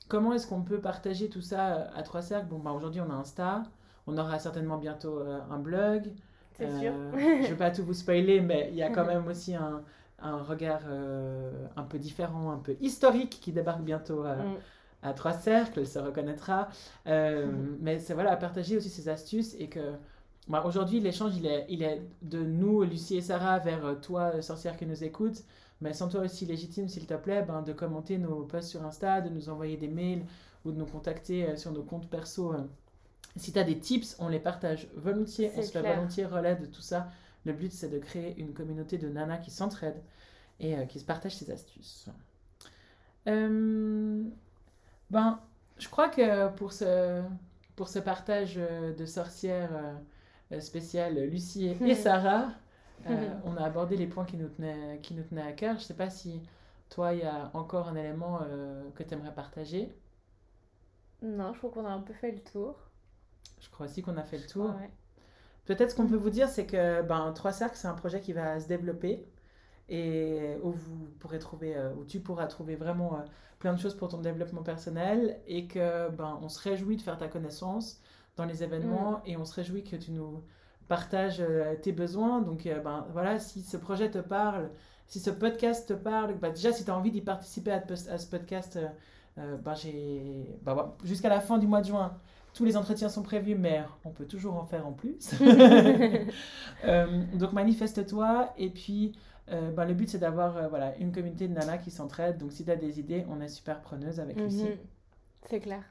comment 0.07 0.33
est-ce 0.33 0.47
qu'on 0.47 0.63
peut 0.63 0.79
partager 0.81 1.29
tout 1.29 1.41
ça 1.41 1.75
euh, 1.77 1.87
à 1.95 2.03
Trois 2.03 2.21
Cercles? 2.21 2.47
Bon, 2.47 2.59
bah, 2.59 2.71
aujourd'hui, 2.71 3.01
on 3.01 3.09
a 3.11 3.15
Insta, 3.15 3.63
on 4.07 4.17
aura 4.17 4.39
certainement 4.39 4.77
bientôt 4.77 5.19
euh, 5.19 5.39
un 5.49 5.59
blog. 5.59 6.11
C'est 6.53 6.65
Euh, 6.65 6.79
sûr. 6.79 6.93
je 7.43 7.49
vais 7.49 7.55
pas 7.57 7.71
tout 7.71 7.83
vous 7.83 7.93
spoiler, 7.93 8.41
mais 8.41 8.69
il 8.71 8.75
y 8.77 8.83
a 8.83 8.89
quand 8.89 9.05
même 9.05 9.27
aussi 9.27 9.55
un, 9.55 9.83
un 10.19 10.37
regard 10.43 10.81
euh, 10.87 11.67
un 11.75 11.83
peu 11.83 11.99
différent, 11.99 12.51
un 12.51 12.59
peu 12.59 12.75
historique 12.81 13.39
qui 13.41 13.51
débarque 13.51 13.81
bientôt 13.83 14.23
à, 14.23 14.35
Mm. 14.35 14.57
à 15.03 15.13
Trois 15.13 15.33
Cercles, 15.33 15.79
elle 15.79 15.87
se 15.87 15.99
reconnaîtra. 15.99 16.69
Mhm. 17.43 17.77
Mais 17.81 17.99
c'est 17.99 18.13
voilà, 18.13 18.35
partager 18.37 18.77
aussi 18.77 18.89
ces 18.89 19.09
astuces 19.09 19.55
et 19.59 19.69
que 19.69 19.93
bah, 20.47 20.63
aujourd'hui 20.65 20.99
l'échange 20.99 21.35
il 21.37 21.45
est, 21.45 21.65
il 21.69 21.83
est 21.83 22.01
de 22.21 22.39
nous, 22.43 22.83
Lucie 22.83 23.17
et 23.17 23.21
Sarah, 23.21 23.59
vers 23.59 23.99
toi, 24.01 24.41
sorcière 24.41 24.77
qui 24.77 24.85
nous 24.85 25.03
écoute. 25.03 25.43
Mais 25.85 25.93
sans 25.93 26.09
toi 26.09 26.21
aussi 26.21 26.47
légitime, 26.47 26.89
s'il 26.89 27.05
te 27.05 27.13
plaît, 27.13 27.43
ben, 27.43 27.61
de 27.61 27.71
commenter 27.71 28.17
nos 28.17 28.43
posts 28.43 28.69
sur 28.69 28.83
Insta, 28.83 29.21
de 29.21 29.29
nous 29.29 29.49
envoyer 29.49 29.77
des 29.77 29.87
mails 29.87 30.25
ou 30.65 30.71
de 30.71 30.77
nous 30.77 30.87
contacter 30.87 31.47
euh, 31.47 31.55
sur 31.57 31.71
nos 31.71 31.83
comptes 31.83 32.09
perso. 32.09 32.53
euh. 32.53 32.63
Si 33.35 33.53
tu 33.53 33.59
as 33.59 33.63
des 33.63 33.77
tips, 33.77 34.15
on 34.17 34.27
les 34.27 34.39
partage 34.39 34.87
volontiers, 34.95 35.51
on 35.55 35.61
se 35.61 35.69
fait 35.71 35.81
volontiers 35.83 36.25
relais 36.25 36.55
de 36.55 36.65
tout 36.65 36.81
ça. 36.81 37.11
Le 37.45 37.53
but, 37.53 37.71
c'est 37.71 37.89
de 37.89 37.99
créer 37.99 38.35
une 38.39 38.51
communauté 38.53 38.97
de 38.97 39.07
nanas 39.07 39.37
qui 39.37 39.51
s'entraident 39.51 40.01
et 40.59 40.75
euh, 40.75 40.85
qui 40.85 40.99
se 40.99 41.05
partagent 41.05 41.35
ses 41.35 41.51
astuces. 41.51 42.09
Euh, 43.27 44.23
ben, 45.11 45.39
je 45.77 45.87
crois 45.87 46.09
que 46.09 46.49
pour 46.55 46.73
ce, 46.73 47.21
pour 47.75 47.89
ce 47.89 47.99
partage 47.99 48.55
de 48.55 49.05
sorcières 49.05 49.99
spéciales, 50.59 51.19
Lucie 51.29 51.75
et 51.79 51.93
Sarah, 51.95 52.47
euh, 53.07 53.33
on 53.43 53.55
a 53.57 53.63
abordé 53.63 53.97
les 53.97 54.07
points 54.07 54.25
qui 54.25 54.37
nous 54.37 54.47
tenaient, 54.47 54.99
qui 55.01 55.13
nous 55.13 55.23
tenaient 55.23 55.41
à 55.41 55.51
cœur. 55.51 55.77
Je 55.77 55.83
sais 55.83 55.93
pas 55.93 56.09
si 56.09 56.41
toi, 56.89 57.13
il 57.13 57.19
y 57.19 57.23
a 57.23 57.51
encore 57.53 57.87
un 57.87 57.95
élément 57.95 58.39
euh, 58.43 58.89
que 58.95 59.03
tu 59.03 59.13
aimerais 59.13 59.33
partager. 59.33 59.93
Non, 61.21 61.53
je 61.53 61.57
crois 61.59 61.71
qu'on 61.71 61.85
a 61.85 61.89
un 61.91 62.01
peu 62.01 62.13
fait 62.13 62.31
le 62.31 62.39
tour. 62.39 62.75
Je 63.59 63.69
crois 63.69 63.85
aussi 63.85 64.01
qu'on 64.01 64.17
a 64.17 64.23
fait 64.23 64.37
le 64.37 64.45
tour. 64.45 64.67
Ouais. 64.67 64.89
Peut-être 65.65 65.91
ce 65.91 65.95
qu'on 65.95 66.07
peut 66.07 66.15
vous 66.15 66.29
dire, 66.29 66.49
c'est 66.49 66.65
que 66.65 67.01
ben, 67.01 67.31
Trois 67.33 67.51
Cercles, 67.51 67.77
c'est 67.77 67.87
un 67.87 67.95
projet 67.95 68.21
qui 68.21 68.33
va 68.33 68.59
se 68.59 68.67
développer 68.67 69.25
et 69.87 70.55
où 70.63 70.71
vous 70.71 71.05
pourrez 71.19 71.39
trouver, 71.39 71.75
euh, 71.75 71.93
où 71.93 72.05
tu 72.05 72.19
pourras 72.19 72.47
trouver 72.47 72.75
vraiment 72.75 73.23
plein 73.59 73.73
de 73.73 73.79
choses 73.79 73.95
pour 73.95 74.09
ton 74.09 74.19
développement 74.19 74.63
personnel 74.63 75.39
et 75.47 75.67
que 75.67 76.09
ben, 76.09 76.39
on 76.41 76.49
se 76.49 76.59
réjouit 76.59 76.97
de 76.97 77.01
faire 77.01 77.17
ta 77.17 77.27
connaissance 77.27 78.01
dans 78.35 78.45
les 78.45 78.63
événements 78.63 79.21
et 79.25 79.37
on 79.37 79.45
se 79.45 79.53
réjouit 79.53 79.83
que 79.83 79.95
tu 79.95 80.11
nous 80.11 80.43
partages 80.87 81.39
euh, 81.39 81.75
tes 81.75 81.91
besoins. 81.91 82.41
Donc 82.41 82.65
euh, 82.65 82.79
ben, 82.79 83.05
voilà, 83.11 83.39
si 83.39 83.61
ce 83.61 83.77
projet 83.77 84.09
te 84.09 84.19
parle, 84.19 84.69
si 85.07 85.19
ce 85.19 85.29
podcast 85.29 85.87
te 85.87 85.93
parle, 85.93 86.35
ben, 86.35 86.51
déjà 86.51 86.71
si 86.71 86.85
tu 86.85 86.91
as 86.91 86.97
envie 86.97 87.11
d'y 87.11 87.21
participer 87.21 87.71
à, 87.71 88.17
ce 88.17 88.27
podcast, 88.27 88.79
euh, 89.37 89.57
ben, 89.57 89.73
j'ai 89.73 90.57
ben, 90.63 90.93
jusqu'à 91.03 91.29
la 91.29 91.41
fin 91.41 91.57
du 91.57 91.67
mois 91.67 91.81
de 91.81 91.87
juin. 91.87 92.17
Tous 92.53 92.63
les 92.63 92.77
entretiens 92.77 93.09
sont 93.09 93.23
prévus, 93.23 93.55
mais 93.55 93.83
on 94.05 94.11
peut 94.11 94.25
toujours 94.25 94.55
en 94.55 94.65
faire 94.65 94.87
en 94.87 94.93
plus. 94.93 95.31
Donc 97.37 97.51
manifeste-toi 97.51 98.53
et 98.57 98.69
puis 98.69 99.13
euh, 99.51 99.71
ben, 99.71 99.85
le 99.85 99.93
but 99.93 100.09
c'est 100.09 100.17
d'avoir 100.17 100.57
euh, 100.57 100.67
voilà, 100.67 100.97
une 100.97 101.11
communauté 101.11 101.47
de 101.47 101.53
nanas 101.53 101.77
qui 101.77 101.91
s'entraident. 101.91 102.37
Donc 102.37 102.51
si 102.51 102.65
tu 102.65 102.71
as 102.71 102.75
des 102.75 102.99
idées, 102.99 103.25
on 103.29 103.41
est 103.41 103.47
super 103.47 103.81
preneuse 103.81 104.19
avec 104.19 104.39
Lucie. 104.39 104.63
Mhm. 104.63 104.77
C'est 105.43 105.59
clair. 105.59 105.83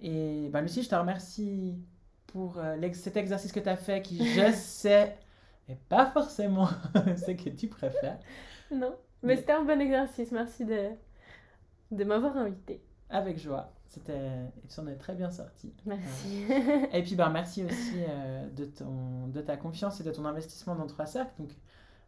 Et 0.00 0.48
ben, 0.50 0.62
Lucie, 0.62 0.82
je 0.82 0.88
te 0.88 0.94
remercie 0.94 1.76
pour 2.28 2.58
euh, 2.58 2.76
cet 2.92 3.16
exercice 3.16 3.52
que 3.52 3.60
tu 3.60 3.68
as 3.68 3.76
fait 3.76 4.02
qui, 4.02 4.18
je 4.34 4.52
sais, 4.54 5.16
n'est 5.68 5.78
pas 5.88 6.06
forcément 6.06 6.68
ce 6.94 7.32
que 7.32 7.50
tu 7.50 7.68
préfères. 7.68 8.18
Non, 8.70 8.94
Mais- 9.22 9.34
mais 9.34 9.36
c'était 9.36 9.52
un 9.52 9.64
bon 9.64 9.80
exercice. 9.80 10.30
Merci 10.32 10.64
de, 10.64 10.90
de 11.90 12.04
m'avoir 12.04 12.36
invité. 12.36 12.82
Avec 13.10 13.38
joie. 13.38 13.72
C'était... 13.86 14.30
Tu 14.68 14.80
en 14.80 14.86
es 14.86 14.96
très 14.96 15.14
bien 15.14 15.30
sorti. 15.30 15.72
Merci. 15.86 16.44
Et 16.92 17.02
puis 17.02 17.14
ben, 17.16 17.30
merci 17.30 17.64
aussi 17.64 17.94
euh, 18.06 18.46
de, 18.50 18.66
ton, 18.66 19.28
de 19.28 19.40
ta 19.40 19.56
confiance 19.56 19.98
et 20.00 20.04
de 20.04 20.10
ton 20.10 20.26
investissement 20.26 20.74
dans 20.74 20.86
Trois 20.86 21.06
Cercles. 21.06 21.32
Donc, 21.38 21.50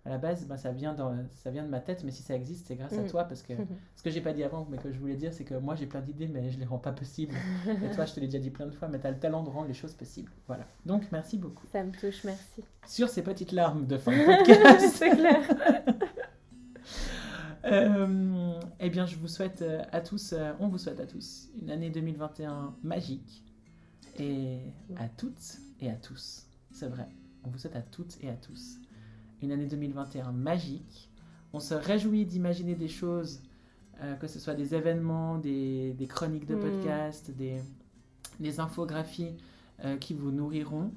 à 0.07 0.09
la 0.09 0.17
base, 0.19 0.47
ben, 0.47 0.57
ça, 0.57 0.73
vient 0.73 0.95
dans, 0.95 1.15
ça 1.43 1.51
vient 1.51 1.63
de 1.63 1.69
ma 1.69 1.81
tête, 1.81 2.03
mais 2.05 2.11
si 2.11 2.23
ça 2.23 2.35
existe, 2.35 2.67
c'est 2.67 2.77
grâce 2.77 2.95
à 2.95 3.03
Mm. 3.03 3.09
toi. 3.09 3.25
Parce 3.25 3.43
que 3.43 3.53
ce 3.97 4.03
que 4.03 4.09
j'ai 4.11 4.23
pas 4.23 4.33
dit 4.33 4.43
avant, 4.43 4.67
mais 4.71 4.79
que 4.79 4.91
je 4.91 4.99
voulais 4.99 5.17
dire, 5.17 5.35
c'est 5.35 5.45
que 5.45 5.55
moi 5.55 5.75
j'ai 5.75 5.87
plein 5.87 6.01
d'idées, 6.01 6.29
mais 6.29 6.51
je 6.51 6.59
les 6.59 6.65
rends 6.65 6.79
pas 6.79 6.93
possibles. 6.93 7.35
Et 7.69 7.95
toi, 7.95 8.07
je 8.07 8.15
te 8.15 8.21
l'ai 8.21 8.27
déjà 8.27 8.39
dit 8.39 8.51
plein 8.51 8.67
de 8.67 8.71
fois, 8.73 8.89
mais 8.89 8.99
tu 8.99 9.07
as 9.07 9.11
le 9.11 9.19
talent 9.19 9.43
de 9.43 9.51
rendre 9.51 9.69
les 9.69 9.75
choses 9.75 9.93
possibles. 9.95 10.33
Voilà. 10.47 10.65
Donc, 10.87 11.05
merci 11.13 11.37
beaucoup. 11.37 11.67
Ça 11.71 11.85
me 11.85 11.93
touche, 11.93 12.25
merci. 12.25 12.63
Sur 12.87 13.11
ces 13.11 13.23
petites 13.23 13.53
larmes 13.53 13.87
de 13.87 13.99
fin 13.99 14.13
de 14.13 14.25
podcast, 14.39 14.95
c'est 14.97 15.11
clair. 15.11 15.43
euh, 17.67 18.61
eh 18.81 18.91
bien, 18.91 19.07
je 19.07 19.17
vous 19.17 19.29
souhaite 19.29 19.63
euh, 19.63 19.83
à 19.93 20.01
tous, 20.01 20.33
euh, 20.33 20.53
on 20.61 20.69
vous 20.69 20.79
souhaite 20.79 21.01
à 21.01 21.07
tous 21.07 21.49
une 21.61 21.71
année 21.71 21.91
2021 21.91 22.75
magique. 22.83 23.45
Et 24.19 24.59
à 24.97 25.09
toutes 25.09 25.59
et 25.81 25.91
à 25.91 25.95
tous. 25.95 26.47
C'est 26.73 26.89
vrai. 26.89 27.07
On 27.45 27.51
vous 27.51 27.59
souhaite 27.59 27.77
à 27.77 27.83
toutes 27.83 28.19
et 28.23 28.29
à 28.29 28.35
tous 28.35 28.79
une 29.43 29.53
année 29.53 29.67
2021 29.67 30.33
magique. 30.33 31.09
On 31.53 31.61
se 31.61 31.75
réjouit 31.75 32.25
d'imaginer 32.27 32.75
des 32.75 32.89
choses, 32.89 33.41
euh, 34.03 34.15
que 34.15 34.27
ce 34.27 34.39
soit 34.39 34.55
des 34.55 34.75
événements, 34.75 35.39
des, 35.39 35.93
des 35.95 36.07
chroniques 36.07 36.47
de 36.47 36.55
Mm. 36.55 36.61
podcast, 36.61 37.31
des, 37.33 37.61
des 38.39 38.61
infographies 38.61 39.37
euh, 39.85 39.97
qui 39.97 40.15
vous 40.15 40.31
nourriront. 40.31 40.93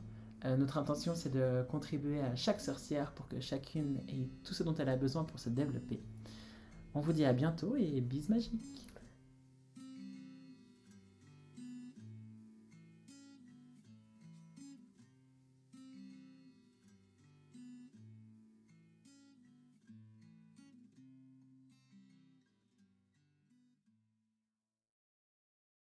Euh, 0.46 0.58
notre 0.58 0.78
intention, 0.78 1.14
c'est 1.16 1.32
de 1.34 1.64
contribuer 1.70 2.20
à 2.22 2.36
chaque 2.36 2.60
sorcière 2.62 3.12
pour 3.14 3.28
que 3.28 3.39
chacune 3.39 3.98
ait 4.10 4.28
tout 4.44 4.54
ce 4.54 4.64
dont 4.64 4.76
elle 4.76 4.89
a 4.89 4.98
besoin 4.98 5.24
pour 5.24 5.39
se 5.39 5.50
développer. 5.50 6.00
On 6.94 7.00
vous 7.00 7.14
dit 7.14 7.26
à 7.26 7.34
bientôt 7.34 7.76
et 7.78 8.02
bis 8.02 8.30
magique 8.30 8.88